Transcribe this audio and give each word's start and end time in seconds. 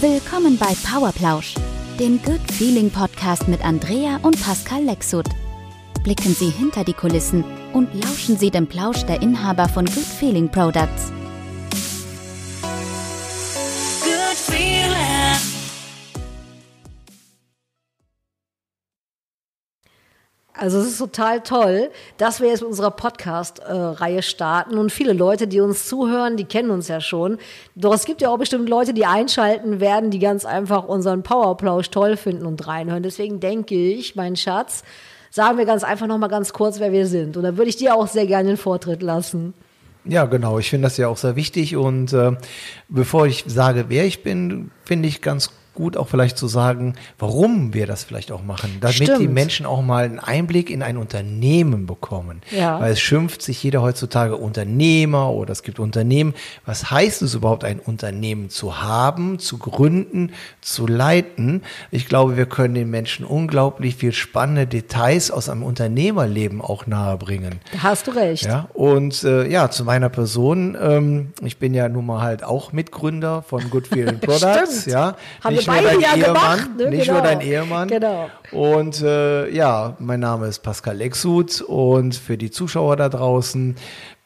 Willkommen 0.00 0.56
bei 0.56 0.76
Powerplausch, 0.88 1.56
dem 1.98 2.22
Good 2.22 2.52
Feeling 2.52 2.88
Podcast 2.88 3.48
mit 3.48 3.64
Andrea 3.64 4.20
und 4.22 4.40
Pascal 4.40 4.84
Lexut. 4.84 5.26
Blicken 6.04 6.32
Sie 6.34 6.50
hinter 6.50 6.84
die 6.84 6.92
Kulissen 6.92 7.42
und 7.72 7.92
lauschen 7.94 8.38
Sie 8.38 8.48
dem 8.48 8.68
Plausch 8.68 9.02
der 9.06 9.20
Inhaber 9.22 9.68
von 9.68 9.86
Good 9.86 10.04
Feeling 10.04 10.48
Products. 10.48 11.10
Good 14.04 14.36
feeling. 14.36 15.47
Also 20.58 20.80
es 20.80 20.88
ist 20.88 20.98
total 20.98 21.40
toll, 21.40 21.88
dass 22.16 22.40
wir 22.40 22.48
jetzt 22.48 22.62
mit 22.62 22.70
unserer 22.70 22.90
Podcast-Reihe 22.90 24.22
starten 24.22 24.76
und 24.76 24.90
viele 24.90 25.12
Leute, 25.12 25.46
die 25.46 25.60
uns 25.60 25.86
zuhören, 25.86 26.36
die 26.36 26.46
kennen 26.46 26.70
uns 26.70 26.88
ja 26.88 27.00
schon. 27.00 27.38
Doch 27.76 27.94
es 27.94 28.04
gibt 28.04 28.20
ja 28.20 28.28
auch 28.28 28.38
bestimmt 28.38 28.68
Leute, 28.68 28.92
die 28.92 29.06
einschalten 29.06 29.78
werden, 29.78 30.10
die 30.10 30.18
ganz 30.18 30.44
einfach 30.44 30.82
unseren 30.82 31.22
Powerplausch 31.22 31.90
toll 31.90 32.16
finden 32.16 32.44
und 32.44 32.66
reinhören. 32.66 33.04
Deswegen 33.04 33.38
denke 33.38 33.76
ich, 33.76 34.16
mein 34.16 34.34
Schatz, 34.34 34.82
sagen 35.30 35.58
wir 35.58 35.64
ganz 35.64 35.84
einfach 35.84 36.08
noch 36.08 36.18
mal 36.18 36.26
ganz 36.26 36.52
kurz, 36.52 36.80
wer 36.80 36.90
wir 36.90 37.06
sind. 37.06 37.36
Und 37.36 37.44
da 37.44 37.56
würde 37.56 37.68
ich 37.68 37.76
dir 37.76 37.94
auch 37.94 38.08
sehr 38.08 38.26
gerne 38.26 38.48
den 38.48 38.56
Vortritt 38.56 39.00
lassen. 39.00 39.54
Ja, 40.04 40.24
genau. 40.24 40.58
Ich 40.58 40.70
finde 40.70 40.86
das 40.86 40.96
ja 40.96 41.06
auch 41.06 41.18
sehr 41.18 41.36
wichtig. 41.36 41.76
Und 41.76 42.12
äh, 42.12 42.32
bevor 42.88 43.28
ich 43.28 43.44
sage, 43.46 43.84
wer 43.90 44.06
ich 44.06 44.24
bin, 44.24 44.72
finde 44.84 45.06
ich 45.06 45.22
ganz 45.22 45.50
gut 45.78 45.96
auch 45.96 46.08
vielleicht 46.08 46.36
zu 46.36 46.48
sagen, 46.48 46.94
warum 47.20 47.72
wir 47.72 47.86
das 47.86 48.02
vielleicht 48.02 48.32
auch 48.32 48.42
machen, 48.42 48.78
damit 48.80 48.96
Stimmt. 48.96 49.20
die 49.20 49.28
Menschen 49.28 49.64
auch 49.64 49.80
mal 49.80 50.04
einen 50.04 50.18
Einblick 50.18 50.70
in 50.70 50.82
ein 50.82 50.96
Unternehmen 50.96 51.86
bekommen. 51.86 52.42
Ja. 52.50 52.80
Weil 52.80 52.92
es 52.92 53.00
schimpft 53.00 53.42
sich 53.42 53.62
jeder 53.62 53.80
heutzutage 53.80 54.36
Unternehmer 54.36 55.30
oder 55.30 55.52
es 55.52 55.62
gibt 55.62 55.78
Unternehmen. 55.78 56.34
Was 56.66 56.90
heißt 56.90 57.22
es 57.22 57.34
überhaupt, 57.34 57.62
ein 57.62 57.78
Unternehmen 57.78 58.50
zu 58.50 58.82
haben, 58.82 59.38
zu 59.38 59.58
gründen, 59.58 60.32
zu 60.60 60.88
leiten? 60.88 61.62
Ich 61.92 62.08
glaube, 62.08 62.36
wir 62.36 62.46
können 62.46 62.74
den 62.74 62.90
Menschen 62.90 63.24
unglaublich 63.24 63.94
viel 63.94 64.12
spannende 64.12 64.66
Details 64.66 65.30
aus 65.30 65.48
einem 65.48 65.62
Unternehmerleben 65.62 66.60
auch 66.60 66.88
nahebringen. 66.88 67.60
Da 67.72 67.84
hast 67.84 68.08
du 68.08 68.10
recht. 68.10 68.46
Ja, 68.46 68.68
und 68.74 69.22
äh, 69.22 69.48
ja, 69.48 69.70
zu 69.70 69.84
meiner 69.84 70.08
Person, 70.08 70.76
ähm, 70.80 71.32
ich 71.44 71.58
bin 71.58 71.72
ja 71.72 71.88
nun 71.88 72.06
mal 72.06 72.20
halt 72.20 72.42
auch 72.42 72.72
Mitgründer 72.72 73.42
von 73.42 73.70
Good 73.70 73.86
Feeling 73.86 74.18
Products, 74.20 74.86
ja. 74.86 75.14
Haben 75.44 75.54
nicht 75.54 75.67
nur 75.68 75.76
beide 75.82 75.88
dein 75.88 76.00
ja 76.00 76.14
Ehemann, 76.14 76.34
gemacht, 76.34 76.70
ne? 76.78 76.90
nicht 76.90 77.06
Genau. 77.06 77.12
nur 77.14 77.22
dein 77.22 77.40
Ehemann. 77.40 77.88
Genau. 77.88 78.30
Und 78.52 79.02
äh, 79.02 79.48
ja, 79.50 79.94
mein 79.98 80.20
Name 80.20 80.46
ist 80.48 80.60
Pascal 80.60 80.96
Lexut 80.96 81.60
und 81.62 82.14
für 82.14 82.36
die 82.36 82.50
Zuschauer 82.50 82.96
da 82.96 83.08
draußen 83.08 83.76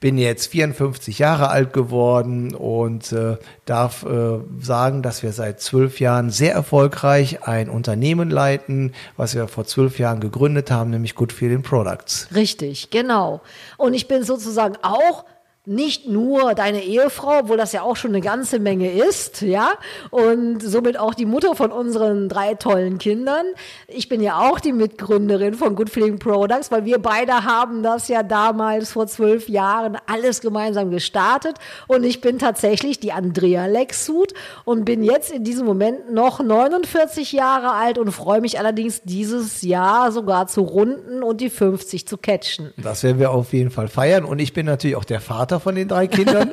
bin 0.02 0.18
jetzt 0.18 0.48
54 0.50 1.20
Jahre 1.20 1.48
alt 1.48 1.72
geworden 1.72 2.56
und 2.56 3.12
äh, 3.12 3.36
darf 3.66 4.02
äh, 4.04 4.40
sagen, 4.60 5.00
dass 5.00 5.22
wir 5.22 5.30
seit 5.32 5.60
zwölf 5.60 6.00
Jahren 6.00 6.30
sehr 6.30 6.52
erfolgreich 6.52 7.44
ein 7.46 7.70
Unternehmen 7.70 8.28
leiten, 8.28 8.94
was 9.16 9.36
wir 9.36 9.46
vor 9.46 9.64
zwölf 9.64 10.00
Jahren 10.00 10.18
gegründet 10.18 10.72
haben, 10.72 10.90
nämlich 10.90 11.14
Good 11.14 11.32
Feeling 11.32 11.62
Products. 11.62 12.26
Richtig, 12.34 12.90
genau. 12.90 13.42
Und 13.76 13.94
ich 13.94 14.08
bin 14.08 14.24
sozusagen 14.24 14.74
auch 14.82 15.24
nicht 15.64 16.08
nur 16.08 16.54
deine 16.54 16.82
Ehefrau, 16.82 17.40
obwohl 17.40 17.56
das 17.56 17.72
ja 17.72 17.82
auch 17.82 17.94
schon 17.94 18.10
eine 18.10 18.20
ganze 18.20 18.58
Menge 18.58 18.90
ist, 18.90 19.42
ja, 19.42 19.70
und 20.10 20.60
somit 20.60 20.98
auch 20.98 21.14
die 21.14 21.24
Mutter 21.24 21.54
von 21.54 21.70
unseren 21.70 22.28
drei 22.28 22.54
tollen 22.54 22.98
Kindern. 22.98 23.46
Ich 23.86 24.08
bin 24.08 24.20
ja 24.20 24.40
auch 24.40 24.58
die 24.58 24.72
Mitgründerin 24.72 25.54
von 25.54 25.76
Good 25.76 25.90
Feeling 25.90 26.18
Products, 26.18 26.72
weil 26.72 26.84
wir 26.84 26.98
beide 26.98 27.44
haben 27.44 27.84
das 27.84 28.08
ja 28.08 28.24
damals 28.24 28.92
vor 28.92 29.06
zwölf 29.06 29.48
Jahren 29.48 29.96
alles 30.06 30.40
gemeinsam 30.40 30.90
gestartet 30.90 31.58
und 31.86 32.02
ich 32.02 32.20
bin 32.20 32.40
tatsächlich 32.40 32.98
die 32.98 33.12
Andrea 33.12 33.66
Lexut 33.66 34.34
und 34.64 34.84
bin 34.84 35.04
jetzt 35.04 35.30
in 35.30 35.44
diesem 35.44 35.64
Moment 35.64 36.12
noch 36.12 36.42
49 36.42 37.32
Jahre 37.32 37.72
alt 37.72 37.98
und 37.98 38.10
freue 38.10 38.40
mich 38.40 38.58
allerdings 38.58 39.02
dieses 39.02 39.62
Jahr 39.62 40.10
sogar 40.10 40.48
zu 40.48 40.62
runden 40.62 41.22
und 41.22 41.40
die 41.40 41.50
50 41.50 42.06
zu 42.06 42.16
catchen. 42.16 42.72
Das 42.76 43.04
werden 43.04 43.18
wir 43.18 43.30
auf 43.30 43.52
jeden 43.52 43.70
Fall 43.70 43.88
feiern. 43.88 44.24
Und 44.24 44.40
ich 44.40 44.52
bin 44.52 44.66
natürlich 44.66 44.96
auch 44.96 45.04
der 45.04 45.20
Vater 45.20 45.51
von 45.60 45.74
den 45.74 45.88
drei 45.88 46.06
Kindern. 46.06 46.50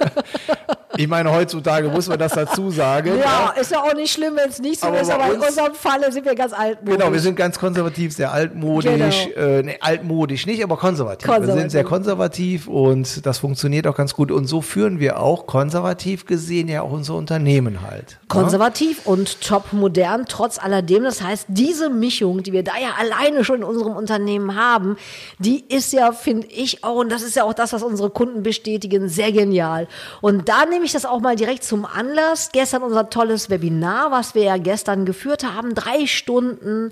ich 0.98 1.08
meine, 1.08 1.32
heutzutage 1.32 1.88
muss 1.90 2.08
man 2.08 2.20
das 2.20 2.34
dazu 2.34 2.72
sagen. 2.72 3.14
Ja, 3.20 3.54
ist 3.60 3.72
ja 3.72 3.82
auch 3.82 3.94
nicht 3.94 4.12
schlimm, 4.12 4.34
wenn 4.36 4.50
es 4.50 4.60
nicht 4.60 4.82
so 4.82 4.88
Aber 4.88 5.00
ist, 5.02 5.10
aber 5.12 5.26
in 5.28 5.40
uns- 5.40 5.48
unserem 5.50 5.74
Falle 5.76 6.12
sind 6.12 6.26
wir 6.26 6.36
ganz 6.36 6.52
altmodisch. 6.54 6.98
Genau, 7.00 7.14
wir 7.14 7.20
sind 7.20 7.36
ganz 7.36 7.58
konservativ, 7.60 8.14
sehr 8.14 8.32
altmodisch. 8.32 9.28
Genau. 9.34 9.48
Äh, 9.48 9.64
nee, 9.64 9.78
altmodisch 9.80 10.46
nicht, 10.46 10.64
aber 10.64 10.78
konservativ. 10.78 11.28
Wir 11.28 11.34
Konservativ. 11.36 11.62
sind 11.62 11.70
sehr 11.72 11.84
konservativ 11.84 12.68
und 12.68 13.26
das 13.26 13.38
funktioniert 13.38 13.88
auch 13.88 13.96
ganz 13.96 14.14
gut. 14.14 14.32
Und 14.32 14.46
so 14.48 14.62
führen 14.62 15.00
wir 15.00 15.20
auch 15.20 15.46
konservativ 15.48 16.26
gesehen 16.26 16.68
ja 16.68 16.82
auch 16.82 16.92
unser 16.92 17.16
Unternehmen 17.16 17.82
halt. 17.90 18.18
konservativ 18.28 19.06
und 19.06 19.42
top 19.42 19.72
modern, 19.74 20.26
trotz 20.28 20.60
alledem. 20.60 21.04
Das 21.04 21.22
heißt, 21.22 21.46
diese 21.50 21.90
Mischung, 21.90 22.44
die 22.44 22.52
wir 22.54 22.64
da 22.64 22.74
ja 22.82 22.90
alleine 23.00 23.44
schon 23.44 23.58
in 23.58 23.64
unserem 23.64 23.96
Unternehmen 23.96 24.56
haben, 24.56 24.98
die 25.40 25.64
ist 25.68 25.94
ja, 25.94 26.12
finde 26.12 26.48
ich 26.48 26.84
auch, 26.84 26.96
und 26.98 27.12
das 27.12 27.22
ist 27.22 27.36
ja 27.36 27.44
auch 27.44 27.54
das, 27.54 27.74
was 27.74 27.84
unsere 27.84 28.10
Kunden 28.10 28.44
bestätigen, 28.44 28.89
sehr 29.10 29.32
genial. 29.32 29.88
Und 30.22 30.50
da 30.50 30.66
nehme 30.66 30.86
ich 30.86 30.92
das 30.92 31.06
auch 31.06 31.20
mal 31.20 31.36
direkt 31.36 31.64
zum 31.64 31.86
Anlass. 31.86 32.52
Gestern 32.52 32.84
unser 32.84 33.10
tolles 33.10 33.50
Webinar, 33.50 34.12
was 34.12 34.36
wir 34.36 34.44
ja 34.44 34.58
gestern 34.58 35.06
geführt 35.06 35.44
haben, 35.44 35.76
drei 35.76 36.06
Stunden 36.06 36.90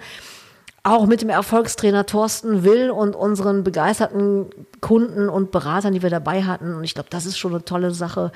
auch 0.83 1.05
mit 1.05 1.21
dem 1.21 1.29
Erfolgstrainer 1.29 2.05
Thorsten 2.05 2.63
Will 2.63 2.89
und 2.89 3.15
unseren 3.15 3.63
begeisterten 3.63 4.45
Kunden 4.79 5.27
und 5.27 5.51
Beratern, 5.51 5.93
die 5.93 6.01
wir 6.01 6.09
dabei 6.09 6.43
hatten. 6.43 6.73
Und 6.73 6.83
ich 6.85 6.93
glaube, 6.93 7.09
das 7.09 7.25
ist 7.25 7.37
schon 7.37 7.53
eine 7.53 7.65
tolle 7.65 7.91
Sache. 7.91 8.31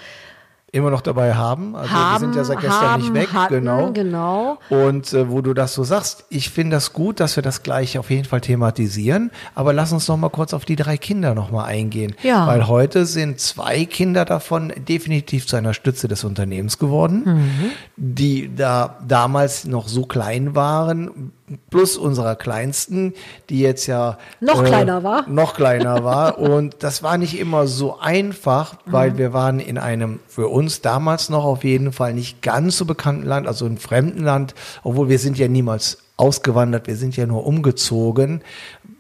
Immer 0.74 0.90
noch 0.90 1.02
dabei 1.02 1.34
haben. 1.34 1.76
Also 1.76 1.90
wir 1.90 2.00
Haben, 2.00 2.20
sind 2.22 2.36
ja 2.38 2.44
seit 2.46 2.62
gestern 2.62 2.82
haben, 2.92 3.02
nicht 3.02 3.14
weg. 3.14 3.34
hatten, 3.34 3.56
genau. 3.56 3.92
genau. 3.92 4.58
Und 4.70 5.12
äh, 5.12 5.30
wo 5.30 5.42
du 5.42 5.54
das 5.54 5.74
so 5.74 5.84
sagst, 5.84 6.24
ich 6.30 6.50
finde 6.50 6.78
das 6.78 6.94
gut, 6.94 7.20
dass 7.20 7.36
wir 7.36 7.44
das 7.44 7.62
gleich 7.62 7.98
auf 7.98 8.10
jeden 8.10 8.24
Fall 8.24 8.40
thematisieren. 8.40 9.32
Aber 9.54 9.74
lass 9.74 9.92
uns 9.92 10.08
noch 10.08 10.16
mal 10.16 10.30
kurz 10.30 10.54
auf 10.54 10.64
die 10.64 10.78
drei 10.78 10.96
Kinder 10.96 11.36
noch 11.36 11.52
mal 11.52 11.66
eingehen. 11.66 12.16
Ja. 12.24 12.48
Weil 12.48 12.68
heute 12.70 13.06
sind 13.06 13.42
zwei 13.42 13.84
Kinder 13.84 14.24
davon 14.24 14.72
definitiv 14.88 15.46
zu 15.46 15.58
einer 15.58 15.74
Stütze 15.74 16.08
des 16.08 16.24
Unternehmens 16.24 16.78
geworden, 16.78 17.24
Mhm. 17.26 17.72
die 17.98 18.56
da 18.56 18.98
damals 19.06 19.66
noch 19.66 19.90
so 19.90 20.06
klein 20.06 20.56
waren. 20.56 21.34
Plus 21.70 21.98
unserer 21.98 22.36
kleinsten, 22.36 23.14
die 23.50 23.60
jetzt 23.60 23.88
ja 23.88 24.18
äh, 24.42 24.46
Noch 24.46 24.64
kleiner 24.64 25.04
war. 25.04 25.28
Noch 25.30 25.54
kleiner 25.54 26.04
war. 26.04 26.38
Und 26.40 26.78
das 26.84 27.04
war 27.04 27.18
nicht 27.18 27.38
immer 27.40 27.68
so 27.68 28.00
einfach, 28.00 28.74
Mhm. 28.86 28.92
weil 28.92 29.18
wir 29.18 29.34
waren 29.34 29.60
in 29.60 29.78
einem 29.78 30.20
für 30.28 30.48
uns 30.48 30.82
damals 30.82 31.30
noch 31.30 31.44
auf 31.46 31.64
jeden 31.64 31.92
Fall 31.92 32.14
nicht 32.14 32.42
ganz 32.42 32.78
so 32.78 32.86
bekannten 32.86 33.26
Land, 33.26 33.48
also 33.48 33.66
in 33.66 33.78
fremden 33.78 34.24
Land, 34.24 34.56
obwohl 34.84 35.10
wir 35.10 35.20
sind 35.20 35.38
ja 35.38 35.48
niemals 35.48 36.00
ausgewandert, 36.18 36.88
wir 36.88 36.96
sind 36.96 37.18
ja 37.18 37.26
nur 37.26 37.46
umgezogen. 37.46 38.42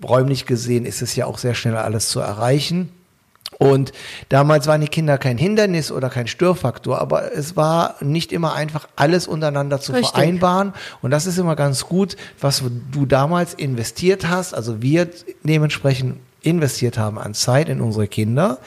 Räumlich 0.03 0.45
gesehen 0.45 0.85
ist 0.85 1.01
es 1.01 1.16
ja 1.16 1.25
auch 1.28 1.38
sehr 1.38 1.53
schnell 1.53 1.75
alles 1.78 2.09
zu 2.09 2.19
erreichen. 2.19 2.90
Und 3.61 3.91
damals 4.29 4.66
waren 4.66 4.81
die 4.81 4.88
Kinder 4.88 5.19
kein 5.19 5.38
Hindernis 5.38 5.91
oder 5.91 6.09
kein 6.09 6.25
Störfaktor, 6.25 6.99
aber 6.99 7.31
es 7.31 7.55
war 7.55 7.94
nicht 7.99 8.31
immer 8.31 8.55
einfach, 8.55 8.88
alles 8.95 9.27
untereinander 9.27 9.79
zu 9.79 9.91
Richtig. 9.91 10.09
vereinbaren. 10.09 10.73
Und 11.03 11.11
das 11.11 11.27
ist 11.27 11.38
immer 11.38 11.55
ganz 11.55 11.85
gut, 11.85 12.17
was 12.39 12.63
du 12.91 13.05
damals 13.05 13.53
investiert 13.53 14.27
hast, 14.27 14.55
also 14.55 14.81
wir 14.81 15.09
dementsprechend 15.44 16.17
investiert 16.41 16.97
haben 16.97 17.19
an 17.19 17.35
Zeit 17.35 17.69
in 17.69 17.81
unsere 17.81 18.07
Kinder, 18.07 18.57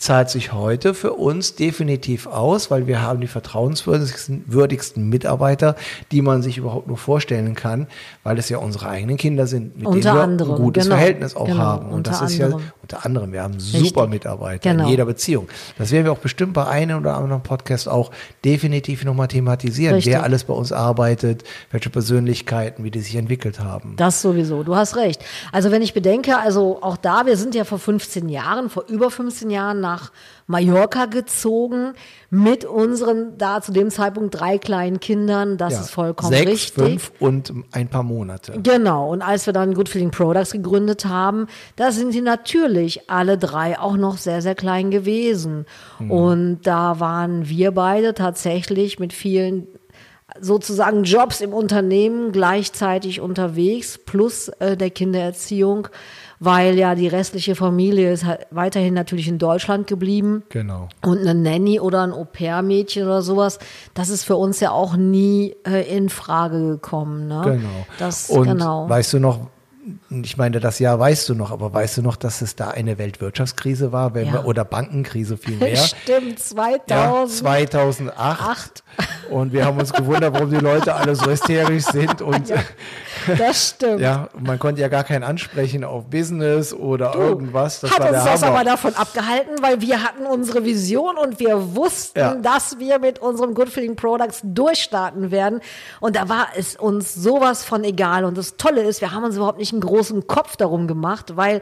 zahlt 0.00 0.30
sich 0.30 0.54
heute 0.54 0.94
für 0.94 1.12
uns 1.12 1.56
definitiv 1.56 2.26
aus, 2.26 2.70
weil 2.70 2.86
wir 2.86 3.02
haben 3.02 3.20
die 3.20 3.26
vertrauenswürdigsten 3.26 4.44
würdigsten 4.46 5.10
Mitarbeiter, 5.10 5.76
die 6.10 6.22
man 6.22 6.40
sich 6.42 6.56
überhaupt 6.56 6.88
nur 6.88 6.96
vorstellen 6.96 7.54
kann, 7.54 7.86
weil 8.22 8.38
es 8.38 8.48
ja 8.48 8.56
unsere 8.56 8.88
eigenen 8.88 9.18
Kinder 9.18 9.46
sind, 9.46 9.76
mit 9.76 9.86
Unter 9.86 10.00
denen 10.00 10.14
wir 10.14 10.22
anderem, 10.22 10.50
ein 10.52 10.56
gutes 10.56 10.84
genau. 10.84 10.96
Verhältnis 10.96 11.36
auch 11.36 11.44
Genau, 11.44 11.58
haben. 11.58 11.90
Und 11.90 12.06
das 12.06 12.22
ist 12.22 12.38
ja 12.38 12.46
anderem. 12.46 12.64
unter 12.80 13.04
anderem, 13.04 13.32
wir 13.32 13.42
haben 13.42 13.60
super 13.60 13.82
Richtig. 14.04 14.08
Mitarbeiter 14.08 14.70
Genau. 14.70 14.84
in 14.84 14.88
jeder 14.88 15.04
Beziehung. 15.04 15.48
Das 15.76 15.90
werden 15.90 16.06
wir 16.06 16.12
auch 16.12 16.18
bestimmt 16.18 16.54
bei 16.54 16.66
einem 16.66 17.00
oder 17.00 17.18
anderen 17.18 17.42
Podcast 17.42 17.86
auch 17.86 18.10
definitiv 18.42 19.04
nochmal 19.04 19.28
thematisieren, 19.28 19.96
Richtig. 19.96 20.14
wer 20.14 20.22
alles 20.22 20.44
bei 20.44 20.54
uns 20.54 20.72
arbeitet, 20.72 21.44
welche 21.72 21.90
Persönlichkeiten, 21.90 22.84
wie 22.84 22.90
die 22.90 23.00
sich 23.00 23.16
entwickelt 23.16 23.60
haben. 23.60 23.96
Das 23.96 24.22
sowieso, 24.22 24.62
du 24.62 24.76
hast 24.76 24.96
recht. 24.96 25.22
Also 25.52 25.70
wenn 25.70 25.82
ich 25.82 25.92
bedenke, 25.92 26.38
also 26.38 26.78
auch 26.80 26.96
da, 26.96 27.26
wir 27.26 27.36
sind 27.36 27.54
ja 27.54 27.64
vor 27.64 27.78
15 27.78 28.30
Jahren, 28.30 28.70
vor 28.70 28.84
über 28.88 29.10
15 29.10 29.50
Jahren 29.50 29.89
nach 29.90 30.12
Mallorca 30.46 31.06
gezogen 31.06 31.92
mit 32.30 32.64
unseren 32.64 33.38
da 33.38 33.60
zu 33.60 33.72
dem 33.72 33.90
Zeitpunkt 33.90 34.38
drei 34.38 34.58
kleinen 34.58 35.00
Kindern. 35.00 35.56
Das 35.56 35.74
Ja, 35.74 35.80
ist 35.80 35.90
vollkommen 35.90 36.32
Sechs, 36.32 36.50
richtig. 36.50 36.84
fünf 36.84 37.12
und 37.18 37.52
ein 37.72 37.88
paar 37.88 38.02
Monate. 38.02 38.58
Genau, 38.62 39.10
und 39.10 39.22
als 39.22 39.46
wir 39.46 39.52
dann 39.52 39.74
Good 39.74 39.88
Feeling 39.88 40.10
Products 40.10 40.52
gegründet 40.52 41.04
haben, 41.04 41.46
da 41.76 41.92
sind 41.92 42.12
sie 42.12 42.20
natürlich 42.20 43.10
alle 43.10 43.38
drei 43.38 43.78
auch 43.78 43.96
noch 43.96 44.16
sehr, 44.16 44.42
sehr 44.42 44.54
klein 44.54 44.90
gewesen. 44.90 45.66
Und 46.08 46.60
da 46.62 47.00
waren 47.00 47.48
wir 47.48 47.72
beide 47.72 48.14
tatsächlich 48.14 48.98
mit 48.98 49.12
vielen 49.12 49.66
sozusagen 50.40 51.04
Jobs 51.04 51.40
im 51.40 51.52
Unternehmen 51.52 52.32
gleichzeitig 52.32 53.20
unterwegs, 53.20 53.98
plus 53.98 54.48
äh, 54.60 54.76
der 54.76 54.90
Kindererziehung. 54.90 55.88
Weil 56.40 56.78
ja 56.78 56.94
die 56.94 57.06
restliche 57.06 57.54
Familie 57.54 58.12
ist 58.12 58.24
halt 58.24 58.46
weiterhin 58.50 58.94
natürlich 58.94 59.28
in 59.28 59.38
Deutschland 59.38 59.86
geblieben. 59.86 60.42
Genau. 60.48 60.88
Und 61.02 61.18
eine 61.18 61.34
Nanny 61.34 61.78
oder 61.78 62.02
ein 62.02 62.12
Au-pair-Mädchen 62.12 63.04
oder 63.04 63.20
sowas, 63.20 63.58
das 63.92 64.08
ist 64.08 64.24
für 64.24 64.36
uns 64.36 64.58
ja 64.58 64.70
auch 64.70 64.96
nie 64.96 65.54
äh, 65.66 65.96
in 65.96 66.08
Frage 66.08 66.60
gekommen. 66.66 67.28
Ne? 67.28 67.42
Genau. 67.44 67.86
Das, 67.98 68.30
und 68.30 68.44
genau. 68.44 68.88
weißt 68.88 69.12
du 69.12 69.20
noch, 69.20 69.48
ich 70.10 70.36
meine, 70.36 70.60
das 70.60 70.78
Jahr 70.78 70.98
weißt 70.98 71.28
du 71.28 71.34
noch, 71.34 71.50
aber 71.50 71.72
weißt 71.72 71.98
du 71.98 72.02
noch, 72.02 72.16
dass 72.16 72.42
es 72.42 72.56
da 72.56 72.68
eine 72.68 72.98
Weltwirtschaftskrise 72.98 73.92
war, 73.92 74.14
wenn 74.14 74.26
Ja. 74.26 74.32
wir, 74.34 74.44
oder 74.46 74.64
Bankenkrise 74.64 75.36
vielmehr? 75.36 75.76
Stimmt, 75.76 76.38
2000. 76.38 76.88
Ja, 76.90 77.26
2008. 77.26 78.16
Acht. 78.40 78.82
Und 79.30 79.52
wir 79.52 79.64
haben 79.64 79.78
uns 79.78 79.92
gewundert, 79.92 80.34
warum 80.34 80.50
die 80.50 80.56
Leute 80.56 80.94
alle 80.94 81.14
so 81.14 81.26
hysterisch 81.30 81.84
sind. 81.84 82.20
Und 82.22 82.52
Das 83.38 83.68
stimmt. 83.70 84.00
ja, 84.00 84.28
man 84.38 84.58
konnte 84.58 84.80
ja 84.80 84.88
gar 84.88 85.04
keinen 85.04 85.22
ansprechen 85.22 85.84
auf 85.84 86.06
Business 86.10 86.72
oder 86.74 87.14
irgendwas. 87.14 87.80
Das 87.80 87.92
hat 87.92 88.00
uns 88.00 88.24
das 88.24 88.42
Hammer. 88.42 88.56
aber 88.56 88.64
davon 88.64 88.94
abgehalten, 88.94 89.56
weil 89.62 89.80
wir 89.80 90.02
hatten 90.02 90.26
unsere 90.26 90.64
Vision 90.64 91.16
und 91.16 91.38
wir 91.38 91.76
wussten, 91.76 92.18
Ja. 92.18 92.34
dass 92.34 92.78
wir 92.78 92.98
mit 92.98 93.18
unserem 93.20 93.54
Good 93.54 93.68
Feeling 93.68 93.94
Products 93.96 94.40
durchstarten 94.42 95.30
werden. 95.30 95.60
Und 96.00 96.16
da 96.16 96.28
war 96.28 96.48
es 96.56 96.76
uns 96.76 97.14
sowas 97.14 97.64
von 97.64 97.84
egal. 97.84 98.24
Und 98.24 98.36
das 98.36 98.56
Tolle 98.56 98.82
ist, 98.82 99.00
wir 99.00 99.12
haben 99.12 99.24
uns 99.24 99.36
überhaupt 99.36 99.58
nicht 99.58 99.72
einen 99.80 99.88
großen 99.88 100.26
Kopf 100.26 100.56
darum 100.56 100.86
gemacht, 100.86 101.36
weil 101.36 101.60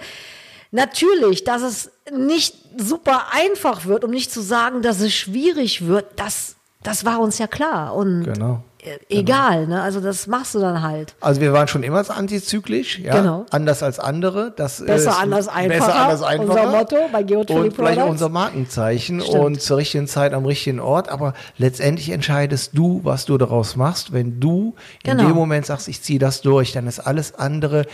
natürlich, 0.71 1.45
dass 1.45 1.63
es 1.63 1.91
nicht 2.13 2.57
super 2.77 3.33
einfach 3.33 3.87
wird, 3.87 4.05
um 4.05 4.11
nicht 4.11 4.31
zu 4.33 4.41
sagen, 4.41 4.83
dass 4.83 5.01
es 5.01 5.15
schwierig 5.15 5.87
wird, 5.87 6.07
das, 6.17 6.57
das 6.83 7.05
war 7.05 7.21
uns 7.21 7.39
ja 7.39 7.47
klar. 7.47 7.95
Und 7.95 8.25
Genau. 8.25 8.63
Äh, 9.09 9.19
egal, 9.21 9.67
ne? 9.67 9.83
Also 9.83 10.01
das 10.01 10.27
machst 10.27 10.55
du 10.55 10.59
dann 10.61 10.83
halt. 10.83 11.15
Also 11.21 11.41
wir 11.41 11.53
waren 11.53 11.69
schon 11.69 11.83
immer 11.83 11.99
antizyklisch, 12.11 12.99
ja, 13.01 13.17
Genau. 13.21 13.47
anders 13.51 13.83
als 13.83 13.99
andere. 13.99 14.53
Das 14.57 14.85
Besser, 14.85 15.19
anders, 15.19 15.49
einfacher. 15.49 15.87
Besser, 15.87 15.95
anders, 15.97 16.23
einfacher. 16.23 16.63
Unser 16.67 16.79
Motto 16.79 16.97
bei 17.13 17.23
Geotrophy 17.23 17.61
Und 17.61 17.75
vielleicht 17.75 18.01
auch 18.01 18.09
unser 18.09 18.29
Markenzeichen 18.29 19.21
Stimmt. 19.21 19.39
und 19.45 19.61
zur 19.63 19.77
richtigen 19.79 20.07
Zeit 20.07 20.33
am 20.35 20.45
richtigen 20.47 20.81
Ort. 20.81 21.09
Aber 21.09 21.35
letztendlich 21.57 22.11
entscheidest 22.11 22.71
du, 22.75 23.01
was 23.05 23.25
du 23.25 23.39
daraus 23.39 23.77
machst. 23.77 24.13
Wenn 24.13 24.41
du 24.41 24.75
in 25.05 25.11
Genau. 25.17 25.29
dem 25.29 25.37
Moment 25.37 25.67
sagst, 25.67 25.89
ich 25.89 26.03
ziehe 26.03 26.19
das 26.19 26.41
durch, 26.41 26.73
dann 26.73 26.87
ist 26.87 27.01
alles 27.01 27.35
andere 27.35 27.85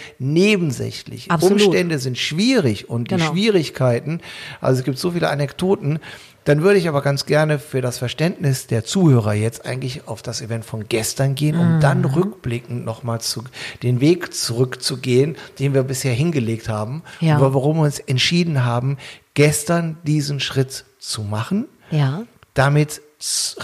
nebensächlich. 0.45 1.31
Absolut. 1.31 1.63
Umstände 1.65 1.99
sind 1.99 2.19
schwierig 2.19 2.89
und 2.91 3.11
die 3.11 3.17
Genau. 3.17 3.31
Schwierigkeiten, 3.31 4.21
also 4.61 4.79
es 4.81 4.85
gibt 4.85 4.99
so 4.99 5.13
viele 5.13 5.31
Anekdoten, 5.31 5.99
dann 6.45 6.63
würde 6.63 6.79
ich 6.79 6.89
aber 6.89 7.01
ganz 7.01 7.25
gerne 7.25 7.59
für 7.59 7.81
das 7.81 7.97
Verständnis 7.97 8.67
der 8.67 8.85
Zuhörer 8.85 9.33
jetzt 9.33 9.65
eigentlich 9.65 10.07
auf 10.07 10.21
das 10.21 10.43
Event 10.43 10.67
von 10.67 10.84
gestern 10.89 11.35
gehen, 11.35 11.59
um 11.59 11.77
Mhm. 11.77 11.81
dann 11.81 12.05
rückblickend 12.05 12.85
nochmal 12.85 13.21
zu, 13.21 13.45
den 13.83 14.01
Weg 14.01 14.33
zurückzugehen, 14.35 15.37
den 15.59 15.75
wir 15.75 15.83
bisher 15.83 16.15
hingelegt 16.15 16.69
haben, 16.69 17.03
Ja. 17.21 17.37
und 17.39 17.55
warum 17.55 17.77
wir 17.79 17.83
uns 17.85 17.99
entschieden 17.99 18.65
haben, 18.65 18.99
gestern 19.35 19.97
diesen 20.05 20.41
Schritt 20.41 20.85
zu 20.99 21.23
machen, 21.23 21.67
Ja. 21.91 22.23
damit 22.55 23.01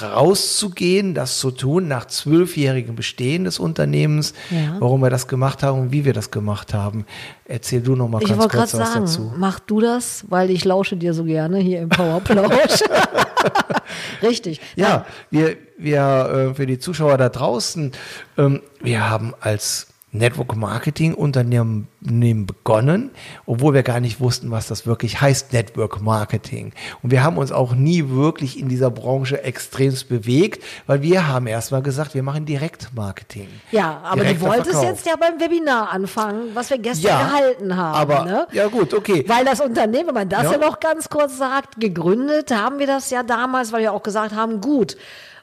rauszugehen, 0.00 1.14
das 1.14 1.38
zu 1.38 1.50
tun, 1.50 1.88
nach 1.88 2.06
zwölfjährigem 2.06 2.94
Bestehen 2.96 3.44
des 3.44 3.58
Unternehmens, 3.58 4.32
Ja. 4.50 4.76
warum 4.78 5.02
wir 5.02 5.10
das 5.10 5.28
gemacht 5.28 5.62
haben 5.62 5.80
und 5.80 5.92
wie 5.92 6.04
wir 6.04 6.12
das 6.12 6.30
gemacht 6.30 6.72
haben. 6.74 7.04
Erzähl 7.44 7.80
du 7.80 7.96
noch 7.96 8.08
mal 8.08 8.22
Ich 8.22 8.28
ganz 8.28 8.40
kurz 8.48 8.54
was 8.54 8.70
sagen, 8.92 9.04
dazu. 9.06 9.32
mach 9.36 9.60
du 9.60 9.80
das, 9.80 10.24
weil 10.28 10.50
ich 10.50 10.64
lausche 10.64 10.96
dir 10.96 11.14
so 11.14 11.24
gerne 11.24 11.58
hier 11.58 11.80
im 11.80 11.88
Powerplausch. 11.88 12.80
Richtig. 14.22 14.60
Ja, 14.76 15.04
wir, 15.30 15.56
wir 15.78 16.50
äh, 16.50 16.54
für 16.54 16.66
die 16.66 16.78
Zuschauer 16.78 17.16
da 17.18 17.28
draußen, 17.28 17.92
ähm, 18.38 18.62
wir 18.80 19.08
haben 19.10 19.34
als 19.40 19.88
Network 20.12 20.56
Marketing 20.56 21.14
Unternehmen 21.14 21.86
begonnen, 22.46 23.10
obwohl 23.46 23.74
wir 23.74 23.82
gar 23.84 24.00
nicht 24.00 24.20
wussten, 24.20 24.50
was 24.50 24.66
das 24.66 24.84
wirklich 24.86 25.20
heißt, 25.20 25.52
Network 25.52 26.00
Marketing. 26.00 26.72
Und 27.02 27.10
wir 27.12 27.22
haben 27.22 27.38
uns 27.38 27.52
auch 27.52 27.74
nie 27.74 28.08
wirklich 28.08 28.58
in 28.58 28.68
dieser 28.68 28.90
Branche 28.90 29.42
extremst 29.44 30.08
bewegt, 30.08 30.64
weil 30.88 31.02
wir 31.02 31.28
haben 31.28 31.46
erstmal 31.46 31.82
gesagt, 31.82 32.14
wir 32.14 32.22
machen 32.24 32.44
Direktmarketing. 32.44 33.48
Ja, 33.70 34.00
aber 34.02 34.22
Direkter 34.22 34.40
du 34.40 34.46
wolltest 34.50 34.70
Verkauf. 34.70 34.84
jetzt 34.90 35.06
ja 35.06 35.14
beim 35.16 35.38
Webinar 35.40 35.90
anfangen, 35.92 36.50
was 36.54 36.70
wir 36.70 36.78
gestern 36.78 37.08
Ja, 37.10 37.22
gehalten 37.28 37.76
haben. 37.76 37.94
aber 38.10 38.24
ne? 38.24 38.46
ja 38.52 38.66
gut, 38.66 38.92
okay. 38.94 39.24
Weil 39.28 39.44
das 39.44 39.60
Unternehmen, 39.60 40.08
wenn 40.08 40.14
man 40.14 40.28
das 40.28 40.42
Ja. 40.44 40.52
ja. 40.52 40.58
noch 40.58 40.80
ganz 40.80 41.08
kurz 41.08 41.38
sagt, 41.38 41.78
gegründet 41.80 42.50
haben 42.50 42.78
wir 42.80 42.86
das 42.88 43.10
ja 43.10 43.22
damals, 43.22 43.72
weil 43.72 43.82
wir 43.82 43.92
auch 43.92 44.02
gesagt 44.02 44.34
haben, 44.34 44.60
gut, 44.60 44.96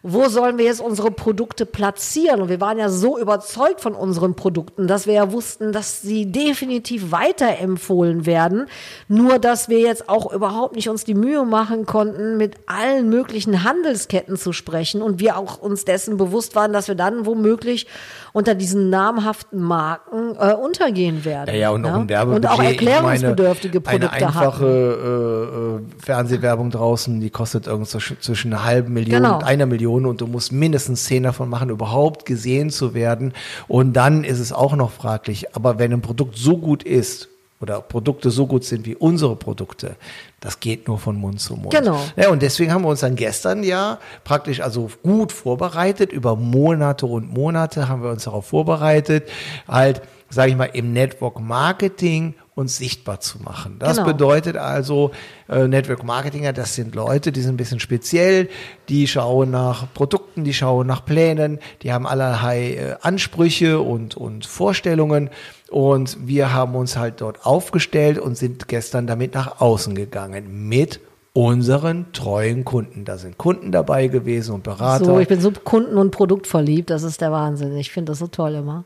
wo 0.09 0.29
sollen 0.29 0.57
wir 0.57 0.65
jetzt 0.65 0.79
unsere 0.79 1.11
Produkte 1.11 1.65
platzieren? 1.65 2.41
Und 2.41 2.49
wir 2.49 2.61
waren 2.61 2.77
ja 2.79 2.87
so 2.89 3.19
überzeugt 3.19 3.81
von 3.81 3.93
unseren 3.93 4.35
Produkten, 4.35 4.87
dass 4.87 5.05
wir 5.05 5.13
ja 5.15 5.31
wussten, 5.33 5.73
dass 5.73 6.01
sie 6.01 6.31
definitiv 6.31 7.11
weiterempfohlen 7.11 8.25
werden. 8.25 8.67
Nur, 9.07 9.37
dass 9.39 9.67
wir 9.69 9.79
jetzt 9.79 10.07
auch 10.07 10.31
überhaupt 10.31 10.75
nicht 10.75 10.87
uns 10.89 11.03
die 11.03 11.13
Mühe 11.13 11.43
machen 11.45 11.85
konnten, 11.85 12.37
mit 12.37 12.55
allen 12.67 13.09
möglichen 13.09 13.63
Handelsketten 13.63 14.37
zu 14.37 14.53
sprechen 14.53 15.01
und 15.01 15.19
wir 15.19 15.37
auch 15.37 15.57
uns 15.59 15.83
dessen 15.83 16.17
bewusst 16.17 16.55
waren, 16.55 16.71
dass 16.71 16.87
wir 16.87 16.95
dann 16.95 17.25
womöglich 17.25 17.87
unter 18.33 18.55
diesen 18.55 18.89
namhaften 18.89 19.61
Marken 19.61 20.35
äh, 20.39 20.53
untergehen 20.53 21.25
werden. 21.25 21.53
Ja, 21.53 21.59
ja, 21.59 21.69
und 21.71 21.85
auch 21.85 21.91
ne? 21.91 21.97
ein 22.01 22.09
Werbebudget. 22.09 22.45
Und 22.51 22.59
auch 22.59 22.63
erklärungsbedürftige 22.63 23.81
meine, 23.83 23.99
Produkte 23.99 24.15
Eine 24.17 24.27
einfache 24.27 24.65
äh, 24.65 25.77
äh, 25.97 26.01
Fernsehwerbung 26.03 26.69
draußen, 26.71 27.19
die 27.19 27.29
kostet 27.29 27.65
zwischen- 27.65 28.21
zwischen 28.21 28.53
einer 28.53 28.63
halben 28.63 28.93
Million 28.93 29.23
Genau. 29.23 29.35
und 29.37 29.43
einer 29.43 29.65
Million 29.65 29.96
und 30.05 30.21
du 30.21 30.27
musst 30.27 30.51
mindestens 30.51 31.05
zehn 31.05 31.23
davon 31.23 31.49
machen, 31.49 31.69
überhaupt 31.69 32.25
gesehen 32.25 32.69
zu 32.69 32.93
werden. 32.93 33.33
Und 33.67 33.93
dann 33.93 34.23
ist 34.23 34.39
es 34.39 34.51
auch 34.51 34.75
noch 34.75 34.91
fraglich. 34.91 35.55
Aber 35.55 35.79
wenn 35.79 35.93
ein 35.93 36.01
Produkt 36.01 36.37
so 36.37 36.57
gut 36.57 36.83
ist, 36.83 37.29
oder 37.59 37.81
Produkte 37.81 38.29
so 38.29 38.45
gut 38.45 38.63
sind 38.63 38.85
wie 38.85 38.95
unsere 38.95 39.35
Produkte, 39.35 39.95
das 40.39 40.59
geht 40.59 40.87
nur 40.87 40.99
von 40.99 41.15
Mund 41.15 41.39
zu 41.39 41.55
Mund. 41.55 41.71
Genau. 41.71 41.99
Ja, 42.15 42.29
und 42.29 42.41
deswegen 42.41 42.71
haben 42.71 42.83
wir 42.83 42.89
uns 42.89 42.99
dann 42.99 43.15
gestern 43.15 43.63
ja 43.63 43.99
praktisch 44.23 44.61
also 44.61 44.91
gut 45.01 45.31
vorbereitet. 45.31 46.11
Über 46.11 46.35
Monate 46.35 47.07
und 47.07 47.33
Monate 47.33 47.89
haben 47.89 48.03
wir 48.03 48.11
uns 48.11 48.25
darauf 48.25 48.45
vorbereitet, 48.45 49.27
halt, 49.67 50.01
sage 50.29 50.51
ich 50.51 50.57
mal, 50.57 50.69
im 50.73 50.93
Network 50.93 51.39
Marketing 51.39 52.33
uns 52.55 52.77
sichtbar 52.77 53.19
zu 53.19 53.37
machen. 53.43 53.75
Das 53.77 53.97
Genau. 53.97 54.07
bedeutet 54.07 54.57
also, 54.57 55.11
äh, 55.47 55.67
Network 55.67 56.03
Marketinger, 56.03 56.53
das 56.53 56.73
sind 56.73 56.95
Leute, 56.95 57.31
die 57.31 57.41
sind 57.41 57.53
ein 57.53 57.57
bisschen 57.57 57.79
speziell, 57.79 58.49
die 58.89 59.07
schauen 59.07 59.51
nach 59.51 59.93
Produkten, 59.93 60.43
die 60.43 60.55
schauen 60.55 60.87
nach 60.87 61.05
Plänen, 61.05 61.59
die 61.83 61.93
haben 61.93 62.07
allerlei 62.07 62.73
äh, 62.73 62.95
Ansprüche 63.01 63.79
und, 63.79 64.17
und 64.17 64.45
Vorstellungen. 64.47 65.29
Und 65.69 66.17
wir 66.27 66.51
haben 66.53 66.75
uns 66.75 66.97
halt 66.97 67.21
dort 67.21 67.45
aufgestellt 67.45 68.17
und 68.17 68.37
sind 68.37 68.67
gestern 68.67 69.05
damit 69.05 69.35
nach 69.35 69.61
außen 69.61 69.93
gegangen 69.93 70.67
mit 70.67 70.99
unseren 71.33 72.11
treuen 72.13 72.65
Kunden. 72.65 73.05
Da 73.05 73.19
sind 73.19 73.37
Kunden 73.37 73.71
dabei 73.71 74.07
gewesen 74.07 74.55
und 74.55 74.63
Berater. 74.63 75.05
So, 75.05 75.19
ich 75.19 75.27
bin 75.27 75.39
so 75.39 75.51
kunden- 75.51 75.97
und 75.97 76.09
produktverliebt, 76.09 76.89
das 76.89 77.03
ist 77.03 77.21
der 77.21 77.31
Wahnsinn. 77.31 77.77
Ich 77.77 77.91
finde 77.91 78.13
das 78.13 78.17
so 78.19 78.25
toll 78.25 78.55
immer. 78.55 78.85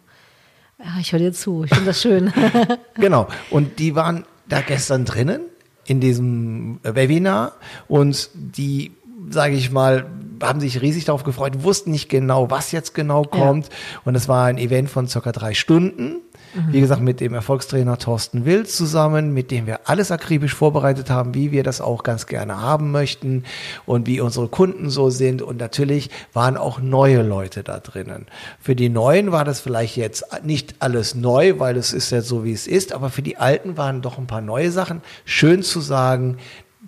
Ja, 0.83 0.99
ich 0.99 1.11
höre 1.11 1.19
dir 1.19 1.33
zu, 1.33 1.63
ich 1.63 1.69
finde 1.69 1.87
das 1.87 2.01
schön. 2.01 2.33
Genau. 2.95 3.27
Und 3.49 3.79
die 3.79 3.95
waren 3.95 4.25
da 4.47 4.61
gestern 4.61 5.05
drinnen 5.05 5.41
in 5.85 5.99
diesem 5.99 6.79
Webinar 6.83 7.53
und 7.87 8.29
die, 8.33 8.91
sage 9.29 9.55
ich 9.55 9.71
mal, 9.71 10.05
haben 10.41 10.59
sich 10.59 10.81
riesig 10.81 11.05
darauf 11.05 11.23
gefreut, 11.23 11.63
wussten 11.63 11.91
nicht 11.91 12.09
genau, 12.09 12.49
was 12.49 12.71
jetzt 12.71 12.93
genau 12.93 13.23
kommt. 13.23 13.69
Und 14.05 14.15
es 14.15 14.27
war 14.27 14.45
ein 14.45 14.57
Event 14.57 14.89
von 14.89 15.07
circa 15.07 15.31
drei 15.31 15.53
Stunden. 15.53 16.17
Wie 16.53 16.81
gesagt, 16.81 17.01
mit 17.01 17.19
dem 17.21 17.33
Erfolgstrainer 17.33 17.97
Thorsten 17.97 18.45
Wild 18.45 18.69
zusammen, 18.69 19.33
mit 19.33 19.51
dem 19.51 19.67
wir 19.67 19.81
alles 19.85 20.11
akribisch 20.11 20.53
vorbereitet 20.53 21.09
haben, 21.09 21.33
wie 21.33 21.51
wir 21.51 21.63
das 21.63 21.79
auch 21.81 22.03
ganz 22.03 22.27
gerne 22.27 22.59
haben 22.61 22.91
möchten 22.91 23.43
und 23.85 24.07
wie 24.07 24.19
unsere 24.19 24.47
Kunden 24.47 24.89
so 24.89 25.09
sind. 25.09 25.41
Und 25.41 25.57
natürlich 25.57 26.09
waren 26.33 26.57
auch 26.57 26.79
neue 26.79 27.21
Leute 27.21 27.63
da 27.63 27.79
drinnen. 27.79 28.25
Für 28.59 28.75
die 28.75 28.89
Neuen 28.89 29.31
war 29.31 29.45
das 29.45 29.61
vielleicht 29.61 29.95
jetzt 29.95 30.25
nicht 30.43 30.75
alles 30.79 31.15
neu, 31.15 31.59
weil 31.59 31.77
es 31.77 31.93
ist 31.93 32.11
ja 32.11 32.21
so, 32.21 32.43
wie 32.43 32.53
es 32.53 32.67
ist, 32.67 32.93
aber 32.93 33.09
für 33.09 33.21
die 33.21 33.37
Alten 33.37 33.77
waren 33.77 34.01
doch 34.01 34.17
ein 34.17 34.27
paar 34.27 34.41
neue 34.41 34.71
Sachen. 34.71 35.01
Schön 35.25 35.63
zu 35.63 35.79
sagen, 35.79 36.37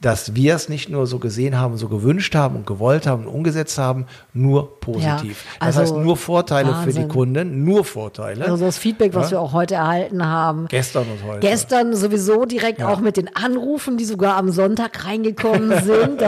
dass 0.03 0.35
wir 0.35 0.53
es 0.53 0.67
nicht 0.67 0.89
nur 0.89 1.07
so 1.07 1.17
gesehen 1.17 1.57
haben, 1.57 1.77
so 1.77 1.87
gewünscht 1.87 2.35
haben 2.35 2.57
und 2.57 2.67
gewollt 2.67 3.07
haben 3.07 3.25
und 3.25 3.33
umgesetzt 3.33 3.77
haben, 3.77 4.05
nur 4.33 4.79
positiv. 4.81 5.45
Ja, 5.45 5.67
das 5.67 5.77
also 5.77 5.81
heißt 5.95 5.95
nur 6.03 6.17
Vorteile 6.17 6.69
für 6.83 6.89
die 6.89 6.95
Wahnsinn. 6.97 7.07
Kunden, 7.07 7.63
nur 7.63 7.85
Vorteile. 7.85 8.45
Also 8.45 8.65
das 8.65 8.77
Feedback, 8.77 9.15
was 9.15 9.31
Ja. 9.31 9.37
wir 9.37 9.41
auch 9.41 9.53
heute 9.53 9.75
erhalten 9.75 10.25
haben. 10.25 10.67
Gestern 10.67 11.03
und 11.03 11.25
heute. 11.27 11.39
Gestern 11.39 11.95
sowieso 11.95 12.43
direkt 12.45 12.79
Ja. 12.79 12.89
auch 12.89 12.99
mit 12.99 13.15
den 13.17 13.33
Anrufen, 13.35 13.95
die 13.97 14.05
sogar 14.05 14.35
am 14.35 14.51
Sonntag 14.51 15.05
reingekommen 15.05 15.71
sind. 15.83 16.21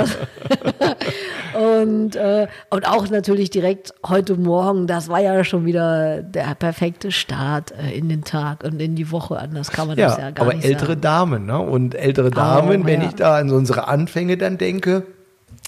Und, 1.55 2.15
äh, 2.15 2.47
und 2.69 2.87
auch 2.87 3.09
natürlich 3.09 3.49
direkt 3.49 3.93
heute 4.05 4.35
Morgen, 4.35 4.87
das 4.87 5.07
war 5.07 5.21
ja 5.21 5.43
schon 5.43 5.65
wieder 5.65 6.21
der 6.21 6.53
perfekte 6.55 7.11
Start 7.11 7.71
äh, 7.71 7.97
in 7.97 8.09
den 8.09 8.23
Tag 8.23 8.63
und 8.63 8.81
in 8.81 8.95
die 8.95 9.11
Woche. 9.11 9.39
Anders 9.39 9.71
kann 9.71 9.87
man 9.87 9.95
das 9.95 10.17
ja 10.17 10.25
Ja, 10.25 10.31
gar 10.31 10.45
aber 10.45 10.55
nicht 10.55 10.65
ältere 10.65 10.89
sagen. 10.89 11.01
Damen, 11.01 11.45
ne? 11.45 11.59
Und 11.59 11.95
ältere 11.95 12.31
Damen, 12.31 12.81
Auch, 12.83 12.85
wenn 12.85 13.01
ja. 13.01 13.07
ich 13.07 13.15
da 13.15 13.37
an 13.37 13.49
so 13.49 13.55
unsere 13.55 13.87
Anfänge 13.87 14.37
dann 14.37 14.57
denke, 14.57 15.03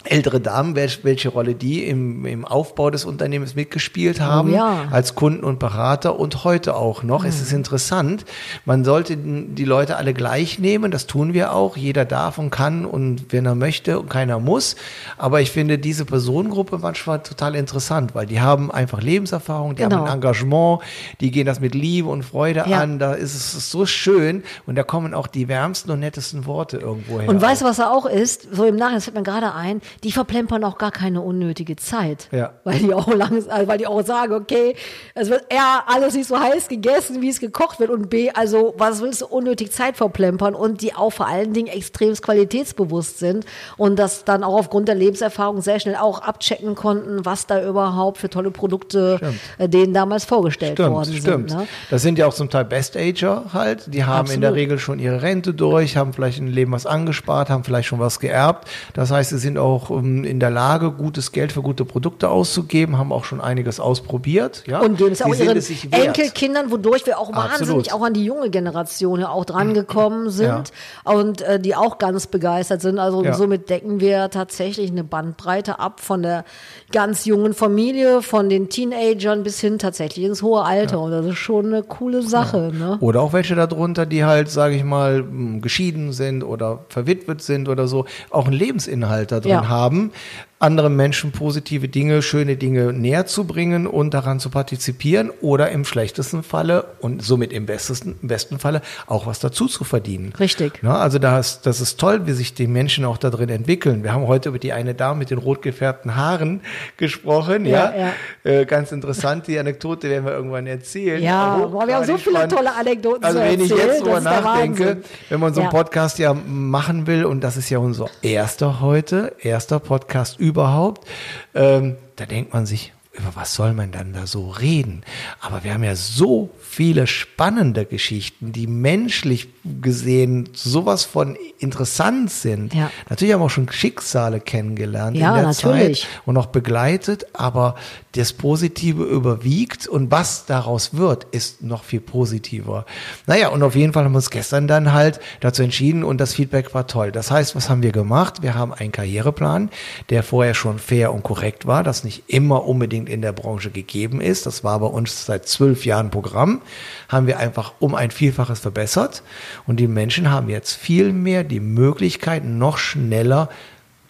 ältere 0.03 0.39
Damen, 0.39 0.75
welche, 0.75 1.03
welche 1.03 1.29
Rolle 1.29 1.53
die 1.53 1.83
im, 1.83 2.25
im 2.25 2.45
Aufbau 2.45 2.89
des 2.91 3.03
Unternehmens 3.03 3.55
mitgespielt 3.55 4.21
haben, 4.21 4.51
Oh 4.51 4.55
ja. 4.55 4.85
als 4.89 5.15
Kunden 5.15 5.43
und 5.43 5.59
Berater 5.59 6.17
und 6.17 6.43
heute 6.45 6.75
auch 6.75 7.03
noch. 7.03 7.25
Es 7.25 7.41
ist 7.41 7.51
interessant. 7.51 8.23
Man 8.63 8.85
sollte 8.85 9.17
die 9.17 9.65
Leute 9.65 9.97
alle 9.97 10.13
gleich 10.13 10.59
nehmen, 10.59 10.91
das 10.91 11.07
tun 11.07 11.33
wir 11.33 11.51
auch. 11.53 11.75
Jeder 11.75 12.05
darf 12.05 12.37
und 12.37 12.51
kann 12.51 12.85
und 12.85 13.33
wenn 13.33 13.45
er 13.45 13.55
möchte 13.55 13.99
und 13.99 14.09
keiner 14.09 14.39
muss. 14.39 14.77
Aber 15.17 15.41
ich 15.41 15.51
finde 15.51 15.77
diese 15.77 16.05
Personengruppe 16.05 16.77
manchmal 16.77 17.21
total 17.21 17.55
interessant, 17.55 18.15
weil 18.15 18.27
die 18.27 18.39
haben 18.39 18.71
einfach 18.71 19.01
Lebenserfahrung, 19.01 19.75
die 19.75 19.83
Genau. 19.83 19.97
haben 19.97 20.05
ein 20.07 20.13
Engagement, 20.15 20.81
die 21.19 21.31
gehen 21.31 21.45
das 21.47 21.59
mit 21.59 21.75
Liebe 21.75 22.07
und 22.07 22.23
Freude 22.23 22.63
Ja. 22.67 22.79
an. 22.79 22.99
Da 22.99 23.13
ist 23.13 23.35
es 23.35 23.69
so 23.71 23.85
schön 23.85 24.43
und 24.65 24.75
da 24.75 24.83
kommen 24.83 25.13
auch 25.13 25.27
die 25.27 25.47
wärmsten 25.49 25.91
und 25.91 25.99
nettesten 25.99 26.45
Worte 26.45 26.77
irgendwo 26.77 27.19
her. 27.19 27.27
Und 27.27 27.41
weißt 27.41 27.61
du, 27.61 27.65
was 27.65 27.79
er 27.79 27.91
auch 27.91 28.05
ist? 28.05 28.47
So 28.53 28.63
im 28.63 28.75
Nachhinein, 28.75 28.95
das 28.95 29.03
fällt 29.05 29.17
mir 29.17 29.23
gerade 29.23 29.53
ein, 29.53 29.81
die 30.03 30.11
verplempern 30.11 30.63
auch 30.63 30.77
gar 30.77 30.91
keine 30.91 31.21
unnötige 31.21 31.75
Zeit. 31.75 32.27
Ja. 32.31 32.53
Weil 32.63 32.79
die 32.79 32.93
auch 32.93 33.07
langs 33.07 33.47
also 33.47 33.67
weil 33.67 33.77
die 33.77 33.87
auch 33.87 34.05
sagen, 34.05 34.33
okay, 34.33 34.75
es 35.15 35.29
wird 35.29 35.45
eher 35.49 35.83
alles 35.87 36.13
nicht 36.13 36.27
so 36.27 36.39
heiß 36.39 36.67
gegessen, 36.67 37.21
wie 37.21 37.29
es 37.29 37.39
gekocht 37.39 37.79
wird. 37.79 37.89
Und 37.89 38.09
B, 38.09 38.29
also, 38.31 38.73
was 38.77 39.01
willst 39.01 39.21
du 39.21 39.27
unnötig 39.27 39.71
Zeit 39.71 39.97
verplempern? 39.97 40.55
Und 40.55 40.81
die 40.81 40.93
auch 40.93 41.11
vor 41.11 41.27
allen 41.27 41.53
Dingen 41.53 41.67
extremst 41.67 42.21
qualitätsbewusst 42.23 43.19
sind 43.19 43.45
und 43.77 43.97
das 43.97 44.23
dann 44.25 44.43
auch 44.43 44.55
aufgrund 44.55 44.87
der 44.87 44.95
Lebenserfahrung 44.95 45.61
sehr 45.61 45.79
schnell 45.79 45.95
auch 45.95 46.21
abchecken 46.21 46.75
konnten, 46.75 47.25
was 47.25 47.47
da 47.47 47.63
überhaupt 47.63 48.17
für 48.17 48.29
tolle 48.29 48.51
Produkte 48.51 49.19
äh, 49.57 49.69
denen 49.69 49.93
damals 49.93 50.25
vorgestellt 50.25 50.73
Stimmt, 50.73 50.91
worden 50.91 51.13
stimmt. 51.13 51.49
sind. 51.49 51.59
Ne? 51.59 51.67
Das 51.89 52.01
sind 52.01 52.17
ja 52.17 52.27
auch 52.27 52.33
zum 52.33 52.49
Teil 52.49 52.65
Best-Ager 52.65 53.45
halt. 53.53 53.93
Die 53.93 54.05
haben 54.05 54.29
in 54.31 54.41
der 54.41 54.49
Absolut. 54.49 54.57
Regel 54.57 54.79
schon 54.79 54.99
ihre 54.99 55.21
Rente 55.21 55.53
durch, 55.53 55.97
haben 55.97 56.13
vielleicht 56.13 56.39
ein 56.39 56.47
Leben 56.47 56.71
was 56.71 56.85
angespart, 56.85 57.49
haben 57.49 57.63
vielleicht 57.63 57.87
schon 57.87 57.99
was 57.99 58.19
geerbt. 58.19 58.67
Das 58.93 59.11
heißt, 59.11 59.29
sie 59.29 59.37
sind 59.37 59.57
auch 59.57 59.76
um, 59.89 60.23
in 60.23 60.39
der 60.39 60.49
Lage, 60.49 60.91
gutes 60.91 61.31
Geld 61.31 61.51
für 61.51 61.61
gute 61.61 61.85
Produkte 61.85 62.29
auszugeben, 62.29 62.97
haben 62.97 63.11
auch 63.11 63.23
schon 63.23 63.41
einiges 63.41 63.79
ausprobiert. 63.79 64.63
Ja? 64.67 64.79
Und 64.81 64.97
geben 64.97 65.11
es 65.11 65.19
Sie 65.19 65.23
auch 65.23 65.35
ihren 65.35 65.57
es. 65.57 65.69
Enkelkindern, 65.91 66.71
wodurch 66.71 67.05
wir 67.05 67.19
auch 67.19 67.29
Absolut. 67.29 67.51
wahnsinnig 67.59 67.93
auch 67.93 68.01
an 68.03 68.13
die 68.13 68.25
junge 68.25 68.49
Generation 68.49 69.19
ja 69.19 69.29
auch 69.29 69.45
drangekommen 69.45 70.29
sind 70.29 70.71
und 71.03 71.41
äh, 71.41 71.59
die 71.59 71.75
auch 71.75 71.97
ganz 71.97 72.27
begeistert 72.27 72.81
sind. 72.81 72.99
Also 72.99 73.23
Ja. 73.23 73.33
somit 73.33 73.69
decken 73.69 73.99
wir 73.99 74.29
tatsächlich 74.29 74.91
eine 74.91 75.03
Bandbreite 75.03 75.79
ab 75.79 75.99
von 75.99 76.21
der 76.21 76.43
ganz 76.91 77.25
jungen 77.25 77.53
Familie, 77.53 78.21
von 78.21 78.49
den 78.49 78.69
Teenagern 78.69 79.43
bis 79.43 79.59
hin 79.59 79.79
tatsächlich 79.79 80.25
ins 80.25 80.41
hohe 80.41 80.63
Alter. 80.63 80.99
Und 80.99 81.11
das 81.11 81.25
ist 81.25 81.37
schon 81.37 81.67
eine 81.67 81.83
coole 81.83 82.21
Sache. 82.21 82.71
Ne? 82.73 82.97
Oder 83.01 83.21
auch 83.21 83.33
welche 83.33 83.55
darunter, 83.55 84.05
die 84.05 84.23
halt, 84.25 84.49
sage 84.49 84.75
ich 84.75 84.83
mal, 84.83 85.23
geschieden 85.61 86.13
sind 86.13 86.43
oder 86.43 86.85
verwitwet 86.89 87.41
sind 87.41 87.69
oder 87.69 87.87
so, 87.87 88.05
auch 88.29 88.45
einen 88.45 88.53
Lebensinhalt 88.55 89.31
da 89.31 89.39
drin 89.39 89.51
Ja. 89.51 89.66
Haben, 89.67 90.11
anderen 90.59 90.95
Menschen 90.95 91.31
positive 91.31 91.87
Dinge, 91.87 92.21
schöne 92.21 92.55
Dinge 92.55 92.91
näher 92.91 93.25
zu 93.27 93.43
bringen 93.45 93.85
und 93.85 94.13
daran 94.13 94.39
zu 94.39 94.49
partizipieren 94.49 95.29
oder 95.41 95.69
im 95.69 95.85
schlechtesten 95.85 96.41
Falle 96.41 96.85
und 96.99 97.21
somit 97.23 97.53
im 97.53 97.65
besten, 97.67 98.15
im 98.21 98.27
besten 98.27 98.57
Falle 98.57 98.81
auch 99.05 99.27
was 99.27 99.39
dazu 99.39 99.67
zu 99.67 99.83
verdienen. 99.83 100.33
Richtig. 100.39 100.79
Ja, 100.81 100.95
also 100.95 101.19
das, 101.19 101.61
das 101.61 101.79
ist 101.79 101.99
toll, 101.99 102.25
wie 102.25 102.31
sich 102.31 102.53
die 102.55 102.65
Menschen 102.67 103.05
auch 103.05 103.17
da 103.17 103.29
drin 103.29 103.49
entwickeln. 103.49 104.03
Wir 104.03 104.13
haben 104.13 104.25
heute 104.27 104.49
über 104.49 104.57
die 104.59 104.73
eine 104.73 104.95
Dame 104.95 105.19
mit 105.19 105.29
den 105.29 105.37
rot 105.37 105.61
gefärbten 105.61 106.15
Haaren 106.15 106.61
gesprochen. 106.97 107.65
Ja, 107.65 107.93
Ja, 107.95 108.13
Äh, 108.43 108.65
ganz 108.65 108.91
interessant. 108.91 109.47
Die 109.47 109.59
Anekdote 109.59 110.09
werden 110.09 110.25
wir 110.25 110.31
irgendwann 110.33 110.65
erzählen. 110.67 111.21
Ja, 111.21 111.57
Hochgradig 111.57 111.71
boah, 111.71 111.87
wir 111.87 111.95
haben 111.95 112.05
so 112.05 112.17
viele 112.17 112.35
spannend. 112.37 112.53
tolle 112.53 112.73
Anekdoten 112.75 113.23
Also 113.23 113.39
wenn 113.39 113.59
ich 113.61 113.69
jetzt 113.69 114.01
drüber 114.01 114.21
nachdenke, 114.21 114.97
wenn 115.29 115.39
man 115.39 115.53
so 115.53 115.61
einen 115.61 115.69
Ja. 115.71 115.77
Podcast 115.77 116.17
ja 116.19 116.33
machen 116.33 117.05
will 117.07 117.25
und 117.25 117.41
das 117.43 117.57
ist 117.57 117.69
ja 117.69 117.77
unser 117.79 118.07
erster 118.21 118.81
heute, 118.81 119.33
erster 119.39 119.79
Podcast 119.79 120.39
überhaupt, 120.47 121.07
ähm, 121.53 121.97
da 122.15 122.25
denkt 122.25 122.53
man 122.53 122.65
sich, 122.65 122.93
über 123.17 123.35
was 123.35 123.55
soll 123.55 123.73
man 123.73 123.91
dann 123.91 124.13
da 124.13 124.27
so 124.27 124.49
reden? 124.49 125.01
Aber 125.39 125.63
wir 125.63 125.73
haben 125.73 125.83
ja 125.83 125.95
so 125.95 126.49
viele 126.61 127.07
spannende 127.07 127.85
Geschichten, 127.85 128.51
die 128.51 128.67
menschlich 128.67 129.49
gesehen 129.81 130.49
sowas 130.53 131.03
von 131.03 131.35
interessant 131.59 132.31
sind. 132.31 132.73
Ja. 132.73 132.91
Natürlich 133.09 133.33
haben 133.33 133.41
wir 133.41 133.45
auch 133.45 133.49
schon 133.49 133.71
Schicksale 133.71 134.39
kennengelernt 134.39 135.17
Ja, 135.17 135.29
in 135.29 135.35
der 135.35 135.43
natürlich. 135.47 136.01
Zeit 136.01 136.09
und 136.25 136.37
auch 136.37 136.47
begleitet, 136.47 137.25
aber 137.33 137.75
das 138.13 138.33
Positive 138.33 139.03
überwiegt 139.03 139.87
und 139.87 140.11
was 140.11 140.45
daraus 140.45 140.95
wird, 140.95 141.25
ist 141.25 141.61
noch 141.61 141.83
viel 141.83 141.99
positiver. 141.99 142.85
Naja, 143.25 143.49
und 143.49 143.63
auf 143.63 143.75
jeden 143.75 143.93
Fall 143.93 144.05
haben 144.05 144.13
wir 144.13 144.17
uns 144.17 144.29
gestern 144.29 144.67
dann 144.67 144.93
halt 144.93 145.19
dazu 145.39 145.63
entschieden 145.63 146.03
und 146.03 146.19
das 146.19 146.33
Feedback 146.33 146.73
war 146.73 146.87
toll. 146.87 147.11
Das 147.11 147.31
heißt, 147.31 147.55
was 147.55 147.69
haben 147.69 147.81
wir 147.81 147.91
gemacht? 147.91 148.41
Wir 148.41 148.55
haben 148.55 148.73
einen 148.73 148.91
Karriereplan, 148.91 149.69
der 150.09 150.23
vorher 150.23 150.53
schon 150.53 150.79
fair 150.79 151.13
und 151.13 151.23
korrekt 151.23 151.65
war, 151.65 151.83
das 151.83 152.03
nicht 152.03 152.23
immer 152.27 152.65
unbedingt 152.65 153.06
in 153.09 153.21
der 153.21 153.31
Branche 153.31 153.71
gegeben 153.71 154.21
ist. 154.21 154.45
Das 154.45 154.63
war 154.63 154.79
bei 154.79 154.87
uns 154.87 155.25
seit 155.25 155.47
zwölf 155.47 155.85
Jahren 155.85 156.11
Programm, 156.11 156.61
haben 157.09 157.27
wir 157.27 157.39
einfach 157.39 157.73
um 157.79 157.95
ein 157.95 158.11
Vielfaches 158.11 158.59
verbessert 158.59 159.23
und 159.65 159.79
die 159.79 159.87
Menschen 159.87 160.31
haben 160.31 160.49
jetzt 160.49 160.73
viel 160.73 161.13
mehr 161.13 161.43
die 161.43 161.59
Möglichkeit, 161.59 162.45
noch 162.45 162.77
schneller 162.77 163.49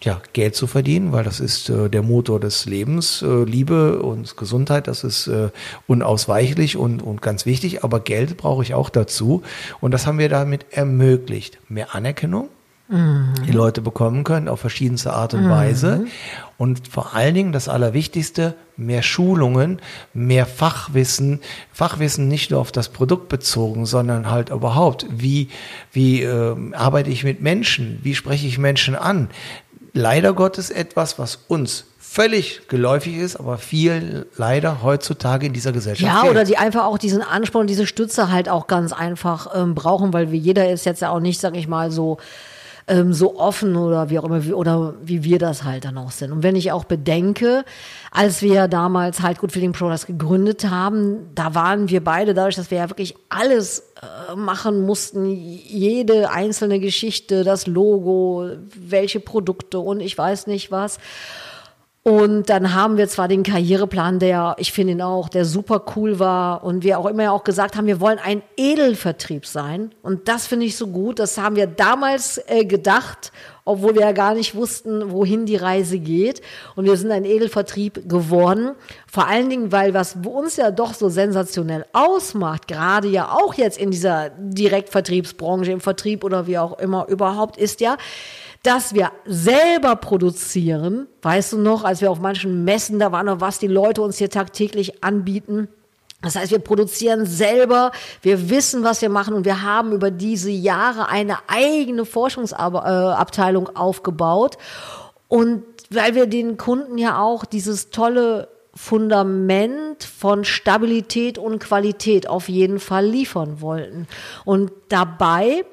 ja, 0.00 0.20
Geld 0.32 0.54
zu 0.54 0.66
verdienen, 0.66 1.12
weil 1.12 1.24
das 1.24 1.40
ist 1.40 1.70
äh, 1.70 1.88
der 1.90 2.02
Motor 2.02 2.38
des 2.38 2.66
Lebens. 2.66 3.22
Äh, 3.22 3.44
Liebe 3.44 4.00
und 4.00 4.36
Gesundheit, 4.36 4.86
das 4.86 5.02
ist 5.02 5.26
äh, 5.26 5.50
unausweichlich 5.86 6.76
und, 6.76 7.02
und 7.02 7.20
ganz 7.20 7.46
wichtig, 7.46 7.82
aber 7.82 8.00
Geld 8.00 8.36
brauche 8.36 8.62
ich 8.62 8.74
auch 8.74 8.90
dazu. 8.90 9.42
Und 9.80 9.92
das 9.92 10.06
haben 10.06 10.18
wir 10.18 10.28
damit 10.28 10.66
ermöglicht. 10.70 11.58
Mehr 11.68 11.94
Anerkennung, 11.94 12.48
die 12.90 13.52
Leute 13.52 13.82
bekommen 13.82 14.24
können 14.24 14.48
auf 14.48 14.60
verschiedenste 14.60 15.12
Art 15.12 15.34
und 15.34 15.50
Weise. 15.50 16.06
Und 16.56 16.88
vor 16.88 17.14
allen 17.14 17.34
Dingen 17.34 17.52
das 17.52 17.68
Allerwichtigste, 17.68 18.54
mehr 18.78 19.02
Schulungen, 19.02 19.80
mehr 20.14 20.46
Fachwissen. 20.46 21.40
Fachwissen 21.70 22.28
nicht 22.28 22.50
nur 22.50 22.60
auf 22.60 22.72
das 22.72 22.88
Produkt 22.88 23.28
bezogen, 23.28 23.84
sondern 23.84 24.30
halt 24.30 24.48
überhaupt, 24.48 25.04
wie, 25.10 25.50
wie 25.92 26.22
ähm, 26.22 26.72
arbeite 26.74 27.10
ich 27.10 27.24
mit 27.24 27.42
Menschen, 27.42 28.00
wie 28.02 28.14
spreche 28.14 28.46
ich 28.46 28.56
Menschen 28.58 28.96
an. 28.96 29.28
Leider 29.92 30.32
Gottes 30.32 30.70
etwas, 30.70 31.18
was 31.18 31.36
uns 31.48 31.84
völlig 31.98 32.68
geläufig 32.68 33.18
ist, 33.18 33.36
aber 33.36 33.58
viel 33.58 34.26
leider 34.36 34.82
heutzutage 34.82 35.46
in 35.46 35.52
dieser 35.52 35.72
Gesellschaft 35.72 36.10
Ja, 36.10 36.20
fehlt. 36.22 36.30
oder 36.32 36.44
die 36.44 36.56
einfach 36.56 36.84
auch 36.86 36.96
diesen 36.96 37.20
Ansporn, 37.20 37.66
diese 37.66 37.86
Stütze 37.86 38.32
halt 38.32 38.48
auch 38.48 38.66
ganz 38.66 38.94
einfach 38.94 39.48
ähm, 39.54 39.74
brauchen, 39.74 40.14
weil 40.14 40.32
wir 40.32 40.38
jeder 40.38 40.70
ist 40.70 40.86
jetzt 40.86 41.02
ja 41.02 41.10
auch 41.10 41.20
nicht, 41.20 41.38
sag 41.38 41.54
ich 41.54 41.68
mal, 41.68 41.90
so 41.90 42.16
ähm, 42.88 43.12
so 43.12 43.38
offen 43.38 43.76
oder 43.76 44.10
wie 44.10 44.18
auch 44.18 44.24
immer, 44.24 44.44
wie, 44.44 44.52
oder 44.52 44.94
wie 45.02 45.22
wir 45.22 45.38
das 45.38 45.64
halt 45.64 45.84
dann 45.84 45.98
auch 45.98 46.10
sind. 46.10 46.32
Und 46.32 46.42
wenn 46.42 46.56
ich 46.56 46.72
auch 46.72 46.84
bedenke, 46.84 47.64
als 48.10 48.42
wir 48.42 48.66
damals 48.66 49.20
halt 49.20 49.38
Good 49.38 49.52
Feeling 49.52 49.72
Products 49.72 50.06
gegründet 50.06 50.64
haben, 50.68 51.30
da 51.34 51.54
waren 51.54 51.88
wir 51.90 52.02
beide, 52.02 52.34
dadurch, 52.34 52.56
dass 52.56 52.70
wir 52.70 52.78
ja 52.78 52.90
wirklich 52.90 53.14
alles 53.28 53.90
äh, 54.00 54.34
machen 54.34 54.86
mussten, 54.86 55.26
jede 55.26 56.30
einzelne 56.30 56.80
Geschichte, 56.80 57.44
das 57.44 57.66
Logo, 57.66 58.50
welche 58.74 59.20
Produkte 59.20 59.78
und 59.78 60.00
ich 60.00 60.16
weiß 60.16 60.46
nicht 60.46 60.70
was. 60.70 60.98
Und 62.04 62.48
dann 62.48 62.74
haben 62.74 62.96
wir 62.96 63.06
zwar 63.08 63.28
den 63.28 63.42
Karriereplan, 63.42 64.18
der, 64.18 64.56
ich 64.58 64.72
finde 64.72 64.92
ihn 64.92 65.02
auch, 65.02 65.28
der 65.28 65.44
super 65.44 65.84
cool 65.94 66.18
war 66.18 66.64
und 66.64 66.82
wir 66.82 66.98
auch 66.98 67.06
immer 67.06 67.24
ja 67.24 67.32
auch 67.32 67.44
gesagt 67.44 67.76
haben, 67.76 67.86
wir 67.86 68.00
wollen 68.00 68.18
ein 68.18 68.40
Edelvertrieb 68.56 69.44
sein. 69.44 69.90
Und 70.00 70.28
das 70.28 70.46
finde 70.46 70.64
ich 70.64 70.76
so 70.76 70.86
gut. 70.86 71.18
Das 71.18 71.36
haben 71.36 71.56
wir 71.56 71.66
damals 71.66 72.40
äh, 72.46 72.64
gedacht, 72.64 73.30
obwohl 73.66 73.94
wir 73.94 74.02
ja 74.02 74.12
gar 74.12 74.32
nicht 74.32 74.54
wussten, 74.54 75.10
wohin 75.10 75.44
die 75.44 75.56
Reise 75.56 75.98
geht. 75.98 76.40
Und 76.76 76.86
wir 76.86 76.96
sind 76.96 77.10
ein 77.10 77.26
Edelvertrieb 77.26 78.08
geworden. 78.08 78.70
Vor 79.06 79.26
allen 79.26 79.50
Dingen, 79.50 79.72
weil 79.72 79.92
was 79.92 80.16
uns 80.24 80.56
ja 80.56 80.70
doch 80.70 80.94
so 80.94 81.10
sensationell 81.10 81.84
ausmacht, 81.92 82.68
gerade 82.68 83.08
ja 83.08 83.30
auch 83.32 83.52
jetzt 83.54 83.76
in 83.76 83.90
dieser 83.90 84.30
Direktvertriebsbranche, 84.30 85.72
im 85.72 85.80
Vertrieb 85.80 86.24
oder 86.24 86.46
wie 86.46 86.56
auch 86.56 86.78
immer 86.78 87.06
überhaupt, 87.08 87.58
ist 87.58 87.82
ja, 87.82 87.98
dass 88.62 88.94
wir 88.94 89.12
selber 89.24 89.96
produzieren. 89.96 91.06
Weißt 91.22 91.52
du 91.52 91.58
noch, 91.58 91.84
als 91.84 92.00
wir 92.00 92.10
auf 92.10 92.20
manchen 92.20 92.64
Messen 92.64 92.98
da 92.98 93.12
waren, 93.12 93.26
noch 93.26 93.40
was 93.40 93.58
die 93.58 93.68
Leute 93.68 94.02
uns 94.02 94.18
hier 94.18 94.30
tagtäglich 94.30 95.02
anbieten. 95.04 95.68
Das 96.22 96.34
heißt, 96.34 96.50
wir 96.50 96.58
produzieren 96.58 97.26
selber, 97.26 97.92
wir 98.22 98.50
wissen, 98.50 98.82
was 98.82 99.00
wir 99.00 99.08
machen 99.08 99.34
und 99.34 99.44
wir 99.44 99.62
haben 99.62 99.92
über 99.92 100.10
diese 100.10 100.50
Jahre 100.50 101.08
eine 101.08 101.38
eigene 101.46 102.04
Forschungsabteilung 102.04 103.76
aufgebaut. 103.76 104.58
Und 105.28 105.62
weil 105.90 106.14
wir 106.16 106.26
den 106.26 106.56
Kunden 106.56 106.98
ja 106.98 107.20
auch 107.20 107.44
dieses 107.44 107.90
tolle 107.90 108.48
Fundament 108.74 110.04
von 110.04 110.44
Stabilität 110.44 111.38
und 111.38 111.60
Qualität 111.60 112.28
auf 112.28 112.48
jeden 112.48 112.80
Fall 112.80 113.06
liefern 113.06 113.60
wollten. 113.60 114.08
Und 114.44 114.72
dabei 114.88 115.64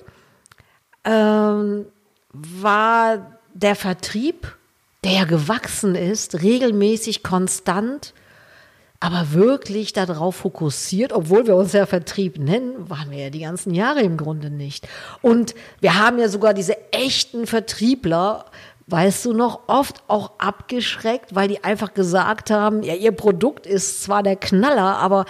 ähm, 1.03 1.85
war 2.35 3.39
der 3.53 3.75
Vertrieb, 3.75 4.55
der 5.03 5.25
gewachsen 5.25 5.95
ist, 5.95 6.41
regelmäßig 6.41 7.23
konstant, 7.23 8.13
aber 8.99 9.33
wirklich 9.33 9.93
darauf 9.93 10.37
fokussiert, 10.37 11.13
obwohl 11.13 11.45
wir 11.45 11.55
uns 11.55 11.73
ja 11.73 11.85
Vertrieb 11.85 12.39
nennen, 12.39 12.89
waren 12.89 13.11
wir 13.11 13.19
ja 13.19 13.29
die 13.29 13.41
ganzen 13.41 13.73
Jahre 13.73 14.01
im 14.01 14.17
Grunde 14.17 14.49
nicht. 14.49 14.87
Und 15.21 15.53
wir 15.79 15.95
haben 15.95 16.17
ja 16.17 16.27
sogar 16.27 16.53
diese 16.53 16.75
echten 16.91 17.45
Vertriebler, 17.45 18.45
weißt 18.87 19.25
du 19.25 19.33
noch, 19.33 19.61
oft 19.67 20.03
auch 20.07 20.33
abgeschreckt, 20.37 21.33
weil 21.33 21.47
die 21.47 21.63
einfach 21.63 21.93
gesagt 21.93 22.51
haben, 22.51 22.83
ja, 22.83 22.93
ihr 22.93 23.13
Produkt 23.13 23.65
ist 23.65 24.03
zwar 24.03 24.21
der 24.21 24.35
Knaller, 24.35 24.97
aber 24.97 25.25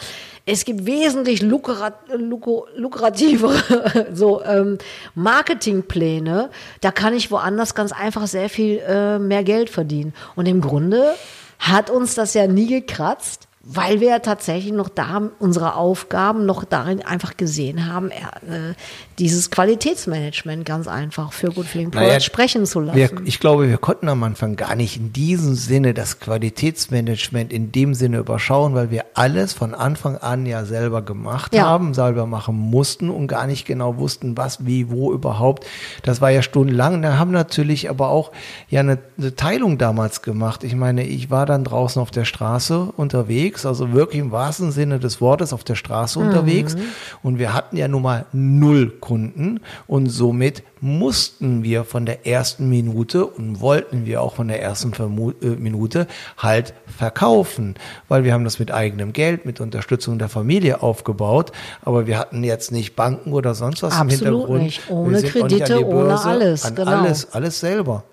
es 0.46 0.66
gibt 0.66 0.86
wesentlich 0.86 1.42
lukrat, 1.42 1.94
luko, 2.14 2.68
lukrativere 2.76 4.08
so 4.14 4.44
ähm, 4.44 4.78
Marketingpläne. 5.16 6.50
Da 6.82 6.92
kann 6.92 7.14
ich 7.14 7.32
woanders 7.32 7.76
ganz 7.76 7.94
einfach 7.94 8.28
sehr 8.28 8.50
viel 8.50 8.80
äh, 8.80 9.20
mehr 9.20 9.44
Geld 9.44 9.70
verdienen. 9.70 10.14
Und 10.36 10.48
im 10.48 10.60
Grunde 10.60 11.16
hat 11.58 11.90
uns 11.90 12.16
das 12.16 12.34
ja 12.34 12.48
nie 12.48 12.68
gekratzt 12.68 13.48
weil 13.66 14.00
wir 14.00 14.10
ja 14.10 14.20
tatsächlich 14.20 14.72
noch 14.72 14.90
da 14.90 15.32
unsere 15.40 15.76
Aufgaben 15.76 16.46
noch 16.46 16.64
darin 16.64 17.04
einfach 17.04 17.36
gesehen 17.36 17.92
haben, 17.92 18.12
äh, 18.12 18.76
dieses 19.20 19.50
Qualitätsmanagement 19.50 20.66
ganz 20.66 20.88
einfach 20.88 21.32
für 21.32 21.48
Good 21.52 21.68
Feeling 21.68 21.92
Products 21.92 22.08
Naja, 22.10 22.20
sprechen 22.20 22.66
zu 22.66 22.80
lassen. 22.82 22.98
Wir, 22.98 23.10
ich 23.26 23.40
glaube, 23.40 23.70
wir 23.70 23.78
konnten 23.78 24.10
am 24.10 24.24
Anfang 24.24 24.56
gar 24.56 24.76
nicht 24.76 24.98
in 24.98 25.14
diesem 25.14 25.56
Sinne 25.56 25.94
das 25.94 26.20
Qualitätsmanagement 26.20 27.54
in 27.54 27.72
dem 27.72 27.94
Sinne 27.94 28.18
überschauen, 28.18 28.74
weil 28.76 28.92
wir 28.92 29.06
alles 29.14 29.54
von 29.54 29.74
Anfang 29.74 30.18
an 30.18 30.46
ja 30.46 30.66
selber 30.66 31.02
gemacht 31.02 31.54
Ja. 31.56 31.66
haben, 31.66 31.94
selber 31.94 32.26
machen 32.26 32.56
mussten 32.56 33.10
und 33.10 33.28
gar 33.28 33.48
nicht 33.48 33.66
genau 33.66 33.98
wussten, 33.98 34.36
was, 34.38 34.66
wie, 34.66 34.90
wo 34.90 35.14
überhaupt. 35.14 35.66
Das 36.04 36.22
war 36.22 36.30
ja 36.32 36.42
stundenlang. 36.42 37.02
Da 37.02 37.18
haben 37.18 37.32
natürlich 37.32 37.90
aber 37.90 38.10
auch 38.10 38.32
ja 38.70 38.80
eine, 38.82 38.98
eine 39.18 39.36
Teilung 39.36 39.78
damals 39.78 40.22
gemacht. 40.22 40.64
Ich 40.64 40.76
meine, 40.76 41.06
ich 41.06 41.30
war 41.30 41.46
dann 41.46 41.64
draußen 41.64 42.02
auf 42.02 42.12
der 42.12 42.26
Straße 42.26 42.92
unterwegs, 42.98 43.66
also 43.66 43.94
wirklich 43.94 44.20
im 44.22 44.32
wahrsten 44.32 44.72
Sinne 44.72 45.00
des 45.00 45.22
Wortes 45.22 45.54
auf 45.54 45.64
der 45.64 45.76
Straße 45.76 46.20
Mhm. 46.20 46.26
unterwegs. 46.28 46.76
Und 47.24 47.40
wir 47.40 47.54
hatten 47.54 47.78
ja 47.78 47.88
nun 47.88 48.02
mal 48.02 48.26
null 48.34 48.90
Kunden 49.06 49.60
und 49.86 50.08
somit 50.08 50.64
mussten 50.82 51.64
wir 51.64 51.84
von 51.84 52.08
der 52.08 52.26
ersten 52.26 52.70
Minute 52.70 53.28
und 53.28 53.62
wollten 53.62 54.08
wir 54.08 54.22
auch 54.22 54.34
von 54.34 54.48
der 54.48 54.64
ersten 54.64 54.94
Vermu 54.96 55.32
äh, 55.42 55.50
Minute 55.50 56.08
halt 56.38 56.74
verkaufen, 56.88 57.76
weil 58.08 58.24
wir 58.24 58.34
haben 58.34 58.44
das 58.44 58.58
mit 58.58 58.72
eigenem 58.72 59.14
Geld, 59.14 59.46
mit 59.46 59.62
Unterstützung 59.62 60.18
der 60.18 60.28
Familie 60.28 60.82
aufgebaut, 60.82 61.52
aber 61.84 62.08
wir 62.08 62.18
hatten 62.18 62.44
jetzt 62.44 62.72
nicht 62.72 62.96
Banken 62.96 63.32
oder 63.32 63.54
sonst 63.54 63.84
was 63.84 63.94
Absolut 63.94 64.12
im 64.12 64.28
Hintergrund. 64.28 64.64
nicht. 64.64 64.90
Ohne 64.90 65.22
Kredite, 65.22 65.78
die 65.78 65.84
ohne 65.84 66.06
Börse, 66.08 66.28
alles, 66.28 66.76
genau. 66.76 66.92
alles, 66.92 67.32
alles 67.32 67.60
selber. 67.60 68.04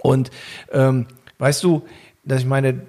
Und 0.00 0.30
ähm, 0.72 1.06
weißt 1.38 1.64
du, 1.64 1.82
dass 2.22 2.40
ich 2.40 2.46
meine, 2.46 2.82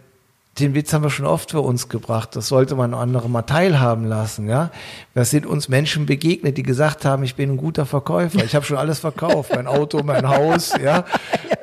den 0.60 0.76
Witz 0.76 0.92
haben 0.92 1.02
wir 1.04 1.10
schon 1.10 1.26
oft 1.26 1.52
für 1.52 1.62
uns 1.62 1.88
gebracht. 1.88 2.36
Das 2.36 2.50
sollte 2.50 2.76
man 2.76 2.94
andere 2.94 3.30
mal 3.30 3.44
teilhaben 3.44 4.06
lassen, 4.06 4.50
ja. 4.50 4.70
Das 5.14 5.30
sind 5.30 5.46
uns 5.46 5.70
Menschen 5.70 6.06
begegnet, 6.06 6.58
die 6.58 6.64
gesagt 6.64 7.06
haben, 7.06 7.24
ich 7.24 7.36
bin 7.36 7.52
ein 7.52 7.58
guter 7.58 7.86
Verkäufer. 7.86 8.44
Ich 8.44 8.54
habe 8.54 8.66
schon 8.66 8.78
alles 8.78 9.00
verkauft, 9.00 9.52
mein 9.56 9.66
Auto, 9.66 10.04
mein 10.04 10.28
Haus, 10.28 10.74
ja, 10.84 11.06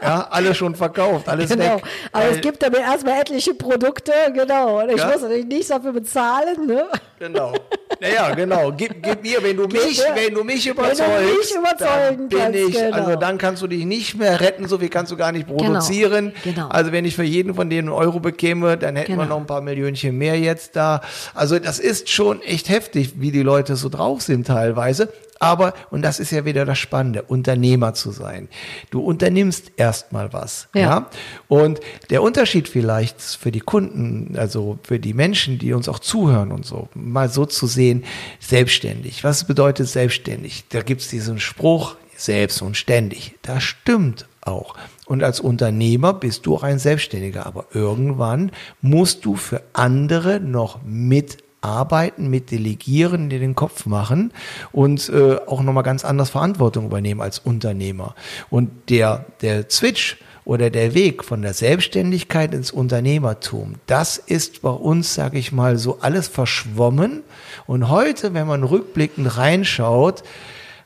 ja, 0.03 0.27
alles 0.31 0.57
schon 0.57 0.75
verkauft, 0.75 1.29
alles 1.29 1.51
Genau. 1.51 1.77
weg. 1.77 1.83
Aber 2.13 2.25
es 2.25 2.35
Weil- 2.37 2.41
gibt 2.41 2.63
damit 2.63 2.81
erstmal 2.81 3.21
etliche 3.21 3.53
Produkte, 3.55 4.13
genau. 4.35 4.81
Und 4.83 4.89
ich 4.91 4.97
Ja. 4.99 5.09
muss 5.11 5.21
natürlich 5.21 5.47
nichts 5.47 5.69
dafür 5.69 5.93
bezahlen, 5.93 6.67
ne? 6.67 6.85
Genau. 7.19 7.53
Naja, 8.01 8.33
genau. 8.35 8.73
Gib, 8.77 9.03
gib 9.03 9.23
mir, 9.23 9.43
wenn 9.43 9.57
du 9.57 9.67
mich, 9.67 10.01
wenn 10.15 10.33
du 10.35 10.45
mich 10.45 10.65
du 10.65 10.71
überzeugst, 10.71 11.01
mich 11.01 11.55
überzeugen 11.57 12.29
dann 12.29 12.29
bin 12.29 12.39
kannst, 12.39 12.59
ich, 12.61 12.73
genau. 12.75 12.97
also 12.97 13.17
dann 13.17 13.39
kannst 13.39 13.63
du 13.63 13.67
dich 13.67 13.85
nicht 13.85 14.17
mehr 14.17 14.41
retten, 14.41 14.69
so 14.69 14.79
viel 14.79 14.89
kannst 14.89 15.11
du 15.11 15.17
gar 15.17 15.33
nicht 15.33 15.49
produzieren. 15.49 16.33
genau. 16.45 16.69
Also 16.69 16.93
wenn 16.93 17.05
ich 17.05 17.17
für 17.17 17.25
jeden 17.25 17.55
von 17.55 17.69
denen 17.71 17.89
einen 17.89 17.97
Euro 17.99 18.21
bekäme, 18.21 18.77
dann 18.77 18.95
hätten 18.97 19.13
wir 19.13 19.25
Genau. 19.25 19.35
noch 19.35 19.41
ein 19.41 19.47
paar 19.47 19.63
Millionchen 19.63 20.17
mehr 20.17 20.39
jetzt 20.39 20.77
da. 20.77 21.01
Also 21.35 21.59
das 21.59 21.81
ist 21.81 22.09
schon 22.09 22.41
echt 22.43 22.69
heftig, 22.69 23.15
wie 23.17 23.33
die 23.33 23.43
Leute 23.43 23.75
so 23.75 23.89
drauf 23.89 24.23
sind 24.23 24.47
teilweise. 24.47 25.13
Aber, 25.39 25.75
und 25.91 26.03
das 26.03 26.21
ist 26.21 26.31
ja 26.31 26.45
wieder 26.45 26.65
das 26.65 26.79
Spannende, 26.79 27.23
Unternehmer 27.23 27.95
zu 27.95 28.11
sein. 28.11 28.49
Du 28.91 29.01
unternimmst 29.01 29.73
erstmal 29.77 30.33
was. 30.33 30.69
Ja. 30.75 30.81
ja? 30.81 31.11
Und 31.49 31.81
der 32.11 32.23
Unterschied 32.23 32.69
vielleicht 32.69 33.21
für 33.21 33.53
die 33.53 33.61
Kunden, 33.61 34.37
also 34.37 34.79
für 34.83 34.99
die 34.99 35.15
Menschen, 35.15 35.59
die 35.59 35.73
uns 35.73 35.89
auch 35.89 36.01
zuhören 36.01 36.53
und 36.53 36.67
so, 36.67 36.89
mal 36.95 37.29
so 37.29 37.47
zu 37.47 37.67
sehen, 37.67 38.05
selbstständig. 38.41 39.25
Was 39.25 39.45
bedeutet 39.45 39.89
selbstständig? 39.89 40.65
Da 40.71 40.83
gibt's 40.83 41.09
diesen 41.09 41.39
Spruch, 41.39 41.97
selbst 42.17 42.63
und 42.63 42.77
ständig. 42.77 43.37
Das 43.43 43.63
stimmt 43.63 44.27
auch. 44.41 44.75
Und 45.07 45.23
als 45.23 45.41
Unternehmer 45.41 46.13
bist 46.13 46.47
du 46.47 46.57
auch 46.57 46.63
ein 46.63 46.79
Selbstständiger, 46.79 47.47
aber 47.47 47.67
irgendwann 47.73 48.53
musst 48.81 49.25
du 49.25 49.37
für 49.37 49.63
andere 49.73 50.41
noch 50.41 50.81
mit 50.85 51.39
arbeiten, 51.61 52.29
mit 52.29 52.51
delegieren, 52.51 53.31
dir 53.31 53.39
den 53.39 53.55
Kopf 53.55 53.87
machen 53.87 54.33
und 54.73 55.09
äh, 55.09 55.37
auch 55.47 55.63
nochmal 55.63 55.83
ganz 55.83 56.05
anders 56.05 56.31
Verantwortung 56.31 56.87
übernehmen 56.87 57.21
als 57.21 57.39
Unternehmer. 57.39 58.15
Und 58.51 58.71
der, 58.91 59.27
der 59.43 59.67
Switch 59.71 60.19
oder 60.45 60.71
der 60.71 60.95
Weg 60.95 61.25
von 61.25 61.43
der 61.43 61.55
Selbstständigkeit 61.55 62.55
ins 62.55 62.71
Unternehmertum, 62.71 63.75
das 63.87 64.19
ist 64.19 64.63
bei 64.63 64.71
uns, 64.71 65.15
sage 65.15 65.39
ich 65.39 65.53
mal, 65.53 65.77
so 65.79 65.99
alles 66.01 66.29
verschwommen. 66.29 67.23
Und 67.67 67.89
heute, 67.89 68.35
wenn 68.35 68.47
man 68.47 68.63
rückblickend 68.63 69.37
reinschaut, 69.37 70.23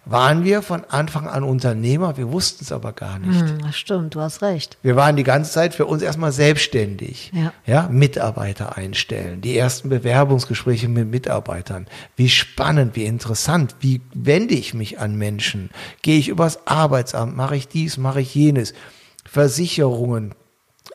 waren 0.05 0.45
wir 0.45 0.63
von 0.63 0.85
Anfang 0.85 1.29
an 1.29 1.45
Unternehmer, 1.45 2.17
wir 2.17 2.33
wussten 2.33 2.65
es 2.65 2.73
aber 2.73 2.93
gar 2.93 3.19
nicht. 3.19 3.41
Hm, 3.41 3.73
stimmt, 3.73 4.15
du 4.15 4.21
hast 4.21 4.43
recht. 4.43 4.77
Wir 4.83 4.97
waren 4.97 5.17
die 5.17 5.23
ganze 5.23 5.53
Zeit 5.53 5.75
für 5.75 5.87
uns 5.87 6.03
erstmal 6.03 6.33
selbstständig. 6.33 7.31
Ja. 7.35 7.53
ja, 7.67 7.89
Mitarbeiter 7.89 8.77
einstellen, 8.77 9.41
die 9.41 9.57
ersten 9.57 9.89
Bewerbungsgespräche 9.89 10.89
mit 10.89 11.09
Mitarbeitern. 11.09 11.87
Wie 12.17 12.29
spannend, 12.29 12.97
wie 12.97 13.05
interessant, 13.05 13.77
wie 13.81 14.01
wende 14.13 14.55
ich 14.55 14.75
mich 14.75 14.99
an 14.99 15.17
Menschen? 15.17 15.71
Gehe 16.03 16.19
ich 16.19 16.29
übers 16.29 16.67
Arbeitsamt, 16.67 17.37
mache 17.37 17.57
ich 17.57 17.69
dies, 17.69 17.97
mache 17.97 18.21
ich 18.21 18.35
jenes? 18.35 18.75
Versicherungen, 19.25 20.35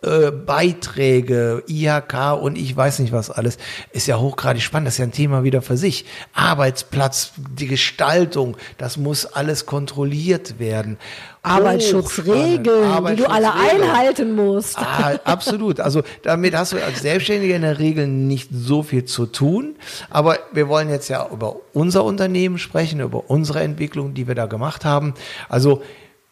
äh, 0.04 0.32
Beiträge, 0.32 1.64
IHK 1.68 2.34
und 2.40 2.58
ich 2.58 2.76
weiß 2.76 3.00
nicht 3.00 3.12
was 3.12 3.32
alles, 3.32 3.58
ist 3.92 4.08
ja 4.08 4.20
hochgradig 4.20 4.62
spannend. 4.62 4.88
Das 4.88 4.96
ist 4.96 5.00
ja 5.00 5.06
ein 5.06 5.12
Thema 5.12 5.44
wieder 5.44 5.62
für 5.62 5.78
sich. 5.78 6.06
Arbeitsplatz, 6.34 7.32
die 7.38 7.68
Gestaltung, 7.68 8.58
das 8.78 8.98
muss 8.98 9.26
alles 9.26 9.66
kontrolliert 9.66 10.60
werden. 10.60 10.98
Arbeitsschutzregeln, 11.42 12.90
Hochspannend. 12.90 13.20
die 13.20 13.24
du 13.24 13.30
alle 13.30 13.48
Arbeitsschutzregeln. 13.54 13.90
einhalten 13.90 14.36
musst. 14.36 14.78
Ah, 14.78 15.20
absolut. 15.24 15.80
Also 15.80 16.04
damit 16.24 16.56
hast 16.56 16.74
du 16.74 16.84
als 16.84 17.02
Selbstständiger 17.02 17.56
in 17.56 17.62
der 17.62 17.80
Regel 17.80 18.08
nicht 18.08 18.50
so 18.52 18.84
viel 18.84 19.06
zu 19.06 19.26
tun. 19.26 19.76
Aber 20.10 20.38
wir 20.52 20.68
wollen 20.68 20.90
jetzt 20.90 21.08
ja 21.10 21.28
über 21.32 21.56
unser 21.74 22.04
Unternehmen 22.04 22.58
sprechen, 22.58 23.00
über 23.00 23.30
unsere 23.30 23.62
Entwicklung, 23.62 24.14
die 24.14 24.28
wir 24.28 24.36
da 24.36 24.46
gemacht 24.46 24.86
haben. 24.86 25.14
Also 25.50 25.82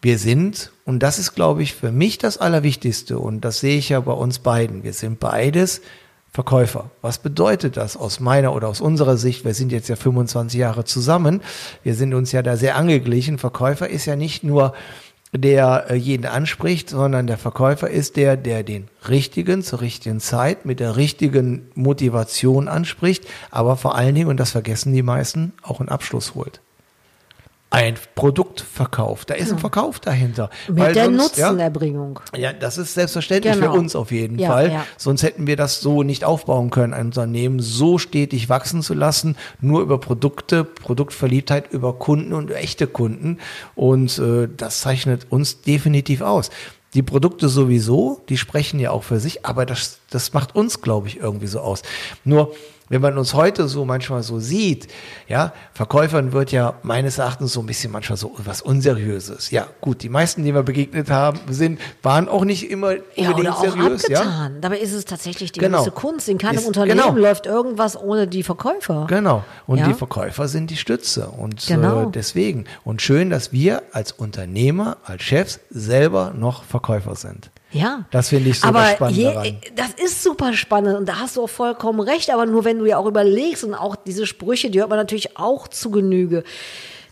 wir 0.06 0.20
sind, 0.20 0.70
und 0.84 1.02
das 1.02 1.18
ist, 1.18 1.34
glaube 1.34 1.64
ich, 1.64 1.74
für 1.74 1.90
mich 1.90 2.16
das 2.16 2.38
Allerwichtigste, 2.38 3.18
und 3.18 3.40
das 3.40 3.58
sehe 3.58 3.76
ich 3.76 3.88
ja 3.88 3.98
bei 3.98 4.12
uns 4.12 4.38
beiden, 4.38 4.84
wir 4.84 4.92
sind 4.92 5.18
beides 5.18 5.80
Verkäufer. 6.30 6.90
Was 7.02 7.18
bedeutet 7.18 7.76
das 7.76 7.96
aus 7.96 8.20
meiner 8.20 8.54
oder 8.54 8.68
aus 8.68 8.80
unserer 8.80 9.16
Sicht? 9.16 9.44
Wir 9.44 9.52
sind 9.52 9.72
jetzt 9.72 9.88
ja 9.88 9.96
25 9.96 10.60
Jahre 10.60 10.84
zusammen. 10.84 11.40
Wir 11.82 11.96
sind 11.96 12.14
uns 12.14 12.30
ja 12.30 12.42
da 12.42 12.56
sehr 12.56 12.76
angeglichen. 12.76 13.38
Verkäufer 13.38 13.88
ist 13.88 14.06
ja 14.06 14.14
nicht 14.14 14.44
nur 14.44 14.74
der 15.32 15.86
äh, 15.90 15.96
jeden 15.96 16.26
anspricht, 16.26 16.88
sondern 16.88 17.26
der 17.26 17.36
Verkäufer 17.36 17.90
ist 17.90 18.14
der, 18.14 18.36
der 18.36 18.62
den 18.62 18.86
richtigen 19.08 19.64
zur 19.64 19.80
richtigen 19.80 20.20
Zeit 20.20 20.66
mit 20.66 20.78
der 20.78 20.96
richtigen 20.96 21.66
Motivation 21.74 22.68
anspricht, 22.68 23.24
aber 23.50 23.76
vor 23.76 23.96
allen 23.96 24.14
Dingen, 24.14 24.28
und 24.28 24.38
das 24.38 24.52
vergessen 24.52 24.92
die 24.92 25.02
meisten, 25.02 25.52
auch 25.62 25.80
einen 25.80 25.88
Abschluss 25.88 26.36
holt. 26.36 26.60
Ein 27.68 27.94
Produkt 28.14 28.60
verkauft. 28.60 29.28
Da 29.28 29.34
ist 29.34 29.50
ein 29.52 29.58
Verkauf 29.58 29.98
dahinter. 29.98 30.50
Mit 30.68 30.78
Weil 30.78 30.94
der 30.94 31.06
sonst, 31.06 31.36
ja, 31.36 31.48
Nutzenerbringung. 31.50 32.20
ja, 32.36 32.52
das 32.52 32.78
ist 32.78 32.94
selbstverständlich 32.94 33.54
Genau. 33.54 33.72
für 33.72 33.78
uns 33.78 33.96
auf 33.96 34.12
jeden 34.12 34.38
Ja, 34.38 34.50
Fall. 34.50 34.70
ja. 34.70 34.86
Sonst 34.96 35.24
hätten 35.24 35.48
wir 35.48 35.56
das 35.56 35.80
so 35.80 36.04
nicht 36.04 36.24
aufbauen 36.24 36.70
können, 36.70 36.94
ein 36.94 37.06
Unternehmen 37.06 37.58
so 37.60 37.98
stetig 37.98 38.48
wachsen 38.48 38.82
zu 38.82 38.94
lassen, 38.94 39.36
nur 39.60 39.82
über 39.82 39.98
Produkte, 39.98 40.62
Produktverliebtheit, 40.64 41.72
über 41.72 41.92
Kunden 41.94 42.32
und 42.34 42.50
echte 42.52 42.86
Kunden. 42.86 43.38
Und 43.74 44.16
äh, 44.20 44.48
das 44.56 44.80
zeichnet 44.80 45.26
uns 45.30 45.60
definitiv 45.62 46.20
aus. 46.22 46.50
Die 46.94 47.02
Produkte 47.02 47.48
sowieso, 47.48 48.22
die 48.28 48.38
sprechen 48.38 48.78
ja 48.80 48.90
auch 48.92 49.02
für 49.02 49.18
sich, 49.20 49.44
aber 49.44 49.66
das, 49.66 49.98
das 50.08 50.32
macht 50.32 50.54
uns, 50.54 50.80
glaube 50.82 51.08
ich, 51.08 51.18
irgendwie 51.18 51.48
so 51.48 51.60
aus. 51.60 51.82
Nur, 52.24 52.54
wenn 52.88 53.00
man 53.00 53.18
uns 53.18 53.34
heute 53.34 53.68
so 53.68 53.84
manchmal 53.84 54.22
so 54.22 54.38
sieht, 54.38 54.88
ja, 55.28 55.52
Verkäufern 55.72 56.32
wird 56.32 56.52
ja 56.52 56.74
meines 56.82 57.18
Erachtens 57.18 57.52
so 57.52 57.60
ein 57.60 57.66
bisschen 57.66 57.90
manchmal 57.92 58.16
so 58.16 58.32
was 58.38 58.62
Unseriöses. 58.62 59.50
Ja, 59.50 59.66
gut, 59.80 60.02
die 60.02 60.08
meisten, 60.08 60.44
die 60.44 60.54
wir 60.54 60.62
begegnet 60.62 61.10
haben, 61.10 61.40
sind, 61.50 61.80
waren 62.02 62.28
auch 62.28 62.44
nicht 62.44 62.70
immer 62.70 62.92
Ja, 62.92 63.00
unbedingt 63.30 63.38
oder 63.40 63.54
auch 63.56 63.60
seriös, 63.64 64.08
ja. 64.08 64.18
abgetan. 64.20 64.60
Dabei 64.60 64.78
ist 64.78 64.92
es 64.92 65.04
tatsächlich 65.04 65.52
die 65.52 65.60
Genau. 65.60 65.78
gewisse 65.78 65.90
Kunst. 65.92 66.28
In 66.28 66.38
keinem 66.38 66.58
Ist- 66.58 66.66
Unternehmen 66.66 67.00
genau. 67.00 67.14
läuft 67.16 67.46
irgendwas 67.46 68.00
ohne 68.00 68.26
die 68.28 68.42
Verkäufer. 68.42 69.06
Genau. 69.08 69.44
Und 69.66 69.78
Ja. 69.78 69.88
die 69.88 69.94
Verkäufer 69.94 70.48
sind 70.48 70.70
die 70.70 70.76
Stütze. 70.76 71.28
Und 71.28 71.66
Genau. 71.66 72.08
äh, 72.08 72.12
deswegen. 72.12 72.64
Und 72.84 73.02
schön, 73.02 73.30
dass 73.30 73.52
wir 73.52 73.82
als 73.92 74.12
Unternehmer, 74.12 74.98
als 75.04 75.22
Chefs 75.22 75.60
selber 75.70 76.32
noch 76.36 76.62
Verkäufer 76.64 77.16
sind. 77.16 77.50
Ja. 77.76 78.04
Das 78.10 78.30
finde 78.30 78.50
ich 78.50 78.60
so 78.60 78.68
aber 78.68 78.80
das 78.80 78.92
Spannende 78.92 79.20
je, 79.20 79.32
daran. 79.32 79.56
Das 79.74 79.90
ist 80.04 80.22
super 80.22 80.52
spannend 80.52 80.96
und 80.96 81.08
da 81.08 81.20
hast 81.20 81.36
du 81.36 81.42
auch 81.42 81.50
vollkommen 81.50 82.00
recht. 82.00 82.30
Aber 82.30 82.46
nur 82.46 82.64
wenn 82.64 82.78
du 82.78 82.86
ja 82.86 82.98
auch 82.98 83.06
überlegst 83.06 83.64
und 83.64 83.74
auch 83.74 83.96
diese 83.96 84.26
Sprüche, 84.26 84.70
die 84.70 84.80
hört 84.80 84.90
man 84.90 84.98
natürlich 84.98 85.36
auch 85.38 85.68
zu 85.68 85.90
Genüge. 85.90 86.44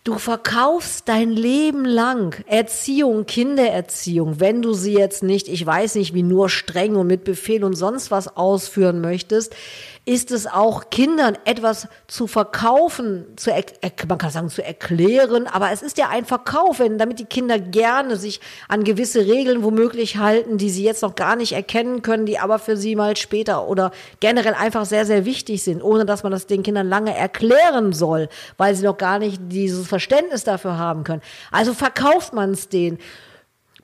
Du 0.05 0.19
verkaufst 0.19 1.09
dein 1.09 1.31
Leben 1.31 1.87
lang 1.87 2.45
Erziehung, 2.47 3.25
Kindererziehung, 3.25 4.39
wenn 4.39 4.61
du 4.61 4.75
sie 4.75 4.93
jetzt 4.93 5.23
nicht, 5.23 5.49
ich 5.49 5.65
weiß 5.65 5.95
nicht, 5.95 6.13
wie 6.13 6.23
nur 6.23 6.51
streng 6.51 6.97
und 6.97 7.07
mit 7.07 7.25
Befehl 7.25 7.65
und 7.65 7.75
sonst 7.75 8.11
was 8.11 8.37
ausführen 8.37 9.01
möchtest, 9.01 9.57
ist 10.07 10.31
es 10.31 10.47
auch 10.47 10.91
Kindern 10.91 11.39
etwas 11.47 11.89
zu 12.09 12.27
verkaufen, 12.27 13.25
zu, 13.37 13.51
man 14.07 14.19
kann 14.19 14.31
sagen 14.31 14.51
zu 14.51 14.63
erklären, 14.63 15.47
aber 15.47 15.71
es 15.73 15.81
ist 15.81 15.97
ja 15.97 16.11
ein 16.11 16.27
Verkauf, 16.27 16.79
wenn, 16.79 16.99
damit 16.99 17.21
die 17.21 17.25
Kinder 17.25 17.59
gerne 17.59 18.17
sich 18.17 18.41
an 18.69 18.85
gewisse 18.85 19.21
Regeln 19.21 19.63
womöglich 19.63 20.19
halten, 20.19 20.59
die 20.59 20.69
sie 20.69 20.85
jetzt 20.85 21.01
noch 21.01 21.15
gar 21.15 21.37
nicht 21.37 21.53
erkennen 21.53 22.03
können, 22.03 22.27
die 22.27 22.39
aber 22.39 22.59
für 22.59 22.77
sie 22.77 22.97
mal 22.97 23.17
später 23.17 23.67
oder 23.67 23.93
generell 24.21 24.55
einfach 24.55 24.85
sehr, 24.85 25.07
sehr 25.07 25.25
wichtig 25.25 25.63
sind, 25.65 25.83
ohne 25.83 26.05
dass 26.05 26.23
man 26.23 26.33
das 26.33 26.47
den 26.47 26.63
Kindern 26.63 26.89
lange 26.89 27.17
erklären 27.17 27.95
soll, 27.95 28.29
weil 28.59 28.75
sie 28.75 28.85
noch 28.85 28.99
gar 28.99 29.19
nicht 29.19 29.41
dieses 29.47 29.87
Verständnis 29.87 30.45
dafür 30.45 30.77
haben 30.77 31.05
können. 31.05 31.23
Also 31.51 31.73
verkauft 31.73 32.35
man 32.35 32.51
es 32.51 32.69
denen. 32.69 32.99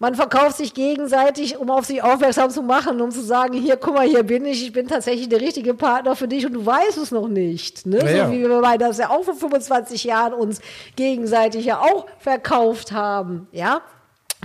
Man 0.03 0.15
verkauft 0.15 0.57
sich 0.57 0.73
gegenseitig, 0.73 1.59
um 1.59 1.69
auf 1.71 1.85
sich 1.85 2.03
aufmerksam 2.03 2.49
zu 2.49 2.63
machen, 2.63 3.03
um 3.03 3.11
zu 3.11 3.21
sagen, 3.21 3.53
hier, 3.53 3.77
guck 3.77 3.97
mal, 3.97 4.09
hier 4.09 4.23
bin 4.23 4.47
ich, 4.47 4.65
ich 4.65 4.73
bin 4.73 4.89
tatsächlich 4.89 5.29
der 5.29 5.43
richtige 5.43 5.75
Partner 5.75 6.17
für 6.17 6.27
dich 6.27 6.47
und 6.47 6.55
du 6.55 6.65
weißt 6.65 6.97
es 6.97 7.11
noch 7.11 7.29
nicht. 7.29 7.85
Ne? 7.85 7.99
Ja. 7.99 8.27
So 8.27 8.33
wie 8.33 8.41
wir 8.41 8.63
bei 8.63 8.79
das 8.79 8.97
ja 8.97 9.11
auch 9.11 9.25
vor 9.25 9.35
25 9.35 10.05
Jahren 10.05 10.33
uns 10.33 10.63
gegenseitig 10.97 11.67
ja 11.67 11.81
auch 11.81 12.07
verkauft 12.19 12.93
haben, 12.93 13.47
ja. 13.53 13.83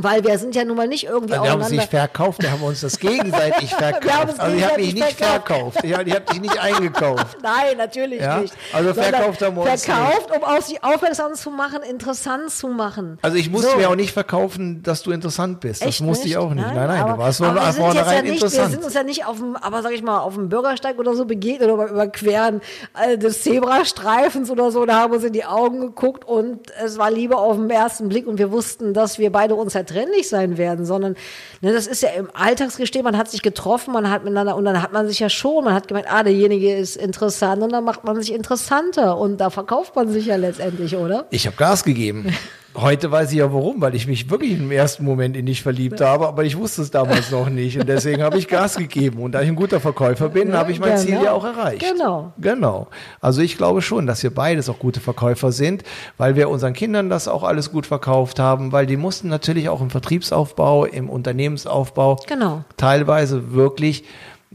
Weil 0.01 0.25
wir 0.25 0.37
sind 0.37 0.55
ja 0.55 0.65
nun 0.65 0.75
mal 0.75 0.87
nicht 0.89 1.05
irgendwie 1.05 1.33
Wir 1.33 1.49
haben 1.51 1.61
uns 1.61 1.69
nicht 1.69 1.89
verkauft, 1.89 2.41
wir 2.43 2.51
haben 2.51 2.61
uns 2.63 2.81
das 2.81 2.99
gegenseitig 2.99 3.73
verkauft. 3.75 4.29
uns 4.31 4.39
Also 4.39 4.57
ich 4.57 4.63
habe 4.65 4.75
mich 4.81 4.87
gegenseitig 4.89 4.93
nicht 4.95 5.17
verkauft. 5.17 5.47
verkauft. 5.47 5.79
Ich 5.83 5.93
habe 5.97 6.03
ich 6.09 6.15
hab 6.15 6.25
dich 6.27 6.41
nicht 6.41 6.59
eingekauft. 6.59 7.37
Nein, 7.43 7.77
natürlich 7.77 8.19
Ja? 8.21 8.39
nicht. 8.39 8.53
Also 8.73 8.91
Sondern 8.93 9.13
verkauft 9.13 9.41
haben 9.41 9.55
wir 9.55 9.71
uns 9.71 9.85
Verkauft, 9.85 10.29
um 10.35 10.43
auf 10.43 10.61
sich 10.65 10.83
aufmerksam 10.83 11.33
zu 11.35 11.49
machen, 11.49 11.79
interessant 11.89 12.51
zu 12.51 12.67
machen. 12.67 13.19
Also 13.21 13.37
ich 13.37 13.49
musste 13.49 13.71
So. 13.71 13.77
mir 13.77 13.89
auch 13.89 13.95
nicht 13.95 14.11
verkaufen, 14.11 14.83
dass 14.83 15.01
du 15.01 15.11
interessant 15.11 15.61
bist. 15.61 15.81
Das 15.81 15.87
Echt 15.89 16.01
musste 16.01 16.27
ich 16.27 16.35
auch 16.37 16.53
nicht. 16.53 16.65
Nein, 16.67 16.75
nein, 16.75 17.01
aber, 17.01 17.13
du 17.13 17.19
warst 17.19 17.37
von 17.37 17.55
vornherein 17.55 18.15
ja 18.17 18.21
nicht, 18.21 18.41
Wir 18.41 18.47
interessant. 18.47 18.71
sind 18.71 18.83
uns 18.83 18.93
ja 18.93 19.03
nicht 19.03 19.25
auf 19.25 19.37
dem, 19.37 19.55
aber 19.55 19.81
sag 19.81 19.93
ich 19.93 20.03
mal, 20.03 20.19
auf 20.19 20.33
dem 20.35 20.49
Bürgersteig 20.49 20.99
oder 20.99 21.15
so 21.15 21.23
begegnet 21.25 21.69
oder 21.69 21.77
beim 21.85 21.93
Überqueren 21.93 22.61
äh, 23.01 23.17
des 23.17 23.43
Zebrastreifens 23.43 24.49
oder 24.49 24.71
so, 24.71 24.85
da 24.85 24.95
haben 24.99 25.11
wir 25.11 25.15
uns 25.17 25.25
in 25.25 25.33
die 25.33 25.45
Augen 25.45 25.79
geguckt 25.79 26.25
und 26.25 26.59
es 26.83 26.97
war 26.97 27.09
Liebe 27.11 27.37
auf 27.37 27.55
den 27.55 27.69
ersten 27.69 28.09
Blick 28.09 28.27
und 28.27 28.37
wir 28.39 28.51
wussten, 28.51 28.93
dass 28.93 29.19
wir 29.19 29.31
beide 29.31 29.55
unzertrennlich 29.85 30.29
sein 30.29 30.57
werden, 30.57 30.85
sondern 30.85 31.15
ne, 31.61 31.73
das 31.73 31.87
ist 31.87 32.01
ja 32.01 32.09
im 32.09 32.29
Alltagsgestehen, 32.33 33.03
man 33.03 33.17
hat 33.17 33.29
sich 33.29 33.41
getroffen, 33.41 33.93
man 33.93 34.09
hat 34.09 34.23
miteinander 34.23 34.55
und 34.55 34.65
dann 34.65 34.81
hat 34.81 34.93
man 34.93 35.07
sich 35.07 35.19
ja 35.19 35.29
schon, 35.29 35.63
man 35.63 35.73
hat 35.73 35.87
gemerkt, 35.87 36.09
ah, 36.11 36.23
derjenige 36.23 36.75
ist 36.75 36.95
interessant 36.95 37.61
und 37.61 37.71
dann 37.71 37.83
macht 37.83 38.03
man 38.03 38.19
sich 38.19 38.33
interessanter 38.33 39.17
und 39.17 39.37
da 39.37 39.49
verkauft 39.49 39.95
man 39.95 40.09
sich 40.09 40.27
ja 40.27 40.35
letztendlich, 40.35 40.95
oder? 40.95 41.25
Ich 41.29 41.45
habe 41.45 41.55
Gas 41.55 41.83
gegeben. 41.83 42.33
Heute 42.77 43.09
weiß 43.09 43.31
ich 43.31 43.37
ja 43.37 43.53
warum, 43.53 43.79
weil 43.79 43.95
ich 43.95 44.05
mich 44.05 44.29
wirklich 44.29 44.51
im 44.59 44.69
ersten 44.69 45.05
Moment 45.05 45.37
in 45.37 45.45
dich 45.45 45.63
verliebt 45.63 46.01
habe, 46.01 46.27
aber 46.27 46.43
ich 46.43 46.57
wusste 46.57 46.81
es 46.81 46.91
damals 46.91 47.31
noch 47.31 47.49
nicht 47.49 47.79
und 47.79 47.87
deswegen 47.87 48.21
habe 48.21 48.37
ich 48.37 48.49
Gas 48.49 48.75
gegeben 48.75 49.19
und 49.19 49.31
da 49.31 49.41
ich 49.41 49.47
ein 49.47 49.55
guter 49.55 49.79
Verkäufer 49.79 50.27
bin, 50.27 50.53
habe 50.53 50.71
ich 50.73 50.79
mein 50.79 50.97
Ziel 50.97 51.11
genau. 51.11 51.23
ja 51.23 51.31
auch 51.31 51.45
erreicht. 51.45 51.85
Genau. 51.89 52.33
Genau. 52.37 52.87
Also 53.21 53.41
ich 53.41 53.57
glaube 53.57 53.81
schon, 53.81 54.07
dass 54.07 54.23
wir 54.23 54.33
beides 54.33 54.69
auch 54.69 54.77
gute 54.77 54.99
Verkäufer 54.99 55.53
sind, 55.53 55.83
weil 56.17 56.35
wir 56.35 56.49
unseren 56.49 56.73
Kindern 56.73 57.09
das 57.09 57.27
auch 57.29 57.43
alles 57.43 57.71
gut 57.71 57.85
verkauft 57.85 58.39
haben, 58.39 58.73
weil 58.73 58.85
die 58.85 58.97
mussten 58.97 59.29
natürlich 59.29 59.69
auch 59.69 59.79
im 59.79 59.89
Vertriebsaufbau, 59.89 60.85
im 60.85 61.09
Unternehmensaufbau 61.09 62.17
Genau. 62.27 62.65
teilweise 62.75 63.53
wirklich 63.53 64.03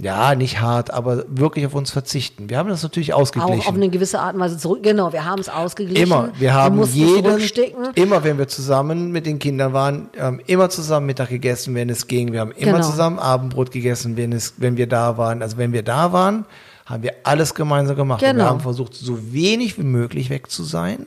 ja, 0.03 0.35
nicht 0.35 0.61
hart, 0.61 0.93
aber 0.93 1.25
wirklich 1.29 1.67
auf 1.67 1.75
uns 1.75 1.91
verzichten. 1.91 2.49
Wir 2.49 2.59
haben 2.59 2.69
das 2.69 2.83
natürlich 2.83 3.13
ausgeglichen. 3.13 3.61
Auch 3.63 3.69
auf 3.69 3.75
eine 3.75 3.91
gewisse 3.91 4.19
Art 4.21 4.35
und 4.35 4.41
Weise 4.41 4.57
zurück. 4.57 4.83
Genau, 4.83 5.13
wir 5.13 5.25
haben 5.25 5.41
es 5.41 5.49
ausgeglichen. 5.49 6.03
Immer. 6.05 6.31
Wir 6.39 6.55
haben 6.55 6.77
mussten 6.77 6.97
jeden, 6.97 7.39
immer 7.95 8.25
wenn 8.25 8.39
wir 8.39 8.49
zusammen 8.49 9.13
mit 9.13 9.27
den 9.27 9.39
Kindern 9.39 9.73
waren, 9.73 10.09
haben 10.19 10.41
immer 10.47 10.71
zusammen 10.71 11.07
Mittag 11.07 11.29
gegessen, 11.29 11.75
wenn 11.75 11.91
es 11.91 12.07
ging. 12.07 12.33
Wir 12.33 12.41
haben 12.41 12.53
immer 12.53 12.79
Genau. 12.79 12.91
zusammen 12.91 13.19
Abendbrot 13.19 13.71
gegessen, 13.73 14.17
wenn 14.17 14.33
es, 14.33 14.55
wenn 14.57 14.77
wir 14.77 14.87
da 14.87 15.19
waren. 15.19 15.43
Also 15.43 15.59
wenn 15.59 15.73
wir 15.73 15.83
da 15.83 16.13
waren, 16.13 16.47
haben 16.87 17.03
wir 17.03 17.13
alles 17.25 17.55
gemeinsam 17.55 17.97
gemacht. 17.97 18.23
Und 18.23 18.29
Genau. 18.29 18.45
wir 18.45 18.51
haben 18.51 18.61
versucht, 18.61 18.95
so 18.95 19.33
wenig 19.33 19.77
wie 19.79 19.83
möglich 19.83 20.31
weg 20.31 20.51
zu 20.51 20.65
sein, 20.65 21.07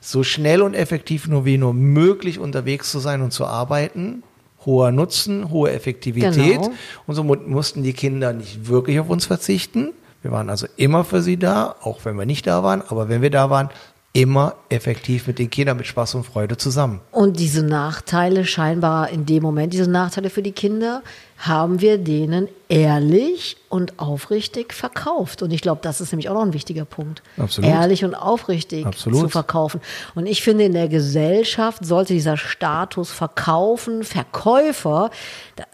so 0.00 0.22
schnell 0.22 0.62
und 0.62 0.74
effektiv 0.74 1.26
nur 1.26 1.44
wie 1.44 1.58
nur 1.58 1.74
möglich 1.74 2.38
unterwegs 2.38 2.90
zu 2.92 3.00
sein 3.00 3.22
und 3.22 3.32
zu 3.32 3.46
arbeiten. 3.46 4.22
Hoher 4.66 4.90
Nutzen, 4.90 5.50
hohe 5.50 5.70
Effektivität. 5.72 6.34
Genau. 6.60 6.72
Und 7.06 7.14
so 7.14 7.22
mu- 7.24 7.36
mussten 7.46 7.82
die 7.84 7.92
Kinder 7.92 8.32
nicht 8.32 8.66
wirklich 8.68 8.98
auf 9.00 9.08
uns 9.08 9.24
verzichten. 9.24 9.92
Wir 10.22 10.32
waren 10.32 10.50
also 10.50 10.66
immer 10.76 11.04
für 11.04 11.22
sie 11.22 11.36
da, 11.36 11.76
auch 11.82 12.00
wenn 12.04 12.16
wir 12.18 12.26
nicht 12.26 12.46
da 12.46 12.62
waren. 12.64 12.82
Aber 12.88 13.08
wenn 13.08 13.22
wir 13.22 13.30
da 13.30 13.48
waren, 13.48 13.70
immer 14.12 14.54
effektiv 14.70 15.26
mit 15.26 15.38
den 15.38 15.50
Kindern 15.50 15.76
mit 15.76 15.86
Spaß 15.86 16.14
und 16.14 16.24
Freude 16.24 16.56
zusammen. 16.56 17.00
Und 17.12 17.38
diese 17.38 17.62
Nachteile 17.62 18.46
scheinbar 18.46 19.10
in 19.10 19.26
dem 19.26 19.42
Moment, 19.42 19.74
diese 19.74 19.90
Nachteile 19.90 20.30
für 20.30 20.40
die 20.42 20.52
Kinder, 20.52 21.02
haben 21.38 21.80
wir 21.80 21.98
denen 21.98 22.48
ehrlich 22.68 23.56
und 23.68 23.98
aufrichtig 23.98 24.72
verkauft. 24.72 25.42
Und 25.42 25.52
ich 25.52 25.60
glaube, 25.60 25.80
das 25.82 26.00
ist 26.00 26.12
nämlich 26.12 26.28
auch 26.28 26.34
noch 26.34 26.42
ein 26.42 26.54
wichtiger 26.54 26.84
Punkt. 26.84 27.22
Absolut. 27.36 27.70
Ehrlich 27.70 28.04
und 28.04 28.14
aufrichtig 28.14 28.86
Absolut. 28.86 29.20
zu 29.20 29.28
verkaufen. 29.28 29.80
Und 30.14 30.26
ich 30.26 30.42
finde, 30.42 30.64
in 30.64 30.72
der 30.72 30.88
Gesellschaft 30.88 31.84
sollte 31.84 32.14
dieser 32.14 32.36
Status 32.36 33.10
Verkaufen, 33.10 34.02
Verkäufer 34.02 35.10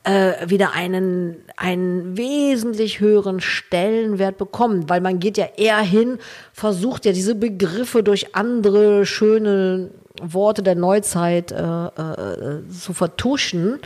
äh, 0.05 0.49
wieder 0.49 0.73
einen, 0.73 1.37
einen 1.57 2.17
wesentlich 2.17 3.01
höheren 3.01 3.41
Stellenwert 3.41 4.39
bekommen, 4.39 4.89
weil 4.89 5.01
man 5.01 5.21
geht 5.21 5.39
ja 5.39 5.47
eher 5.57 5.81
hin, 5.81 6.19
versucht 6.53 7.05
ja 7.05 7.13
diese 7.13 7.35
Begriffe 7.35 8.03
durch 8.03 8.35
andere 8.35 9.07
schöne 9.07 9.91
Worte 10.21 10.63
der 10.63 10.75
Neuzeit 10.75 11.53
äh, 11.53 11.57
äh, 11.57 12.69
zu 12.69 12.93
vertuschen. 12.93 13.81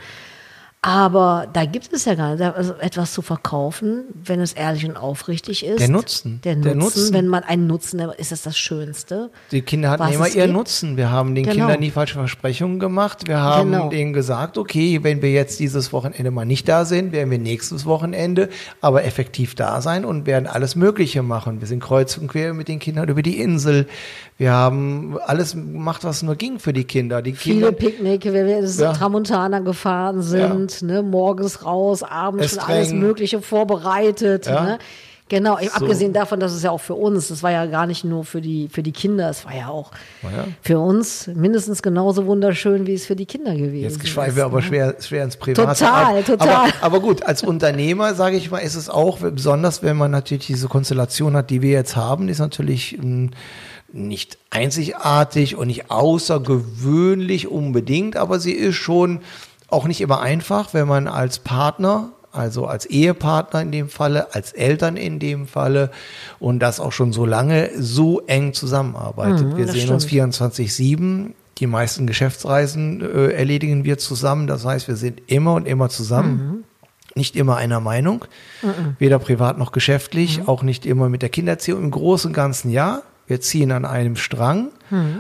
Aber 0.89 1.49
da 1.53 1.65
gibt 1.65 1.93
es 1.93 2.05
ja 2.05 2.15
gar 2.15 2.31
nicht 2.37 2.43
also 2.45 2.75
etwas 2.75 3.13
zu 3.13 3.21
verkaufen, 3.21 4.05
wenn 4.23 4.39
es 4.41 4.53
ehrlich 4.53 4.85
und 4.89 4.97
aufrichtig 4.97 5.67
ist. 5.67 5.81
Der 5.81 5.89
Nutzen. 5.89 6.41
Der 6.45 6.55
Nutzen, 6.55 6.63
Der 6.65 6.75
Nutzen. 6.77 7.13
wenn 7.13 7.27
man 7.27 7.43
einen 7.43 7.67
Nutzen, 7.67 7.99
ist 8.19 8.31
das 8.31 8.43
das 8.43 8.57
Schönste. 8.57 9.31
Die 9.51 9.63
Kinder 9.63 9.91
hatten 9.91 10.13
immer 10.13 10.29
ihren 10.29 10.43
gibt. 10.51 10.53
Nutzen. 10.53 10.97
Wir 10.97 11.11
haben 11.11 11.35
den 11.35 11.43
Genau. 11.43 11.57
Kindern 11.57 11.81
nie 11.81 11.91
falsche 11.91 12.15
Versprechungen 12.15 12.79
gemacht. 12.79 13.27
Wir 13.27 13.41
haben 13.41 13.73
Genau. 13.73 13.89
denen 13.89 14.13
gesagt, 14.13 14.59
okay, 14.59 15.01
wenn 15.03 15.23
wir 15.23 15.33
jetzt 15.33 15.59
dieses 15.59 15.93
Wochenende 15.93 16.31
mal 16.31 16.45
nicht 16.45 16.69
da 16.69 16.85
sind, 16.85 17.11
werden 17.11 17.33
wir 17.33 17.39
nächstes 17.41 17.85
Wochenende 17.85 18.49
aber 18.81 19.05
effektiv 19.05 19.57
da 19.57 19.81
sein 19.81 20.05
und 20.05 20.25
werden 20.27 20.47
alles 20.47 20.77
Mögliche 20.77 21.25
machen. 21.25 21.61
Wir 21.61 21.67
sind 21.67 21.81
kreuz 21.83 22.17
und 22.17 22.29
quer 22.29 22.55
mit 22.55 22.69
den 22.69 22.79
Kindern 22.79 23.09
über 23.09 23.23
die 23.23 23.41
Insel. 23.41 23.89
Wir 24.39 24.53
haben 24.53 25.19
alles 25.27 25.53
gemacht, 25.53 26.05
was 26.05 26.23
nur 26.23 26.37
ging 26.37 26.61
für 26.61 26.73
die 26.73 26.85
Kinder. 26.85 27.23
Die 27.23 27.33
Viele 27.33 27.55
Kinder 27.55 27.73
Picknicke, 27.73 28.33
wenn 28.33 28.47
wir 28.47 28.59
ins 28.59 28.79
Ja. 28.79 28.93
Tramontana 28.93 29.59
gefahren 29.61 30.23
sind, 30.23 30.76
ne, 30.83 31.03
morgens 31.03 31.65
raus, 31.65 32.03
abends 32.03 32.51
schon 32.55 32.59
alles. 32.65 32.93
Mögliche 32.93 33.41
vorbereitet. 33.43 34.47
Ja. 34.47 34.65
Ne? 34.65 34.79
Genau, 35.29 35.59
So. 35.61 35.71
abgesehen 35.73 36.13
davon, 36.13 36.39
dass 36.39 36.53
es 36.53 36.63
ja 36.63 36.71
auch 36.71 36.81
für 36.81 36.95
uns, 36.95 37.27
das 37.27 37.43
war 37.43 37.51
ja 37.51 37.67
gar 37.67 37.89
nicht 37.89 38.05
nur 38.05 38.25
für 38.25 38.41
die, 38.41 38.69
für 38.69 38.85
die 38.85 38.93
Kinder, 38.93 39.29
es 39.29 39.45
war 39.45 39.57
ja 39.57 39.67
auch 39.67 39.91
Ja. 40.23 40.45
für 40.63 40.79
uns 40.79 41.27
mindestens 41.27 41.83
genauso 41.83 42.27
wunderschön, 42.27 42.87
wie 42.87 42.95
es 42.95 43.07
für 43.07 43.17
die 43.17 43.27
Kinder 43.27 43.53
gewesen 43.57 43.83
Jetzt 43.83 43.97
ist. 44.05 44.09
schweifen 44.09 44.37
wir 44.37 44.45
aber 44.45 44.59
ne? 44.59 44.63
schwer, 44.63 44.95
schwer 45.01 45.25
ins 45.25 45.37
Private 45.37 45.63
Total, 45.67 46.19
ab. 46.21 46.25
total. 46.27 46.49
Aber, 46.49 46.73
aber 46.81 47.01
gut, 47.01 47.25
als 47.25 47.43
Unternehmer, 47.43 48.15
sage 48.15 48.37
ich 48.37 48.53
mal, 48.53 48.59
ist 48.61 48.77
es 48.77 48.89
auch, 48.89 49.19
besonders 49.19 49.83
wenn 49.83 49.97
man 49.97 50.13
natürlich 50.13 50.47
diese 50.47 50.69
Konstellation 50.69 51.35
hat, 51.37 51.51
die 51.51 51.61
wir 51.61 51.71
jetzt 51.73 51.97
haben, 51.97 52.29
ist 52.29 52.39
natürlich 52.39 52.97
ähm, 52.97 53.31
nicht 53.93 54.39
einzigartig 54.51 55.57
und 55.57 55.67
nicht 55.67 55.91
außergewöhnlich 55.91 57.49
unbedingt, 57.49 58.17
aber 58.17 58.39
sie 58.39 58.53
ist 58.53 58.77
schon 58.77 59.21
auch 59.69 59.87
nicht 59.87 60.01
immer 60.01 60.21
einfach, 60.21 60.75
wenn 60.75 60.87
man 60.87 61.09
als 61.09 61.39
Partner 61.39 62.11
also 62.37 62.67
als 62.67 62.87
Ehepartner 62.87 63.63
in 63.63 63.73
dem 63.73 63.89
Falle, 63.89 64.35
als 64.35 64.53
Eltern 64.53 64.97
in 64.97 65.19
dem 65.19 65.47
Falle 65.47 65.91
und 66.39 66.61
das 66.61 66.81
auch 66.81 66.93
schon 66.93 67.13
so 67.13 67.25
lange 67.25 67.71
so 67.79 68.21
eng 68.27 68.53
zusammenarbeitet. 68.53 69.57
wir 69.57 69.65
Mhm, 69.65 69.67
das 69.67 69.75
sehen 69.75 69.91
uns 69.91 70.05
stimmt. 70.05 70.35
24-7. 70.35 71.31
Die 71.59 71.67
meisten 71.67 72.07
Geschäftsreisen 72.07 73.01
äh, 73.01 73.29
erledigen 73.33 73.85
wir 73.85 73.97
zusammen. 73.97 74.47
Das 74.47 74.65
heißt, 74.67 74.89
wir 74.89 74.97
sind 74.97 75.23
immer 75.27 75.55
und 75.55 75.67
immer 75.67 75.89
zusammen. 75.89 76.65
Nicht 77.15 77.35
immer 77.35 77.57
einer 77.57 77.81
Meinung, 77.81 78.27
weder 78.99 79.19
privat 79.19 79.57
noch 79.57 79.73
geschäftlich, 79.73 80.43
auch 80.47 80.63
nicht 80.63 80.85
immer 80.85 81.09
mit 81.09 81.23
der 81.23 81.31
Kindererziehung. 81.31 81.85
Im 81.85 81.91
Großen 81.91 82.29
und 82.29 82.35
Ganzen 82.35 82.71
ja. 82.71 83.01
Wir 83.27 83.41
ziehen 83.41 83.73
an 83.73 83.87
einem 83.87 84.17
Strang, 84.17 84.69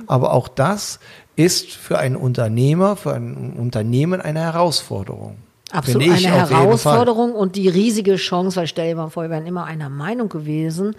aber 0.06 0.34
auch 0.34 0.46
das 0.48 1.00
ist 1.36 1.72
für 1.72 1.98
einen 1.98 2.16
Unternehmer, 2.16 2.96
für 2.96 3.14
ein 3.14 3.52
Unternehmen 3.52 4.20
eine 4.20 4.40
Herausforderung. 4.40 5.36
Absolut 5.70 6.08
eine. 6.08 6.48
Herausforderung 6.48 7.32
und 7.34 7.56
die 7.56 7.68
riesige 7.68 8.16
Chance, 8.16 8.56
weil 8.56 8.66
stell 8.66 8.88
dir 8.88 8.96
mal 8.96 9.10
vor, 9.10 9.24
wir 9.24 9.30
wären 9.30 9.46
immer 9.46 9.64
einer 9.64 9.90
Meinung 9.90 10.28
gewesen, 10.28 10.94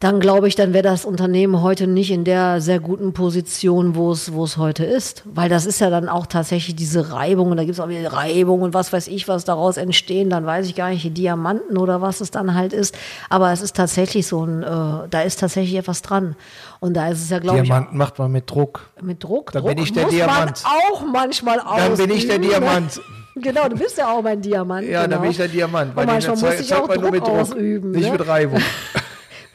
dann 0.00 0.20
glaube 0.20 0.46
ich, 0.46 0.54
dann 0.54 0.72
wäre 0.74 0.84
das 0.84 1.04
Unternehmen 1.04 1.60
heute 1.60 1.88
nicht 1.88 2.12
in 2.12 2.22
der 2.22 2.60
sehr 2.60 2.78
guten 2.78 3.12
Position, 3.12 3.96
wo 3.96 4.12
es, 4.12 4.32
wo 4.32 4.44
es 4.44 4.56
heute 4.56 4.84
ist. 4.84 5.24
Weil 5.24 5.48
das 5.48 5.66
ist 5.66 5.80
ja 5.80 5.90
dann 5.90 6.08
auch 6.08 6.26
tatsächlich 6.26 6.76
diese 6.76 7.10
Reibung 7.10 7.50
und 7.50 7.56
da 7.56 7.64
gibt 7.64 7.74
es 7.74 7.80
auch 7.80 7.88
wieder 7.88 8.12
Reibung 8.12 8.62
und 8.62 8.74
was 8.74 8.92
weiß 8.92 9.08
ich, 9.08 9.26
was 9.26 9.44
daraus 9.44 9.76
entstehen. 9.76 10.30
Dann 10.30 10.46
weiß 10.46 10.66
ich 10.66 10.76
gar 10.76 10.90
nicht, 10.90 11.02
die 11.02 11.10
Diamanten 11.10 11.76
oder 11.76 12.00
was 12.00 12.20
es 12.20 12.30
dann 12.30 12.54
halt 12.54 12.72
ist. 12.72 12.96
Aber 13.28 13.50
es 13.50 13.60
ist 13.60 13.74
tatsächlich 13.74 14.28
so 14.28 14.44
ein, 14.44 14.62
äh, 14.62 15.08
da 15.10 15.22
ist 15.22 15.40
tatsächlich 15.40 15.76
etwas 15.76 16.02
dran. 16.02 16.36
Und 16.78 16.94
da 16.94 17.08
ist 17.08 17.20
es 17.20 17.30
ja, 17.30 17.40
glaube 17.40 17.58
ich, 17.58 17.64
Diamanten 17.64 17.98
macht 17.98 18.20
man 18.20 18.30
mit 18.30 18.48
Druck. 18.48 18.90
mit 19.02 19.24
Druck. 19.24 19.50
Dann 19.50 19.62
Druck 19.62 19.74
bin 19.74 19.82
ich 19.82 19.92
der 19.92 20.04
muss 20.04 20.12
Diamant. 20.12 20.62
Man 20.62 20.72
auch 20.92 21.04
manchmal 21.12 21.58
Dann 21.58 21.96
bin 21.96 22.10
ich 22.10 22.28
der 22.28 22.38
ne? 22.38 22.46
Diamant. 22.46 23.00
Genau, 23.34 23.68
du 23.68 23.76
bist 23.76 23.98
ja 23.98 24.12
auch 24.12 24.22
mein 24.22 24.40
Diamant. 24.40 24.86
Ja, 24.86 25.02
genau. 25.02 25.14
dann 25.14 25.22
bin 25.22 25.30
ich 25.32 25.36
der 25.36 25.48
Diamant. 25.48 25.90
Und 25.90 25.96
Weil 25.96 26.06
den 26.06 26.12
manchmal 26.12 26.36
muss 26.36 26.60
ich 26.60 26.72
auch 26.72 26.88
Druck, 26.88 27.14
Druck, 27.14 27.28
ausüben. 27.28 27.90
Nicht 27.90 28.06
ne? 28.06 28.12
mit 28.12 28.28
Reibung. 28.28 28.60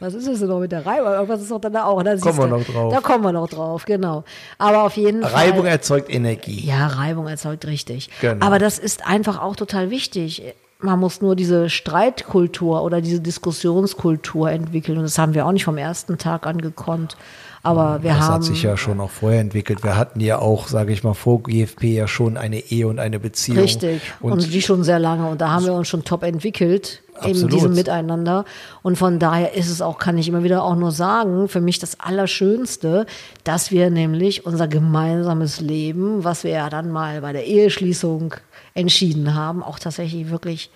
Was 0.04 0.14
ist 0.14 0.26
es 0.28 0.38
denn 0.40 0.48
noch 0.48 0.60
mit 0.60 0.70
der 0.72 0.84
Reibung? 0.84 1.12
Irgendwas 1.12 1.40
ist 1.40 1.50
doch 1.50 1.60
dann 1.60 1.76
auch. 1.76 2.02
Da 2.02 2.16
Kommen 2.16 2.38
wir 2.38 2.46
noch 2.46 2.64
drauf. 2.64 2.92
Da 2.92 3.00
kommen 3.00 3.24
wir 3.24 3.32
noch 3.32 3.48
drauf, 3.48 3.84
genau. 3.86 4.24
Aber 4.58 4.82
auf 4.84 4.96
jeden 4.96 5.24
Reibung 5.24 5.62
Fall. 5.62 5.72
erzeugt 5.72 6.12
Energie. 6.12 6.60
Ja, 6.66 6.86
Reibung 6.88 7.26
erzeugt 7.26 7.66
richtig. 7.66 8.10
Genau. 8.20 8.44
Aber 8.44 8.58
das 8.58 8.78
ist 8.78 9.06
einfach 9.06 9.40
auch 9.40 9.56
total 9.56 9.90
wichtig. 9.90 10.42
Man 10.80 10.98
muss 11.00 11.22
nur 11.22 11.34
diese 11.36 11.70
Streitkultur 11.70 12.82
oder 12.82 13.00
diese 13.00 13.20
Diskussionskultur 13.20 14.50
entwickeln. 14.50 14.98
Und 14.98 15.04
das 15.04 15.18
haben 15.18 15.34
wir 15.34 15.46
auch 15.46 15.52
nicht 15.52 15.64
vom 15.64 15.78
ersten 15.78 16.18
Tag 16.18 16.46
an 16.46 16.60
gekonnt. 16.60 17.16
Aber 17.62 18.02
wir 18.02 18.10
Das 18.10 18.20
haben. 18.20 18.34
hat 18.34 18.44
sich 18.44 18.62
ja 18.62 18.76
schon 18.76 19.00
auch 19.00 19.10
vorher 19.10 19.40
entwickelt. 19.40 19.82
Wir 19.82 19.96
hatten 19.96 20.20
ja 20.20 20.38
auch, 20.38 20.68
sage 20.68 20.92
ich 20.92 21.02
mal, 21.02 21.14
vor 21.14 21.42
GFP 21.42 21.84
ja 21.94 22.06
schon 22.06 22.36
eine 22.36 22.58
Ehe 22.58 22.86
und 22.86 22.98
eine 22.98 23.18
Beziehung. 23.18 23.58
Richtig. 23.58 24.02
Und, 24.20 24.32
Und, 24.32 24.52
die 24.52 24.60
schon 24.60 24.84
sehr 24.84 24.98
lange. 24.98 25.26
Und 25.28 25.40
da 25.40 25.50
haben 25.50 25.64
wir 25.64 25.72
uns 25.72 25.88
schon 25.88 26.04
top 26.04 26.24
entwickelt. 26.24 27.02
In 27.22 27.30
Absolut. 27.30 27.52
diesem 27.52 27.74
Miteinander. 27.74 28.44
Und 28.82 28.96
von 28.96 29.18
daher 29.18 29.54
ist 29.54 29.70
es 29.70 29.80
auch, 29.80 29.98
kann 29.98 30.18
ich 30.18 30.28
immer 30.28 30.42
wieder 30.42 30.64
auch 30.64 30.74
nur 30.74 30.90
sagen, 30.90 31.48
für 31.48 31.60
mich 31.60 31.78
das 31.78 32.00
Allerschönste, 32.00 33.06
dass 33.44 33.70
wir 33.70 33.90
nämlich 33.90 34.46
unser 34.46 34.66
gemeinsames 34.66 35.60
Leben, 35.60 36.24
was 36.24 36.42
wir 36.42 36.50
ja 36.50 36.70
dann 36.70 36.90
mal 36.90 37.20
bei 37.20 37.32
der 37.32 37.46
Eheschließung 37.46 38.34
entschieden 38.74 39.34
haben, 39.34 39.62
auch 39.62 39.78
tatsächlich 39.78 40.30
wirklich, 40.30 40.70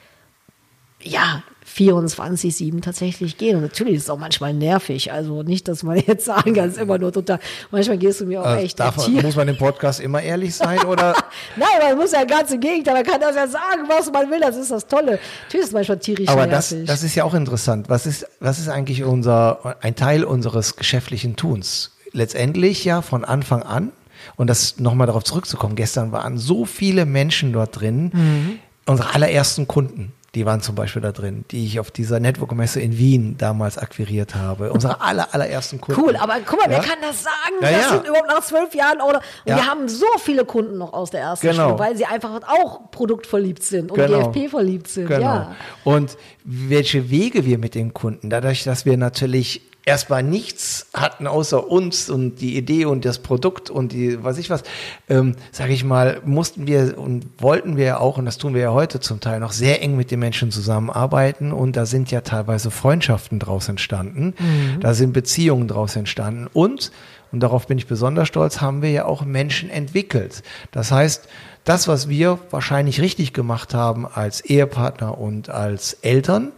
ja, 1.08 1.42
24-7 1.76 2.80
tatsächlich 2.80 3.36
gehen. 3.36 3.56
Und 3.56 3.62
natürlich 3.62 3.94
ist 3.94 4.04
es 4.04 4.10
auch 4.10 4.18
manchmal 4.18 4.54
nervig. 4.54 5.12
Also 5.12 5.42
nicht, 5.42 5.68
dass 5.68 5.82
man 5.82 6.02
jetzt 6.06 6.24
sagen 6.24 6.54
kann, 6.54 6.68
es 6.68 6.76
ist 6.76 6.82
immer 6.82 6.98
nur 6.98 7.12
total, 7.12 7.38
manchmal 7.70 7.98
gehst 7.98 8.20
du 8.20 8.26
mir 8.26 8.42
auch 8.42 8.46
äh, 8.46 8.62
echt 8.62 8.80
darf, 8.80 8.96
muss 9.08 9.36
man 9.36 9.48
im 9.48 9.56
Podcast 9.56 10.00
immer 10.00 10.22
ehrlich 10.22 10.54
sein 10.54 10.80
oder? 10.84 11.14
Nein, 11.56 11.68
man 11.80 11.96
muss 11.96 12.12
ja 12.12 12.24
ganz 12.24 12.50
im 12.50 12.60
Gegenteil, 12.60 12.94
man 12.94 13.04
kann 13.04 13.20
das 13.20 13.36
ja 13.36 13.46
sagen, 13.46 13.82
was 13.86 14.10
man 14.10 14.30
will, 14.30 14.40
das 14.40 14.56
ist 14.56 14.70
das 14.70 14.86
Tolle. 14.86 15.18
Natürlich 15.44 15.64
ist 15.64 15.68
es 15.68 15.72
manchmal 15.72 15.98
tierisch 15.98 16.28
Aber 16.28 16.46
das, 16.46 16.70
nervig. 16.70 16.88
das 16.88 17.02
ist 17.02 17.14
ja 17.14 17.24
auch 17.24 17.34
interessant. 17.34 17.88
Was 17.88 18.06
ist, 18.06 18.26
was 18.40 18.58
ist 18.58 18.68
eigentlich 18.68 19.04
unser, 19.04 19.76
ein 19.82 19.94
Teil 19.94 20.24
unseres 20.24 20.76
geschäftlichen 20.76 21.36
Tuns? 21.36 21.92
Letztendlich 22.12 22.84
ja 22.84 23.02
von 23.02 23.24
Anfang 23.24 23.62
an. 23.62 23.92
Und 24.36 24.48
das 24.48 24.78
nochmal 24.78 25.06
darauf 25.06 25.24
zurückzukommen. 25.24 25.74
Gestern 25.74 26.12
waren 26.12 26.38
so 26.38 26.64
viele 26.64 27.06
Menschen 27.06 27.52
dort 27.52 27.80
drin. 27.80 28.10
Mhm. 28.12 28.58
Unsere 28.86 29.14
allerersten 29.14 29.68
Kunden, 29.68 30.12
die 30.34 30.44
waren 30.44 30.60
zum 30.60 30.74
Beispiel 30.74 31.00
da 31.00 31.10
drin, 31.12 31.44
die 31.50 31.64
ich 31.64 31.80
auf 31.80 31.90
dieser 31.90 32.20
Network-Messe 32.20 32.80
in 32.80 32.98
Wien 32.98 33.36
damals 33.38 33.78
akquiriert 33.78 34.34
habe. 34.34 34.70
Unsere 34.72 35.00
aller, 35.00 35.32
allerersten 35.32 35.80
Kunden. 35.80 36.00
Cool, 36.00 36.16
aber 36.16 36.36
guck 36.44 36.58
mal, 36.60 36.70
Ja? 36.70 36.78
wer 36.78 36.86
kann 36.88 36.98
das 37.00 37.22
sagen? 37.24 37.54
Ja, 37.62 37.70
das 37.70 37.80
ja. 37.80 37.88
sind 37.90 38.06
überhaupt 38.08 38.28
nach 38.28 38.42
zwölf 38.42 38.74
Jahren 38.74 39.00
oder 39.00 39.18
und 39.46 39.54
wir 39.56 39.66
haben 39.66 39.88
so 39.88 40.06
viele 40.18 40.44
Kunden 40.44 40.76
noch 40.78 40.92
aus 40.92 41.10
der 41.10 41.20
ersten 41.20 41.46
Genau. 41.48 41.64
Stunde, 41.68 41.78
weil 41.82 41.96
sie 41.96 42.04
einfach 42.04 42.40
auch 42.46 42.90
produktverliebt 42.90 43.62
sind 43.62 43.90
und 43.90 43.96
Genau. 43.96 44.30
DFP 44.30 44.50
verliebt 44.50 44.88
sind. 44.88 45.06
Genau. 45.08 45.46
Und 45.84 46.16
welche 46.44 47.08
Wege 47.10 47.46
wir 47.46 47.58
mit 47.58 47.74
den 47.74 47.94
Kunden, 47.94 48.28
dadurch, 48.30 48.64
dass 48.64 48.84
wir 48.84 48.96
natürlich 48.98 49.62
erstmal 49.88 50.22
nichts 50.22 50.86
hatten 50.94 51.26
außer 51.26 51.66
uns 51.66 52.10
und 52.10 52.36
die 52.36 52.56
Idee 52.56 52.84
und 52.84 53.04
das 53.04 53.18
Produkt 53.18 53.70
und 53.70 53.92
die, 53.92 54.22
was 54.22 54.38
ich 54.38 54.50
was, 54.50 54.62
ähm, 55.08 55.34
sage 55.50 55.72
ich 55.72 55.82
mal, 55.82 56.20
mussten 56.24 56.66
wir 56.66 56.98
und 56.98 57.26
wollten 57.38 57.76
wir 57.76 57.84
ja 57.84 57.98
auch, 57.98 58.18
und 58.18 58.26
das 58.26 58.38
tun 58.38 58.54
wir 58.54 58.60
ja 58.60 58.72
heute 58.72 59.00
zum 59.00 59.20
Teil 59.20 59.40
noch, 59.40 59.52
sehr 59.52 59.82
eng 59.82 59.96
mit 59.96 60.10
den 60.10 60.20
Menschen 60.20 60.50
zusammenarbeiten. 60.50 61.52
Und 61.52 61.76
da 61.76 61.86
sind 61.86 62.10
ja 62.10 62.20
teilweise 62.20 62.70
Freundschaften 62.70 63.38
draus 63.38 63.68
entstanden, 63.68 64.34
da 64.80 64.94
sind 64.94 65.12
Beziehungen 65.12 65.68
draus 65.68 65.96
entstanden. 65.96 66.48
Und 66.52 66.92
und 67.30 67.40
darauf 67.40 67.66
bin 67.66 67.76
ich 67.76 67.86
besonders 67.86 68.28
stolz, 68.28 68.60
haben 68.60 68.80
wir 68.80 68.90
ja 68.90 69.04
auch 69.04 69.22
Menschen 69.22 69.68
entwickelt. 69.68 70.42
Das 70.70 70.90
heißt, 70.90 71.28
das, 71.64 71.86
was 71.86 72.08
wir 72.08 72.38
wahrscheinlich 72.50 73.02
richtig 73.02 73.34
gemacht 73.34 73.74
haben 73.74 74.06
als 74.06 74.40
Ehepartner 74.40 75.18
und 75.18 75.50
als 75.50 75.92
Eltern, 75.92 76.52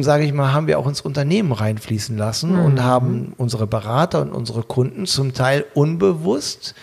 sage 0.00 0.24
ich 0.24 0.32
mal, 0.32 0.52
haben 0.52 0.66
wir 0.66 0.78
auch 0.78 0.86
ins 0.86 1.00
Unternehmen 1.00 1.52
reinfließen 1.52 2.16
lassen 2.16 2.58
und 2.58 2.82
haben 2.82 3.32
unsere 3.38 3.66
Berater 3.66 4.20
und 4.20 4.32
unsere 4.32 4.62
Kunden 4.62 5.06
zum 5.06 5.32
Teil 5.32 5.64
unbewusst 5.74 6.74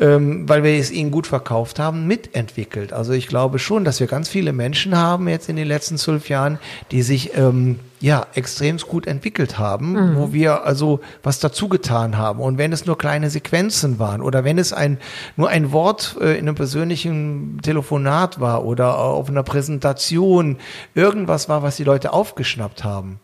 ähm, 0.00 0.48
weil 0.48 0.62
wir 0.62 0.72
es 0.78 0.90
ihnen 0.90 1.10
gut 1.10 1.26
verkauft 1.26 1.78
haben, 1.78 2.06
mitentwickelt. 2.06 2.92
Also 2.92 3.12
ich 3.12 3.26
glaube 3.26 3.58
schon, 3.58 3.84
dass 3.84 4.00
wir 4.00 4.06
ganz 4.06 4.28
viele 4.28 4.52
Menschen 4.52 4.96
haben 4.96 5.28
jetzt 5.28 5.48
in 5.48 5.56
den 5.56 5.66
letzten 5.66 5.98
zwölf 5.98 6.28
Jahren, 6.28 6.58
die 6.90 7.02
sich 7.02 7.36
ähm, 7.36 7.80
ja 8.00 8.26
extrem 8.34 8.78
gut 8.78 9.06
entwickelt 9.06 9.58
haben, 9.58 10.16
wo 10.16 10.32
wir 10.32 10.64
also 10.64 11.00
was 11.22 11.40
dazu 11.40 11.68
getan 11.68 12.16
haben. 12.16 12.40
Und 12.40 12.58
wenn 12.58 12.72
es 12.72 12.86
nur 12.86 12.96
kleine 12.96 13.30
Sequenzen 13.30 13.98
waren 13.98 14.22
oder 14.22 14.44
wenn 14.44 14.58
es 14.58 14.72
ein 14.72 14.98
nur 15.36 15.48
ein 15.48 15.72
Wort 15.72 16.16
äh, 16.20 16.34
in 16.34 16.46
einem 16.46 16.54
persönlichen 16.54 17.58
Telefonat 17.62 18.40
war 18.40 18.64
oder 18.64 18.98
auf 18.98 19.28
einer 19.28 19.42
Präsentation, 19.42 20.58
irgendwas 20.94 21.48
war, 21.48 21.62
was 21.62 21.76
die 21.76 21.84
Leute 21.84 22.12
aufgeschnappt 22.12 22.84
haben. 22.84 23.20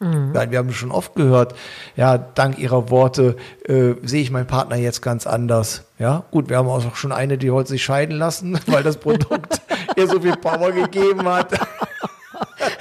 Nein, 0.00 0.50
wir 0.50 0.58
haben 0.58 0.72
schon 0.72 0.90
oft 0.90 1.14
gehört, 1.14 1.54
ja, 1.96 2.18
dank 2.18 2.58
ihrer 2.58 2.90
Worte 2.90 3.36
äh, 3.66 3.94
sehe 4.02 4.20
ich 4.22 4.30
meinen 4.30 4.46
Partner 4.46 4.76
jetzt 4.76 5.00
ganz 5.00 5.26
anders. 5.26 5.84
Ja, 5.98 6.24
gut, 6.30 6.48
wir 6.50 6.58
haben 6.58 6.68
auch 6.68 6.94
schon 6.96 7.12
eine, 7.12 7.38
die 7.38 7.50
wollte 7.52 7.70
sich 7.70 7.82
scheiden 7.84 8.16
lassen, 8.18 8.58
weil 8.66 8.82
das 8.82 8.96
Produkt 8.98 9.60
ihr 9.96 10.06
so 10.06 10.20
viel 10.20 10.36
Power 10.36 10.72
gegeben 10.72 11.24
hat. 11.24 11.52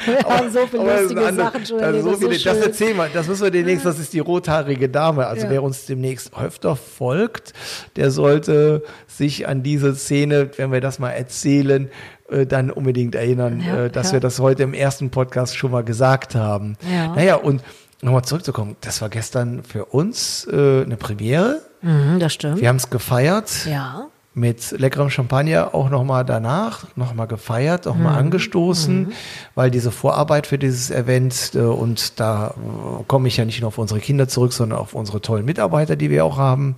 Wir 0.06 0.20
haben 0.24 0.52
so 0.52 0.66
viele 0.68 0.82
Aber 0.82 1.02
lustige 1.02 1.22
ein 1.22 1.28
anderes- 1.28 1.52
Sachen 1.54 1.66
schon 1.66 1.80
also 1.80 2.12
so 2.12 2.18
viele, 2.18 2.36
so 2.40 2.46
das 2.50 2.58
erzählen 2.58 2.98
wir, 2.98 3.08
das 3.14 3.28
müssen 3.28 3.44
wir 3.44 3.52
demnächst, 3.52 3.86
das 3.86 4.00
ist 4.00 4.12
die 4.14 4.20
rothaarige 4.20 4.90
Dame. 4.90 5.28
Also 5.28 5.46
Ja. 5.46 5.52
wer 5.52 5.64
uns 5.64 5.86
demnächst 5.86 6.32
öfter 6.38 6.76
folgt, 6.76 7.54
der 7.96 8.12
sollte 8.12 8.84
sich 9.08 9.48
an 9.48 9.64
diese 9.64 9.96
Szene, 9.96 10.50
wenn 10.58 10.72
wir 10.72 10.82
das 10.82 11.00
mal 11.00 11.12
erzählen, 11.12 11.90
äh, 12.34 12.46
dann 12.46 12.70
unbedingt 12.72 13.16
erinnern, 13.16 13.62
Ja, 13.66 13.86
äh, 13.86 13.90
dass 13.90 14.08
ja. 14.08 14.14
wir 14.14 14.20
das 14.20 14.40
heute 14.40 14.64
im 14.64 14.74
ersten 14.74 15.10
Podcast 15.10 15.56
schon 15.58 15.72
mal 15.72 15.84
gesagt 15.84 16.36
haben. 16.36 16.76
Ja. 16.92 17.16
Naja, 17.16 17.36
und 17.36 17.62
nochmal 18.02 18.24
zurückzukommen, 18.24 18.76
das 18.82 19.02
war 19.02 19.10
gestern 19.10 19.64
für 19.64 19.86
uns 19.86 20.46
äh, 20.52 20.84
eine 20.84 20.98
Premiere. 20.98 21.62
Mhm, 21.82 22.20
das 22.20 22.34
stimmt. 22.34 22.60
Wir 22.62 22.70
haben 22.70 22.78
es 22.78 22.90
gefeiert 22.90 23.66
Ja. 23.66 24.08
Mit 24.36 24.72
leckerem 24.72 25.12
Champagner 25.12 25.76
auch 25.76 25.92
nochmal 25.92 26.26
danach, 26.26 26.88
nochmal 26.96 27.28
gefeiert, 27.28 27.86
nochmal 27.86 28.14
Mhm. 28.14 28.18
angestoßen, 28.20 29.14
weil 29.54 29.70
diese 29.70 29.92
Vorarbeit 29.92 30.48
für 30.48 30.58
dieses 30.58 30.90
Event 30.90 31.52
äh, 31.54 31.60
und 31.60 32.20
da 32.20 32.48
äh, 32.48 33.04
komme 33.08 33.28
ich 33.28 33.38
ja 33.38 33.46
nicht 33.46 33.62
nur 33.62 33.68
auf 33.68 33.78
unsere 33.78 34.00
Kinder 34.00 34.28
zurück, 34.28 34.52
sondern 34.54 34.80
auf 34.80 34.96
unsere 34.96 35.22
tollen 35.22 35.46
Mitarbeiter, 35.46 35.96
die 35.96 36.10
wir 36.10 36.26
auch 36.26 36.38
haben, 36.38 36.76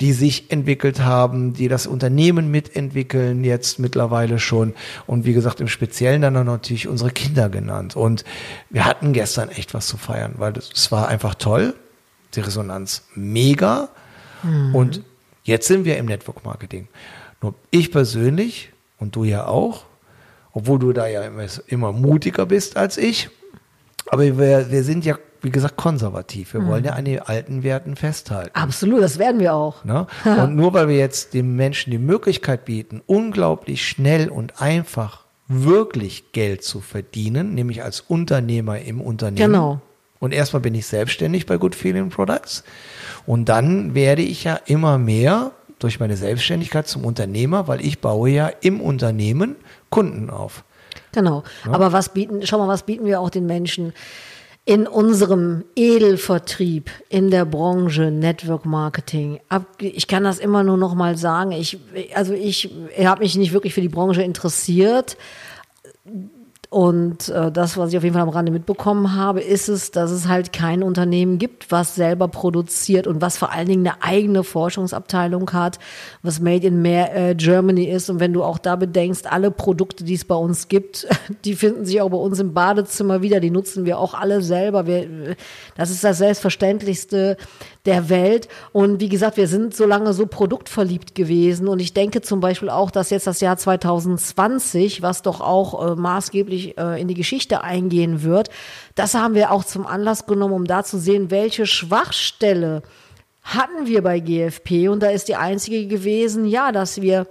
die 0.00 0.12
sich 0.12 0.50
entwickelt 0.50 1.00
haben, 1.00 1.52
die 1.52 1.68
das 1.68 1.86
Unternehmen 1.86 2.50
mitentwickeln 2.50 3.44
jetzt 3.44 3.78
mittlerweile 3.78 4.40
schon 4.40 4.74
und 5.06 5.24
wie 5.24 5.34
gesagt 5.34 5.60
im 5.60 5.68
Speziellen 5.68 6.20
dann 6.22 6.36
auch 6.36 6.44
natürlich 6.44 6.88
unsere 6.88 7.10
Kinder 7.12 7.48
genannt. 7.48 7.94
Und 7.94 8.24
wir 8.70 8.84
hatten 8.84 9.12
gestern 9.12 9.50
echt 9.50 9.72
was 9.72 9.86
zu 9.86 9.96
feiern, 9.98 10.34
weil 10.38 10.54
es 10.56 10.90
war 10.90 11.06
einfach 11.06 11.36
toll, 11.36 11.74
die 12.34 12.40
Resonanz 12.40 13.04
mega 13.14 13.88
und 14.72 15.02
Jetzt 15.48 15.66
sind 15.66 15.86
wir 15.86 15.96
im 15.96 16.04
Network 16.04 16.44
Marketing. 16.44 16.88
Nur 17.40 17.54
ich 17.70 17.90
persönlich 17.90 18.70
und 18.98 19.16
du 19.16 19.24
ja 19.24 19.46
auch, 19.46 19.84
obwohl 20.52 20.78
du 20.78 20.92
da 20.92 21.06
ja 21.06 21.22
immer, 21.22 21.46
immer 21.68 21.92
mutiger 21.92 22.44
bist 22.44 22.76
als 22.76 22.98
ich, 22.98 23.30
aber 24.10 24.24
wir, 24.24 24.70
wir 24.70 24.84
sind 24.84 25.06
ja, 25.06 25.16
wie 25.40 25.50
gesagt, 25.50 25.78
konservativ. 25.78 26.52
Wir 26.52 26.66
wollen 26.66 26.84
ja 26.84 26.92
an 26.92 27.06
den 27.06 27.20
alten 27.20 27.62
Werten 27.62 27.96
festhalten. 27.96 28.50
Absolut, 28.54 29.00
das 29.00 29.18
werden 29.18 29.40
wir 29.40 29.54
auch. 29.54 29.84
Ne? 29.84 30.06
Und 30.24 30.54
nur 30.54 30.74
weil 30.74 30.88
wir 30.88 30.98
jetzt 30.98 31.32
den 31.32 31.56
Menschen 31.56 31.92
die 31.92 31.98
Möglichkeit 31.98 32.66
bieten, 32.66 33.00
unglaublich 33.06 33.88
schnell 33.88 34.28
und 34.28 34.60
einfach 34.60 35.24
wirklich 35.46 36.32
Geld 36.32 36.62
zu 36.62 36.80
verdienen, 36.80 37.54
nämlich 37.54 37.82
als 37.82 38.02
Unternehmer 38.02 38.80
im 38.80 39.00
Unternehmen. 39.00 39.50
Genau. 39.50 39.80
Und 40.20 40.32
erstmal 40.32 40.60
bin 40.60 40.74
ich 40.74 40.86
selbstständig 40.86 41.46
bei 41.46 41.56
Good 41.56 41.74
Feeling 41.74 42.10
Products. 42.10 42.64
Und 43.26 43.48
dann 43.48 43.94
werde 43.94 44.22
ich 44.22 44.44
ja 44.44 44.58
immer 44.66 44.98
mehr 44.98 45.52
durch 45.78 46.00
meine 46.00 46.16
Selbstständigkeit 46.16 46.88
zum 46.88 47.04
Unternehmer, 47.04 47.68
weil 47.68 47.84
ich 47.84 48.00
baue 48.00 48.30
ja 48.30 48.50
im 48.60 48.80
Unternehmen 48.80 49.56
Kunden 49.90 50.30
auf. 50.30 50.64
Genau. 51.12 51.44
Aber 51.70 51.92
was 51.92 52.10
bieten, 52.10 52.46
schau 52.46 52.58
mal, 52.58 52.68
was 52.68 52.82
bieten 52.82 53.04
wir 53.04 53.20
auch 53.20 53.30
den 53.30 53.46
Menschen 53.46 53.92
in 54.64 54.86
unserem 54.86 55.64
Edelvertrieb, 55.76 56.90
in 57.08 57.30
der 57.30 57.44
Branche 57.44 58.10
Network 58.10 58.66
Marketing? 58.66 59.40
Ich 59.78 60.08
kann 60.08 60.24
das 60.24 60.38
immer 60.38 60.64
nur 60.64 60.76
noch 60.76 60.94
mal 60.94 61.16
sagen. 61.16 61.52
Ich, 61.52 61.78
also 62.14 62.34
ich 62.34 62.70
habe 63.02 63.22
mich 63.22 63.36
nicht 63.36 63.52
wirklich 63.52 63.72
für 63.72 63.80
die 63.80 63.88
Branche 63.88 64.22
interessiert. 64.22 65.16
Und 66.70 67.30
äh, 67.30 67.50
das, 67.50 67.78
was 67.78 67.90
ich 67.90 67.96
auf 67.96 68.04
jeden 68.04 68.12
Fall 68.12 68.22
am 68.22 68.28
Rande 68.28 68.52
mitbekommen 68.52 69.14
habe, 69.14 69.40
ist 69.40 69.70
es, 69.70 69.90
dass 69.90 70.10
es 70.10 70.28
halt 70.28 70.52
kein 70.52 70.82
Unternehmen 70.82 71.38
gibt, 71.38 71.72
was 71.72 71.94
selber 71.94 72.28
produziert 72.28 73.06
und 73.06 73.22
was 73.22 73.38
vor 73.38 73.52
allen 73.52 73.68
Dingen 73.68 73.86
eine 73.86 74.02
eigene 74.02 74.44
Forschungsabteilung 74.44 75.50
hat, 75.54 75.78
was 76.22 76.40
Made 76.40 76.66
in 76.66 76.82
Mehr, 76.82 77.16
äh, 77.16 77.34
Germany 77.34 77.84
ist. 77.84 78.10
Und 78.10 78.20
wenn 78.20 78.34
du 78.34 78.44
auch 78.44 78.58
da 78.58 78.76
bedenkst, 78.76 79.32
alle 79.32 79.50
Produkte, 79.50 80.04
die 80.04 80.12
es 80.12 80.26
bei 80.26 80.34
uns 80.34 80.68
gibt, 80.68 81.06
die 81.46 81.54
finden 81.54 81.86
sich 81.86 82.02
auch 82.02 82.10
bei 82.10 82.18
uns 82.18 82.38
im 82.38 82.52
Badezimmer 82.52 83.22
wieder. 83.22 83.40
Die 83.40 83.50
nutzen 83.50 83.86
wir 83.86 83.98
auch 83.98 84.12
alle 84.12 84.42
selber. 84.42 84.86
Wir, 84.86 85.36
das 85.74 85.88
ist 85.88 86.04
das 86.04 86.18
Selbstverständlichste 86.18 87.38
der 87.86 88.10
Welt. 88.10 88.48
Und 88.72 89.00
wie 89.00 89.08
gesagt, 89.08 89.38
wir 89.38 89.48
sind 89.48 89.74
so 89.74 89.86
lange 89.86 90.12
so 90.12 90.26
produktverliebt 90.26 91.14
gewesen. 91.14 91.66
Und 91.66 91.80
ich 91.80 91.94
denke 91.94 92.20
zum 92.20 92.40
Beispiel 92.40 92.68
auch, 92.68 92.90
dass 92.90 93.08
jetzt 93.08 93.26
das 93.26 93.40
Jahr 93.40 93.56
2020, 93.56 95.00
was 95.00 95.22
doch 95.22 95.40
auch 95.40 95.92
äh, 95.92 95.94
maßgeblich 95.94 96.57
äh, 96.66 97.00
in 97.00 97.08
die 97.08 97.14
Geschichte 97.14 97.62
eingehen 97.62 98.22
wird, 98.22 98.50
das 98.94 99.14
haben 99.14 99.34
wir 99.34 99.52
auch 99.52 99.64
zum 99.64 99.86
Anlass 99.86 100.26
genommen, 100.26 100.54
um 100.54 100.64
da 100.66 100.84
zu 100.84 100.98
sehen, 100.98 101.30
welche 101.30 101.66
Schwachstelle 101.66 102.82
hatten 103.42 103.86
wir 103.86 104.02
bei 104.02 104.20
GFP. 104.20 104.88
Und 104.88 105.02
da 105.02 105.10
ist 105.10 105.28
die 105.28 105.36
einzige 105.36 105.86
gewesen, 105.86 106.44
ja, 106.44 106.72
dass 106.72 107.00
wir 107.00 107.26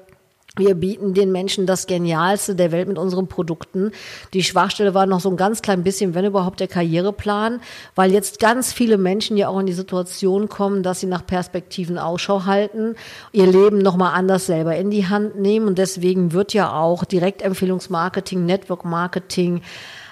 wir 0.58 0.76
bieten 0.76 1.13
den 1.13 1.32
Menschen 1.32 1.65
das 1.65 1.88
Genialste 1.88 2.56
der 2.56 2.72
Welt 2.72 2.88
mit 2.88 2.98
unseren 2.98 3.28
Produkten. 3.28 3.91
Die 4.34 4.43
Schwachstelle 4.43 4.93
war 4.93 5.06
noch 5.06 5.20
so 5.20 5.30
ein 5.30 5.38
ganz 5.38 5.62
klein 5.62 5.84
bisschen, 5.84 6.13
wenn 6.13 6.26
überhaupt, 6.26 6.60
der 6.60 6.67
Karriereplan, 6.67 7.62
weil 7.96 8.12
jetzt 8.12 8.39
ganz 8.39 8.74
viele 8.74 8.98
Menschen 8.98 9.38
ja 9.38 9.50
auch 9.50 9.60
in 9.60 9.65
die 9.65 9.74
Situation 9.74 10.50
kommen, 10.50 10.84
dass 10.84 11.00
sie 11.00 11.08
nach 11.08 11.26
Perspektiven 11.26 11.98
Ausschau 11.98 12.46
halten, 12.46 12.96
ihr 13.32 13.48
Leben 13.48 13.78
nochmal 13.80 14.13
anders 14.13 14.46
selber 14.46 14.76
in 14.76 14.89
die 14.89 15.08
Hand 15.08 15.39
nehmen. 15.39 15.67
Und 15.67 15.78
deswegen 15.78 16.34
wird 16.34 16.54
ja 16.54 16.74
auch 16.74 17.04
Direktempfehlungsmarketing, 17.06 18.46
Network 18.46 18.86
Marketing, 18.86 19.62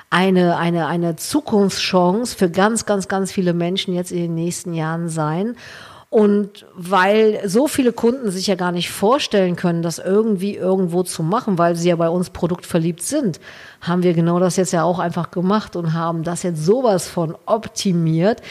eine, 0.10 0.58
eine, 0.58 0.88
eine 0.88 1.16
Zukunftschance 1.16 2.38
für 2.38 2.50
ganz, 2.50 2.86
ganz, 2.86 3.08
ganz 3.08 3.32
viele 3.32 3.54
Menschen 3.54 3.94
jetzt 3.94 4.12
in 4.12 4.20
den 4.20 4.36
nächsten 4.36 4.74
Jahren 4.74 5.10
sein. 5.10 5.56
Und 6.10 6.66
weil 6.76 7.42
so 7.48 7.68
viele 7.68 7.92
Kunden 7.92 8.32
sich 8.32 8.48
ja 8.48 8.56
gar 8.56 8.72
nicht 8.72 8.90
vorstellen 8.90 9.56
können, 9.56 9.82
das 9.82 10.00
irgendwie 10.00 10.56
irgendwo 10.56 11.04
zu 11.04 11.24
machen, 11.24 11.58
weil 11.58 11.76
sie 11.76 11.90
ja 11.90 11.96
bei 11.96 12.10
uns 12.10 12.30
produktverliebt 12.30 13.02
sind, 13.02 13.40
haben 13.82 14.04
wir 14.04 14.14
genau 14.14 14.40
das 14.40 14.56
jetzt 14.56 14.72
ja 14.72 14.84
auch 14.84 15.00
einfach 15.00 15.32
gemacht 15.32 15.76
und 15.76 15.94
haben 15.94 16.24
das 16.24 16.44
jetzt 16.44 16.64
sowas 16.64 17.08
von 17.08 17.36
optimiert, 17.46 18.42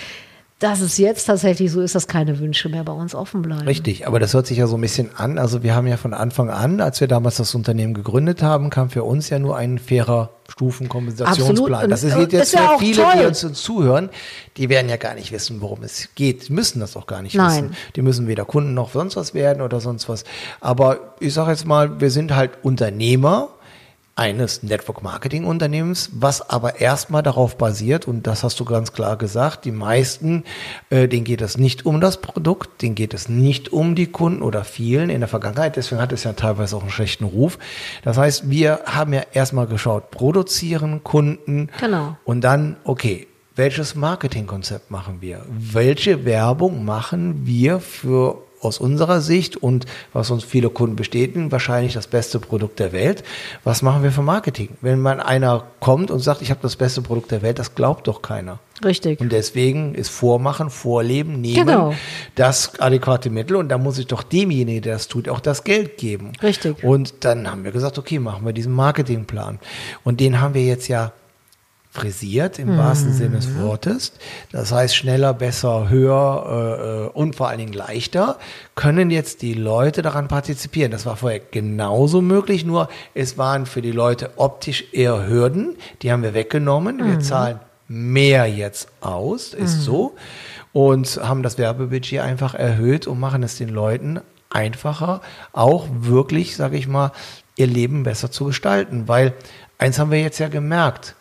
dass 0.60 0.80
es 0.80 0.98
jetzt 0.98 1.24
tatsächlich 1.24 1.72
so 1.72 1.80
ist, 1.80 1.94
dass 1.94 2.06
keine 2.06 2.38
Wünsche 2.38 2.68
mehr 2.68 2.84
bei 2.84 2.92
uns 2.92 3.14
offen 3.14 3.42
bleiben. 3.42 3.66
Richtig, 3.66 4.06
aber 4.06 4.20
das 4.20 4.34
hört 4.34 4.46
sich 4.46 4.58
ja 4.58 4.66
so 4.66 4.76
ein 4.76 4.80
bisschen 4.80 5.10
an. 5.16 5.36
Also 5.36 5.62
wir 5.62 5.74
haben 5.74 5.86
ja 5.86 5.96
von 5.96 6.14
Anfang 6.14 6.48
an, 6.48 6.80
als 6.80 7.00
wir 7.00 7.08
damals 7.08 7.36
das 7.36 7.54
Unternehmen 7.54 7.92
gegründet 7.92 8.42
haben, 8.42 8.70
kam 8.70 8.88
für 8.88 9.02
uns 9.02 9.30
ja 9.30 9.40
nur 9.40 9.56
ein 9.56 9.78
fairer 9.78 10.30
Stufenkompensationsplan. 10.48 11.90
Das 11.90 12.04
ist 12.04 12.16
jetzt 12.16 12.32
ist 12.34 12.52
ja 12.54 12.74
für 12.74 12.78
viele, 12.78 13.04
die 13.14 13.18
toll. 13.18 13.26
uns 13.26 13.62
zuhören, 13.62 14.10
die 14.56 14.68
werden 14.68 14.88
ja 14.88 14.96
gar 14.96 15.14
nicht 15.14 15.32
wissen, 15.32 15.60
worum 15.60 15.82
es 15.82 16.10
geht. 16.14 16.48
Die 16.48 16.52
müssen 16.52 16.80
das 16.80 16.96
auch 16.96 17.06
gar 17.06 17.20
nicht 17.20 17.34
Nein. 17.34 17.64
wissen. 17.64 17.76
Die 17.96 18.02
müssen 18.02 18.28
weder 18.28 18.44
Kunden 18.44 18.74
noch 18.74 18.92
sonst 18.92 19.16
was 19.16 19.34
werden 19.34 19.60
oder 19.60 19.80
sonst 19.80 20.08
was. 20.08 20.24
Aber 20.60 21.14
ich 21.18 21.34
sage 21.34 21.50
jetzt 21.50 21.66
mal, 21.66 22.00
wir 22.00 22.10
sind 22.10 22.34
halt 22.36 22.52
Unternehmer 22.62 23.48
eines 24.16 24.62
Network 24.62 25.02
Marketing 25.02 25.44
Unternehmens, 25.44 26.10
was 26.12 26.48
aber 26.48 26.80
erstmal 26.80 27.22
darauf 27.22 27.58
basiert, 27.58 28.06
und 28.06 28.26
das 28.26 28.44
hast 28.44 28.60
du 28.60 28.64
ganz 28.64 28.92
klar 28.92 29.16
gesagt, 29.16 29.64
die 29.64 29.72
meisten, 29.72 30.44
äh, 30.90 31.08
denen 31.08 31.24
geht 31.24 31.40
es 31.42 31.58
nicht 31.58 31.84
um 31.84 32.00
das 32.00 32.20
Produkt, 32.20 32.82
denen 32.82 32.94
geht 32.94 33.12
es 33.12 33.28
nicht 33.28 33.72
um 33.72 33.94
die 33.96 34.06
Kunden 34.06 34.42
oder 34.42 34.64
vielen 34.64 35.10
in 35.10 35.20
der 35.20 35.28
Vergangenheit, 35.28 35.76
deswegen 35.76 36.00
hat 36.00 36.12
es 36.12 36.22
ja 36.24 36.32
teilweise 36.34 36.76
auch 36.76 36.82
einen 36.82 36.90
schlechten 36.90 37.24
Ruf. 37.24 37.58
Das 38.02 38.16
heißt, 38.16 38.48
wir 38.48 38.80
haben 38.86 39.12
ja 39.12 39.22
erstmal 39.32 39.66
geschaut, 39.66 40.10
produzieren, 40.12 41.02
Kunden 41.02 41.70
Genau. 41.80 42.16
und 42.24 42.42
dann, 42.42 42.76
okay, 42.84 43.26
welches 43.56 43.94
Marketingkonzept 43.94 44.90
machen 44.90 45.18
wir? 45.20 45.44
Welche 45.48 46.24
Werbung 46.24 46.84
machen 46.84 47.46
wir 47.46 47.78
für 47.80 48.43
aus 48.64 48.78
unserer 48.78 49.20
Sicht 49.20 49.56
und 49.56 49.86
was 50.12 50.30
uns 50.30 50.44
viele 50.44 50.70
Kunden 50.70 50.96
bestätigen, 50.96 51.52
wahrscheinlich 51.52 51.94
das 51.94 52.06
beste 52.06 52.38
Produkt 52.38 52.78
der 52.78 52.92
Welt. 52.92 53.22
Was 53.64 53.82
machen 53.82 54.02
wir 54.02 54.12
für 54.12 54.22
Marketing? 54.22 54.70
Wenn 54.80 55.00
man 55.00 55.20
einer 55.20 55.64
kommt 55.80 56.10
und 56.10 56.20
sagt, 56.20 56.42
ich 56.42 56.50
habe 56.50 56.60
das 56.62 56.76
beste 56.76 57.02
Produkt 57.02 57.30
der 57.30 57.42
Welt, 57.42 57.58
das 57.58 57.74
glaubt 57.74 58.06
doch 58.08 58.22
keiner. 58.22 58.58
Richtig. 58.84 59.20
Und 59.20 59.30
deswegen 59.30 59.94
ist 59.94 60.08
Vormachen, 60.08 60.68
Vorleben, 60.68 61.40
Nehmen 61.40 61.66
Genau. 61.66 61.94
das 62.34 62.80
adäquate 62.80 63.30
Mittel. 63.30 63.56
Und 63.56 63.68
da 63.68 63.78
muss 63.78 63.98
ich 63.98 64.06
doch 64.06 64.22
demjenigen, 64.22 64.82
der 64.82 64.94
das 64.94 65.06
tut, 65.08 65.28
auch 65.28 65.40
das 65.40 65.62
Geld 65.64 65.96
geben. 65.96 66.32
Richtig. 66.42 66.82
Und 66.82 67.14
dann 67.24 67.48
haben 67.50 67.64
wir 67.64 67.70
gesagt, 67.70 67.98
okay, 67.98 68.18
machen 68.18 68.44
wir 68.44 68.52
diesen 68.52 68.72
Marketingplan. 68.72 69.60
Und 70.02 70.20
den 70.20 70.40
haben 70.40 70.54
wir 70.54 70.64
jetzt 70.64 70.88
ja 70.88 71.12
frisiert 71.94 72.58
im 72.58 72.76
wahrsten 72.76 73.10
Mhm. 73.10 73.14
Sinne 73.14 73.36
des 73.36 73.56
Wortes. 73.56 74.12
Das 74.50 74.72
heißt, 74.72 74.96
schneller, 74.96 75.32
besser, 75.32 75.88
höher 75.88 76.44
äh, 76.48 77.04
äh, 77.04 77.08
und 77.10 77.36
vor 77.36 77.48
allen 77.48 77.60
Dingen 77.60 77.72
leichter 77.72 78.36
können 78.74 79.10
jetzt 79.10 79.42
die 79.42 79.54
Leute 79.54 80.02
daran 80.02 80.26
partizipieren. 80.26 80.90
Das 80.90 81.06
war 81.06 81.16
vorher 81.16 81.38
genauso 81.38 82.20
möglich, 82.20 82.64
nur 82.64 82.88
es 83.14 83.38
waren 83.38 83.64
für 83.64 83.80
die 83.80 83.92
Leute 83.92 84.32
optisch 84.36 84.86
eher 84.90 85.28
Hürden. 85.28 85.76
Die 86.02 86.10
haben 86.10 86.24
wir 86.24 86.34
weggenommen. 86.34 86.96
Mhm. 86.96 87.06
Wir 87.06 87.20
zahlen 87.20 87.60
mehr 87.86 88.46
jetzt 88.46 88.88
aus, 89.00 89.54
ist 89.54 89.82
so. 89.82 90.16
Und 90.72 91.20
haben 91.22 91.44
das 91.44 91.58
Werbebudget 91.58 92.20
einfach 92.20 92.54
erhöht 92.54 93.06
und 93.06 93.20
machen 93.20 93.44
es 93.44 93.56
den 93.56 93.68
Leuten 93.68 94.20
einfacher, 94.50 95.20
auch 95.52 95.86
wirklich, 95.92 96.56
sage 96.56 96.76
ich 96.76 96.88
mal, 96.88 97.12
ihr 97.54 97.68
Leben 97.68 98.02
besser 98.02 98.32
zu 98.32 98.46
gestalten. 98.46 99.06
Weil 99.06 99.32
eins 99.78 100.00
haben 100.00 100.10
wir 100.10 100.20
jetzt 100.20 100.40
ja 100.40 100.48
gemerkt, 100.48 101.14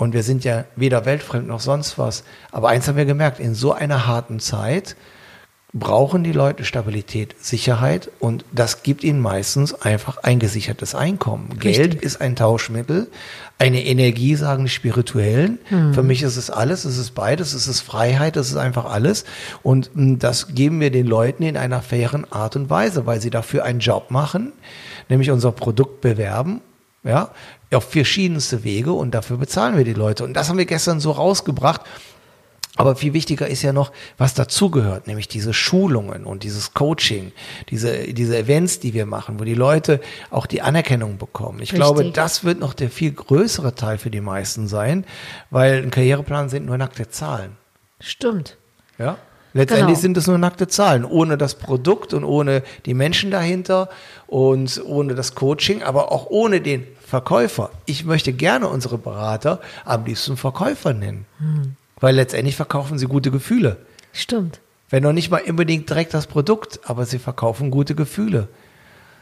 und 0.00 0.14
wir 0.14 0.22
sind 0.22 0.44
ja 0.44 0.64
weder 0.76 1.04
weltfremd 1.04 1.46
noch 1.46 1.60
sonst 1.60 1.98
was, 1.98 2.24
aber 2.50 2.70
eins 2.70 2.88
haben 2.88 2.96
wir 2.96 3.04
gemerkt, 3.04 3.38
in 3.38 3.54
so 3.54 3.72
einer 3.72 4.06
harten 4.06 4.40
Zeit 4.40 4.96
brauchen 5.72 6.24
die 6.24 6.32
Leute 6.32 6.64
Stabilität, 6.64 7.36
Sicherheit 7.38 8.10
und 8.18 8.44
das 8.50 8.82
gibt 8.82 9.04
ihnen 9.04 9.20
meistens 9.20 9.72
einfach 9.74 10.16
ein 10.18 10.40
gesichertes 10.40 10.96
Einkommen. 10.96 11.58
Geld 11.60 11.94
ist 11.94 12.20
ein 12.20 12.34
Tauschmittel, 12.34 13.08
eine 13.58 13.84
Energie, 13.84 14.34
sagen 14.34 14.64
die 14.64 14.70
Spirituellen. 14.70 15.58
Für 15.92 16.02
mich 16.02 16.22
ist 16.22 16.36
es 16.36 16.50
alles, 16.50 16.84
es 16.84 16.98
ist 16.98 17.14
beides, 17.14 17.52
es 17.52 17.68
ist 17.68 17.82
Freiheit, 17.82 18.36
es 18.36 18.48
ist 18.48 18.56
einfach 18.56 18.86
alles. 18.86 19.24
Und 19.62 19.90
mh, 19.94 20.16
das 20.18 20.54
geben 20.54 20.80
wir 20.80 20.90
den 20.90 21.06
Leuten 21.06 21.44
in 21.44 21.56
einer 21.56 21.82
fairen 21.82 22.30
Art 22.32 22.56
und 22.56 22.68
Weise, 22.68 23.06
weil 23.06 23.20
sie 23.20 23.30
dafür 23.30 23.64
einen 23.64 23.80
Job 23.80 24.10
machen, 24.10 24.52
nämlich 25.08 25.30
unser 25.30 25.52
Produkt 25.52 26.00
bewerben 26.00 26.62
ja, 27.02 27.30
auf 27.72 27.90
verschiedenste 27.90 28.64
Wege 28.64 28.92
und 28.92 29.12
dafür 29.12 29.36
bezahlen 29.36 29.76
wir 29.76 29.84
die 29.84 29.92
Leute. 29.94 30.24
Und 30.24 30.34
das 30.34 30.48
haben 30.48 30.58
wir 30.58 30.66
gestern 30.66 31.00
so 31.00 31.12
rausgebracht. 31.12 31.82
Aber 32.76 32.96
viel 32.96 33.12
wichtiger 33.12 33.46
ist 33.46 33.62
ja 33.62 33.72
noch, 33.72 33.92
was 34.16 34.32
dazugehört, 34.32 35.06
nämlich 35.06 35.28
diese 35.28 35.52
Schulungen 35.52 36.24
und 36.24 36.44
dieses 36.44 36.72
Coaching, 36.72 37.32
diese, 37.68 38.14
diese 38.14 38.38
Events, 38.38 38.78
die 38.80 38.94
wir 38.94 39.06
machen, 39.06 39.38
wo 39.38 39.44
die 39.44 39.54
Leute 39.54 40.00
auch 40.30 40.46
die 40.46 40.62
Anerkennung 40.62 41.18
bekommen. 41.18 41.58
Ich 41.58 41.72
Richtig. 41.72 41.76
glaube, 41.76 42.10
das 42.10 42.44
wird 42.44 42.58
noch 42.58 42.72
der 42.72 42.88
viel 42.88 43.12
größere 43.12 43.74
Teil 43.74 43.98
für 43.98 44.10
die 44.10 44.20
meisten 44.22 44.66
sein, 44.66 45.04
weil 45.50 45.82
ein 45.82 45.90
Karriereplan 45.90 46.48
sind 46.48 46.64
nur 46.64 46.78
nackte 46.78 47.10
Zahlen. 47.10 47.56
Stimmt. 47.98 48.56
Ja. 48.98 49.18
Letztendlich 49.52 49.88
Genau. 49.96 50.00
sind 50.00 50.16
es 50.16 50.26
nur 50.28 50.38
nackte 50.38 50.68
Zahlen, 50.68 51.04
ohne 51.04 51.36
das 51.36 51.56
Produkt 51.56 52.14
und 52.14 52.22
ohne 52.24 52.62
die 52.86 52.94
Menschen 52.94 53.32
dahinter 53.32 53.90
und 54.28 54.80
ohne 54.86 55.14
das 55.16 55.34
Coaching, 55.34 55.82
aber 55.82 56.12
auch 56.12 56.26
ohne 56.30 56.60
den 56.60 56.86
Verkäufer. 57.10 57.70
Ich 57.86 58.04
möchte 58.04 58.32
gerne 58.32 58.68
unsere 58.68 58.96
Berater 58.96 59.60
am 59.84 60.04
liebsten 60.04 60.36
Verkäufer 60.36 60.94
nennen, 60.94 61.26
weil 61.98 62.14
letztendlich 62.14 62.54
verkaufen 62.54 62.98
sie 62.98 63.06
gute 63.06 63.32
Gefühle. 63.32 63.78
Stimmt. 64.12 64.60
Wenn 64.90 65.02
noch 65.02 65.12
nicht 65.12 65.28
mal 65.28 65.42
unbedingt 65.42 65.90
direkt 65.90 66.14
das 66.14 66.28
Produkt, 66.28 66.78
aber 66.84 67.06
sie 67.06 67.18
verkaufen 67.18 67.72
gute 67.72 67.96
Gefühle. 67.96 68.46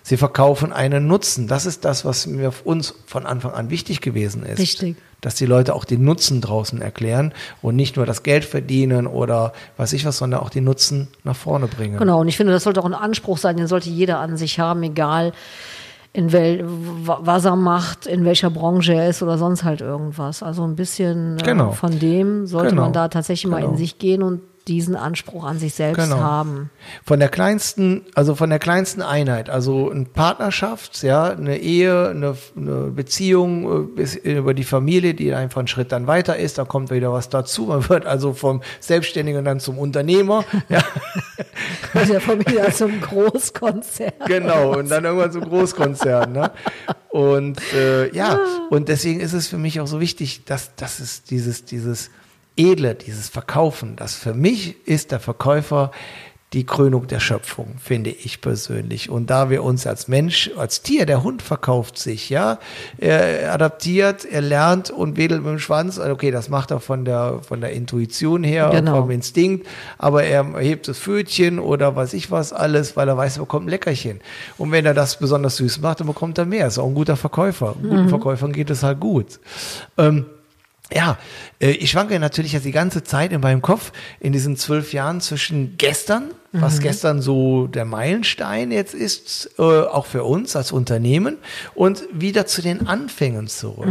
Sie 0.03 0.18
verkaufen 0.18 0.70
einen 0.70 1.07
Nutzen. 1.07 1.48
Das 1.48 1.64
ist 1.64 1.87
das, 1.87 2.05
was 2.05 2.27
mir 2.27 2.53
uns 2.64 2.94
von 3.07 3.24
Anfang 3.24 3.53
an 3.53 3.70
wichtig 3.70 4.03
gewesen 4.03 4.42
ist. 4.42 4.59
Richtig. 4.59 4.96
Dass 5.22 5.35
die 5.35 5.46
Leute 5.46 5.74
auch 5.74 5.87
den 5.87 6.05
Nutzen 6.05 6.42
draußen 6.42 6.83
erklären 6.83 7.33
und 7.62 7.74
nicht 7.74 7.96
nur 7.96 8.05
das 8.05 8.22
Geld 8.22 8.44
verdienen 8.44 9.07
oder 9.07 9.55
weiß 9.79 9.94
ich 9.94 10.05
was, 10.05 10.18
sondern 10.18 10.40
auch 10.40 10.51
den 10.51 10.64
Nutzen 10.64 11.09
nach 11.24 11.37
vorne 11.37 11.66
bringen. 11.66 11.98
Genau, 11.98 12.20
und 12.20 12.29
ich 12.29 12.37
finde, 12.37 12.53
das 12.53 12.64
sollte 12.64 12.81
auch 12.81 12.87
ein 12.87 12.94
Anspruch 12.94 13.38
sein, 13.38 13.57
den 13.57 13.66
sollte 13.66 13.88
jeder 13.88 14.18
an 14.18 14.37
sich 14.37 14.61
haben, 14.61 14.83
egal 14.83 15.33
in 16.12 16.33
wel, 16.33 16.64
wa- 17.07 17.21
was 17.23 17.44
er 17.44 17.57
macht, 17.57 18.07
in 18.07 18.25
welcher 18.25 18.51
Branche 18.51 18.94
er 18.94 19.09
ist 19.09 19.23
oder 19.23 19.38
sonst 19.38 19.62
halt 19.64 19.81
irgendwas. 19.81 20.42
Also 20.42 20.64
ein 20.64 20.75
bisschen 20.77 21.38
äh, 21.38 21.42
Genau. 21.42 21.71
von 21.73 21.99
dem 21.99 22.47
sollte 22.47 22.71
Genau. 22.71 22.83
man 22.83 22.92
da 22.92 23.09
tatsächlich 23.09 23.51
mal 23.51 23.61
Genau. 23.61 23.73
in 23.73 23.77
sich 23.79 23.99
gehen 23.99 24.23
und 24.23 24.40
diesen 24.69 24.95
Anspruch 24.95 25.45
an 25.45 25.59
sich 25.59 25.75
selbst 25.75 26.03
Genau. 26.05 26.19
haben. 26.21 26.71
Von 27.05 27.19
der 27.19 27.29
kleinsten, 27.29 28.05
also 28.15 28.35
von 28.35 28.51
der 28.51 28.59
kleinsten 28.59 29.03
Einheit, 29.03 29.51
also 29.51 29.91
eine 29.91 30.05
Partnerschaft, 30.05 31.03
ja, 31.03 31.31
eine 31.31 31.59
Ehe, 31.59 32.09
eine, 32.11 32.37
eine 32.57 32.91
Beziehung 32.91 33.65
äh, 33.65 33.87
bis 33.87 34.15
über 34.15 34.55
die 34.55 34.65
Familie, 34.65 35.15
die 35.15 35.33
einfach 35.35 35.59
einen 35.59 35.69
Schritt 35.69 35.91
dann 35.93 36.07
weiter 36.07 36.37
ist, 36.37 36.59
da 36.59 36.65
kommt 36.65 36.91
wieder 36.91 37.13
was 37.13 37.29
dazu. 37.29 37.65
Man 37.65 37.89
wird 37.89 38.07
also 38.07 38.35
vom 38.35 38.63
Selbstständigen 38.81 39.45
dann 39.45 39.59
zum 39.61 39.79
Unternehmer, 39.79 40.45
ja, 40.69 40.83
Mit 41.95 42.09
der 42.09 42.21
Familie 42.21 42.71
zum 42.73 43.01
Großkonzern. 43.01 44.13
genau, 44.27 44.77
und 44.79 44.91
dann 44.91 45.05
irgendwann 45.05 45.33
zum 45.33 45.45
Großkonzern, 45.45 46.33
ne? 46.33 46.51
Und 47.09 47.59
äh, 47.75 48.14
ja, 48.14 48.39
und 48.71 48.89
deswegen 48.89 49.21
ist 49.21 49.33
es 49.33 49.49
für 49.49 49.57
mich 49.59 49.81
auch 49.81 49.87
so 49.87 49.99
wichtig, 50.01 50.45
dass, 50.45 50.75
dass 50.77 51.01
es 51.01 51.23
dieses, 51.25 51.64
dieses 51.64 52.11
Edle, 52.59 52.95
dieses 52.95 53.29
Verkaufen, 53.29 53.97
das 53.97 54.15
für 54.15 54.35
mich 54.35 54.87
ist 54.87 55.13
der 55.13 55.21
Verkäufer 55.21 55.93
die 56.55 56.65
Krönung 56.65 57.07
der 57.09 57.21
Schöpfung, 57.21 57.75
finde 57.79 58.09
ich 58.09 58.41
persönlich. 58.41 59.11
Und 59.11 59.29
da 59.29 59.51
wir 59.51 59.63
uns 59.63 59.87
als 59.87 60.09
Mensch, 60.09 60.51
als 60.57 60.81
Tier, 60.81 61.05
der 61.05 61.23
Hund 61.23 61.43
verkauft 61.43 61.99
sich, 61.99 62.31
ja, 62.31 62.59
er 62.97 63.53
adaptiert, 63.53 64.25
er 64.25 64.41
lernt 64.41 64.91
und 64.91 65.19
wedelt 65.19 65.43
mit 65.43 65.51
dem 65.53 65.59
Schwanz. 65.59 65.99
Okay, 65.99 66.31
das 66.31 66.49
macht 66.49 66.71
er 66.71 66.81
von 66.81 67.05
der, 67.05 67.41
von 67.43 67.61
der 67.61 67.73
Intuition 67.73 68.45
her, 68.45 68.71
Genau. 68.73 69.03
vom 69.03 69.11
Instinkt, 69.11 69.67
aber 69.99 70.25
er 70.25 70.43
hebt 70.59 70.89
das 70.89 70.97
Fötchen 70.97 71.59
oder 71.59 71.95
weiß 71.95 72.15
ich 72.15 72.31
was 72.31 72.55
alles, 72.55 72.97
weil 72.97 73.09
er 73.09 73.19
weiß, 73.19 73.37
er 73.37 73.41
bekommt 73.41 73.67
ein 73.67 73.71
Leckerchen. 73.71 74.21
Und 74.57 74.73
wenn 74.73 74.87
er 74.87 74.95
das 74.95 75.19
besonders 75.19 75.57
süß 75.57 75.83
macht, 75.83 76.01
dann 76.01 76.07
bekommt 76.07 76.39
er 76.39 76.47
mehr. 76.47 76.67
Ist 76.69 76.79
auch 76.79 76.87
ein 76.87 76.95
guter 76.95 77.17
Verkäufer. 77.17 77.75
Guten 77.83 78.09
Verkäufern 78.09 78.55
geht 78.55 78.71
es 78.71 78.83
halt 78.83 79.01
gut. 79.01 79.39
Ähm, 79.99 80.25
ja, 80.93 81.18
äh, 81.61 81.70
ich 81.70 81.91
schwanke 81.91 82.18
natürlich 82.18 82.53
jetzt 82.53 82.64
die 82.64 82.72
ganze 82.72 83.05
Zeit 83.05 83.32
in 83.32 83.41
meinem 83.41 83.62
Kopf 83.62 83.93
in 84.20 84.32
diesen 84.32 84.57
zwölf 84.57 84.93
Jahren 84.93 85.20
zwischen 85.20 85.76
gestern, 85.76 86.30
was 86.53 86.80
gestern 86.80 87.20
so 87.20 87.66
der 87.66 87.84
Meilenstein 87.84 88.72
jetzt 88.72 88.95
ist, 88.95 89.51
äh, 89.59 89.62
auch 89.62 90.07
für 90.07 90.24
uns 90.24 90.57
als 90.57 90.72
Unternehmen, 90.72 91.36
und 91.74 92.05
wieder 92.12 92.47
zu 92.47 92.62
den 92.62 92.86
Anfängen 92.86 93.49
zurück. 93.49 93.86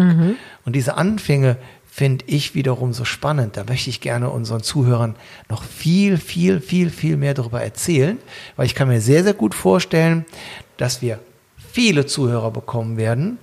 Und 0.66 0.76
diese 0.76 0.98
Anfänge 0.98 1.58
finde 1.98 2.26
ich 2.28 2.56
wiederum 2.56 2.94
so 2.94 3.06
spannend. 3.06 3.58
Da 3.58 3.64
möchte 3.64 3.90
ich 3.90 4.02
gerne 4.02 4.30
unseren 4.30 4.62
Zuhörern 4.62 5.16
noch 5.50 5.64
viel, 5.64 6.18
viel, 6.18 6.62
viel, 6.62 6.90
viel 6.90 7.18
mehr 7.18 7.34
darüber 7.34 7.62
erzählen, 7.62 8.18
weil 8.56 8.66
ich 8.66 8.76
kann 8.76 8.88
mir 8.88 9.02
sehr, 9.02 9.24
sehr 9.24 9.34
gut 9.34 9.56
vorstellen, 9.56 10.26
dass 10.78 11.02
wir 11.02 11.20
viele 11.72 12.06
Zuhörer 12.06 12.52
bekommen 12.52 12.98
werden, 12.98 13.38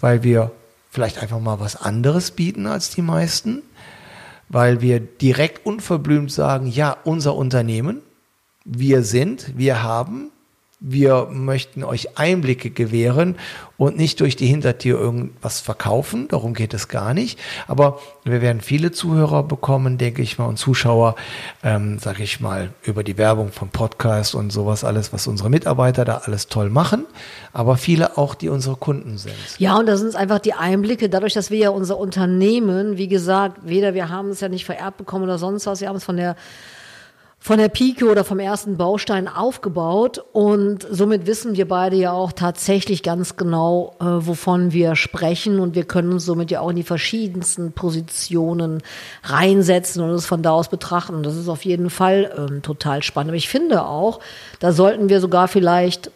weil 0.00 0.22
wir 0.22 0.52
vielleicht 0.94 1.18
einfach 1.18 1.40
mal 1.40 1.58
was 1.58 1.74
anderes 1.74 2.30
bieten 2.30 2.66
als 2.68 2.90
die 2.90 3.02
meisten, 3.02 3.62
weil 4.48 4.80
wir 4.80 5.00
direkt 5.00 5.66
unverblümt 5.66 6.30
sagen, 6.30 6.68
ja, 6.68 6.96
unser 7.02 7.34
Unternehmen, 7.34 8.00
wir 8.64 9.02
sind, 9.02 9.58
wir 9.58 9.82
haben, 9.82 10.30
wir 10.86 11.28
möchten 11.30 11.82
euch 11.82 12.18
Einblicke 12.18 12.68
gewähren 12.68 13.36
und 13.78 13.96
nicht 13.96 14.20
durch 14.20 14.36
die 14.36 14.46
Hintertür 14.46 15.00
irgendwas 15.00 15.60
verkaufen. 15.60 16.28
Darum 16.28 16.52
geht 16.52 16.74
es 16.74 16.88
gar 16.88 17.14
nicht. 17.14 17.38
Aber 17.66 18.00
wir 18.22 18.42
werden 18.42 18.60
viele 18.60 18.92
Zuhörer 18.92 19.44
bekommen, 19.44 19.96
denke 19.96 20.20
ich 20.20 20.38
mal, 20.38 20.44
und 20.44 20.58
Zuschauer, 20.58 21.16
ähm, 21.62 21.98
sage 21.98 22.22
ich 22.22 22.38
mal, 22.38 22.68
über 22.82 23.02
die 23.02 23.16
Werbung 23.16 23.50
von 23.50 23.70
Podcast 23.70 24.34
und 24.34 24.50
sowas 24.50 24.84
alles, 24.84 25.10
was 25.10 25.26
unsere 25.26 25.48
Mitarbeiter 25.48 26.04
da 26.04 26.18
alles 26.26 26.48
toll 26.48 26.68
machen. 26.68 27.06
Aber 27.54 27.78
viele 27.78 28.18
auch, 28.18 28.34
die 28.34 28.50
unsere 28.50 28.76
Kunden 28.76 29.16
sind. 29.16 29.34
Ja, 29.56 29.78
und 29.78 29.86
da 29.86 29.96
sind 29.96 30.08
es 30.08 30.14
einfach 30.14 30.38
die 30.38 30.52
Einblicke, 30.52 31.08
dadurch, 31.08 31.32
dass 31.32 31.50
wir 31.50 31.58
ja 31.58 31.70
unser 31.70 31.96
Unternehmen, 31.96 32.98
wie 32.98 33.08
gesagt, 33.08 33.60
weder 33.62 33.94
wir 33.94 34.10
haben 34.10 34.28
es 34.28 34.40
ja 34.40 34.50
nicht 34.50 34.66
vererbt 34.66 34.98
bekommen 34.98 35.24
oder 35.24 35.38
sonst 35.38 35.66
was, 35.66 35.80
wir 35.80 35.88
haben 35.88 35.96
es 35.96 36.04
von 36.04 36.18
der 36.18 36.36
von 37.44 37.58
der 37.58 37.68
Pike 37.68 38.10
oder 38.10 38.24
vom 38.24 38.38
ersten 38.38 38.78
Baustein 38.78 39.28
aufgebaut 39.28 40.24
und 40.32 40.86
somit 40.90 41.26
wissen 41.26 41.56
wir 41.56 41.68
beide 41.68 41.94
ja 41.94 42.10
auch 42.10 42.32
tatsächlich 42.32 43.02
ganz 43.02 43.36
genau, 43.36 43.96
äh, 44.00 44.04
wovon 44.04 44.72
wir 44.72 44.96
sprechen 44.96 45.60
und 45.60 45.74
wir 45.74 45.84
können 45.84 46.10
uns 46.10 46.24
somit 46.24 46.50
ja 46.50 46.60
auch 46.60 46.70
in 46.70 46.76
die 46.76 46.82
verschiedensten 46.82 47.72
Positionen 47.72 48.82
reinsetzen 49.24 50.02
und 50.02 50.08
es 50.12 50.24
von 50.24 50.42
da 50.42 50.52
aus 50.52 50.70
betrachten. 50.70 51.22
Das 51.22 51.36
ist 51.36 51.50
auf 51.50 51.66
jeden 51.66 51.90
Fall 51.90 52.32
ähm, 52.34 52.62
total 52.62 53.02
spannend. 53.02 53.28
Aber 53.28 53.36
ich 53.36 53.50
finde 53.50 53.84
auch, 53.84 54.20
da 54.58 54.72
sollten 54.72 55.10
wir 55.10 55.20
sogar 55.20 55.46
vielleicht 55.46 56.10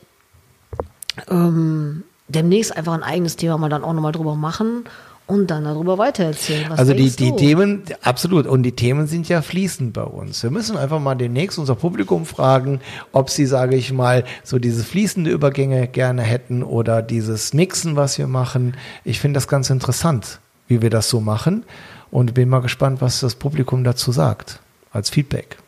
ähm, 1.31 2.05
demnächst 2.29 2.75
einfach 2.75 2.95
ein 2.95 3.03
eigenes 3.03 3.37
Thema 3.37 3.59
mal 3.59 3.69
dann 3.69 3.85
auch 3.85 3.93
nochmal 3.93 4.13
drüber 4.13 4.35
machen 4.35 4.87
und 5.29 5.51
dann 5.51 5.65
darüber 5.65 5.99
weitererzählen. 5.99 6.71
Was 6.71 6.79
Also 6.79 6.95
die, 6.95 7.11
die 7.11 7.31
du? 7.31 7.37
Themen, 7.37 7.83
absolut, 8.03 8.47
und 8.47 8.63
die 8.63 8.73
Themen 8.73 9.07
sind 9.07 9.29
ja 9.29 9.43
fließend 9.43 9.93
bei 9.93 10.03
uns. 10.03 10.43
Wir 10.43 10.51
müssen 10.51 10.77
einfach 10.77 11.01
mal 11.01 11.15
demnächst 11.15 11.59
unser 11.59 11.75
Publikum 11.75 12.25
fragen, 12.25 12.81
ob 13.13 13.29
sie, 13.29 13.45
sage 13.45 13.77
ich 13.77 13.93
mal, 13.93 14.25
so 14.43 14.59
diese 14.59 14.83
fließende 14.83 15.31
Übergänge 15.31 15.87
gerne 15.87 16.23
hätten 16.23 16.63
oder 16.63 17.03
dieses 17.03 17.53
Mixen, 17.53 17.95
was 17.95 18.17
wir 18.19 18.27
machen. 18.27 18.75
Ich 19.05 19.21
finde 19.21 19.37
das 19.37 19.49
ganz 19.49 19.69
interessant, 19.69 20.41
wie 20.67 20.81
wir 20.81 20.91
das 20.91 21.11
so 21.11 21.21
machen 21.21 21.65
und 22.11 22.33
bin 22.33 22.49
mal 22.49 22.61
gespannt, 22.61 23.03
was 23.03 23.21
das 23.21 23.35
Publikum 23.35 23.85
dazu 23.85 24.13
sagt, 24.13 24.61
als 24.93 25.11
Feedback. 25.11 25.59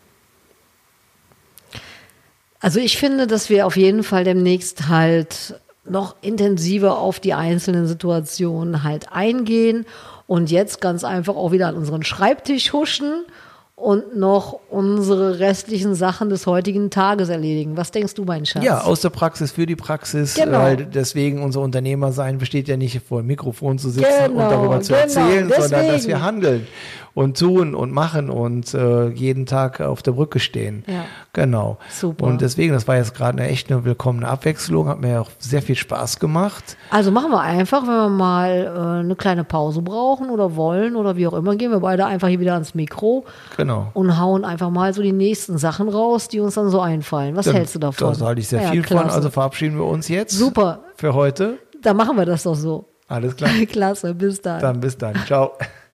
Also 2.60 2.80
ich 2.80 2.96
finde, 2.96 3.26
dass 3.26 3.50
wir 3.50 3.66
auf 3.66 3.76
jeden 3.76 4.04
Fall 4.04 4.24
demnächst 4.24 4.88
halt 4.88 5.60
noch 5.90 6.16
intensiver 6.22 6.98
auf 6.98 7.20
die 7.20 7.34
einzelnen 7.34 7.86
Situationen 7.86 8.82
halt 8.84 9.12
eingehen 9.12 9.86
und 10.26 10.50
jetzt 10.50 10.80
ganz 10.80 11.04
einfach 11.04 11.34
auch 11.36 11.52
wieder 11.52 11.68
an 11.68 11.76
unseren 11.76 12.02
Schreibtisch 12.04 12.72
huschen 12.72 13.24
und 13.74 14.14
noch 14.16 14.60
unsere 14.68 15.38
restlichen 15.38 15.94
Sachen 15.94 16.28
des 16.28 16.46
heutigen 16.46 16.90
Tages 16.90 17.30
erledigen. 17.30 17.78
Was 17.78 17.90
denkst 17.90 18.12
du, 18.12 18.24
mein 18.24 18.44
Schatz? 18.44 18.62
Ja, 18.62 18.82
aus 18.82 19.00
der 19.00 19.08
Praxis 19.08 19.52
für 19.52 19.64
die 19.64 19.74
Praxis, 19.76 20.34
Genau. 20.34 20.58
weil 20.58 20.76
deswegen 20.84 21.42
unser 21.42 21.60
Unternehmer 21.62 22.12
sein 22.12 22.36
besteht 22.36 22.68
ja 22.68 22.76
nicht 22.76 23.00
vor 23.08 23.22
dem 23.22 23.28
Mikrofon 23.28 23.78
zu 23.78 23.88
sitzen 23.88 24.06
und 24.26 24.32
Genau, 24.36 24.50
darüber 24.50 24.80
zu 24.82 24.92
genau, 24.92 25.02
erzählen, 25.04 25.48
sondern 25.48 25.70
dass 25.70 25.70
deswegen. 25.70 26.08
wir 26.08 26.22
handeln 26.22 26.66
und 27.14 27.38
tun 27.38 27.74
und 27.74 27.92
machen 27.92 28.30
und 28.30 28.72
äh, 28.74 29.08
jeden 29.08 29.46
Tag 29.46 29.80
auf 29.80 30.02
der 30.02 30.12
Brücke 30.12 30.38
stehen. 30.40 30.84
Ja. 30.86 31.04
Genau. 31.32 31.78
Super. 31.90 32.24
Und 32.24 32.40
deswegen, 32.40 32.72
das 32.72 32.86
war 32.88 32.96
jetzt 32.96 33.14
gerade 33.14 33.38
eine 33.38 33.48
echt 33.50 33.70
eine 33.70 33.84
willkommene 33.84 34.28
Abwechslung, 34.28 34.88
hat 34.88 35.00
mir 35.00 35.20
auch 35.20 35.28
sehr 35.38 35.62
viel 35.62 35.74
Spaß 35.76 36.18
gemacht. 36.20 36.76
Also 36.90 37.10
machen 37.10 37.30
wir 37.30 37.40
einfach, 37.40 37.82
wenn 37.82 37.88
wir 37.94 38.08
mal 38.08 38.50
äh, 38.74 39.00
eine 39.04 39.16
kleine 39.16 39.44
Pause 39.44 39.82
brauchen 39.82 40.30
oder 40.30 40.56
wollen 40.56 40.96
oder 40.96 41.16
wie 41.16 41.26
auch 41.26 41.34
immer, 41.34 41.56
gehen 41.56 41.70
wir 41.70 41.80
beide 41.80 42.06
einfach 42.06 42.28
hier 42.28 42.40
wieder 42.40 42.54
ans 42.54 42.74
Mikro 42.74 43.24
Genau. 43.56 43.90
und 43.94 44.18
hauen 44.18 44.44
einfach 44.44 44.70
mal 44.70 44.92
so 44.94 45.02
die 45.02 45.12
nächsten 45.12 45.58
Sachen 45.58 45.88
raus, 45.88 46.28
die 46.28 46.40
uns 46.40 46.54
dann 46.54 46.70
so 46.70 46.80
einfallen. 46.80 47.36
Was 47.36 47.52
hältst 47.52 47.74
du 47.74 47.78
davon? 47.78 48.16
Da 48.18 48.26
halte 48.26 48.40
ich 48.40 48.48
sehr 48.48 48.62
Ja, 48.62 48.70
viel 48.70 48.82
von. 48.84 48.98
klasse. 48.98 49.14
Also 49.16 49.30
verabschieden 49.30 49.76
wir 49.78 49.84
uns 49.86 50.08
jetzt. 50.08 50.32
Super. 50.36 50.80
Für 50.96 51.14
heute. 51.14 51.58
Dann 51.82 51.96
machen 51.96 52.16
wir 52.16 52.26
das 52.26 52.42
doch 52.44 52.54
so. 52.54 52.86
Alles 53.08 53.34
klar. 53.34 53.50
Klasse, 53.66 54.14
bis 54.14 54.40
dann. 54.40 54.60
Dann 54.60 54.80
bis 54.80 54.96
dann. 54.96 55.14
Ciao. 55.26 55.52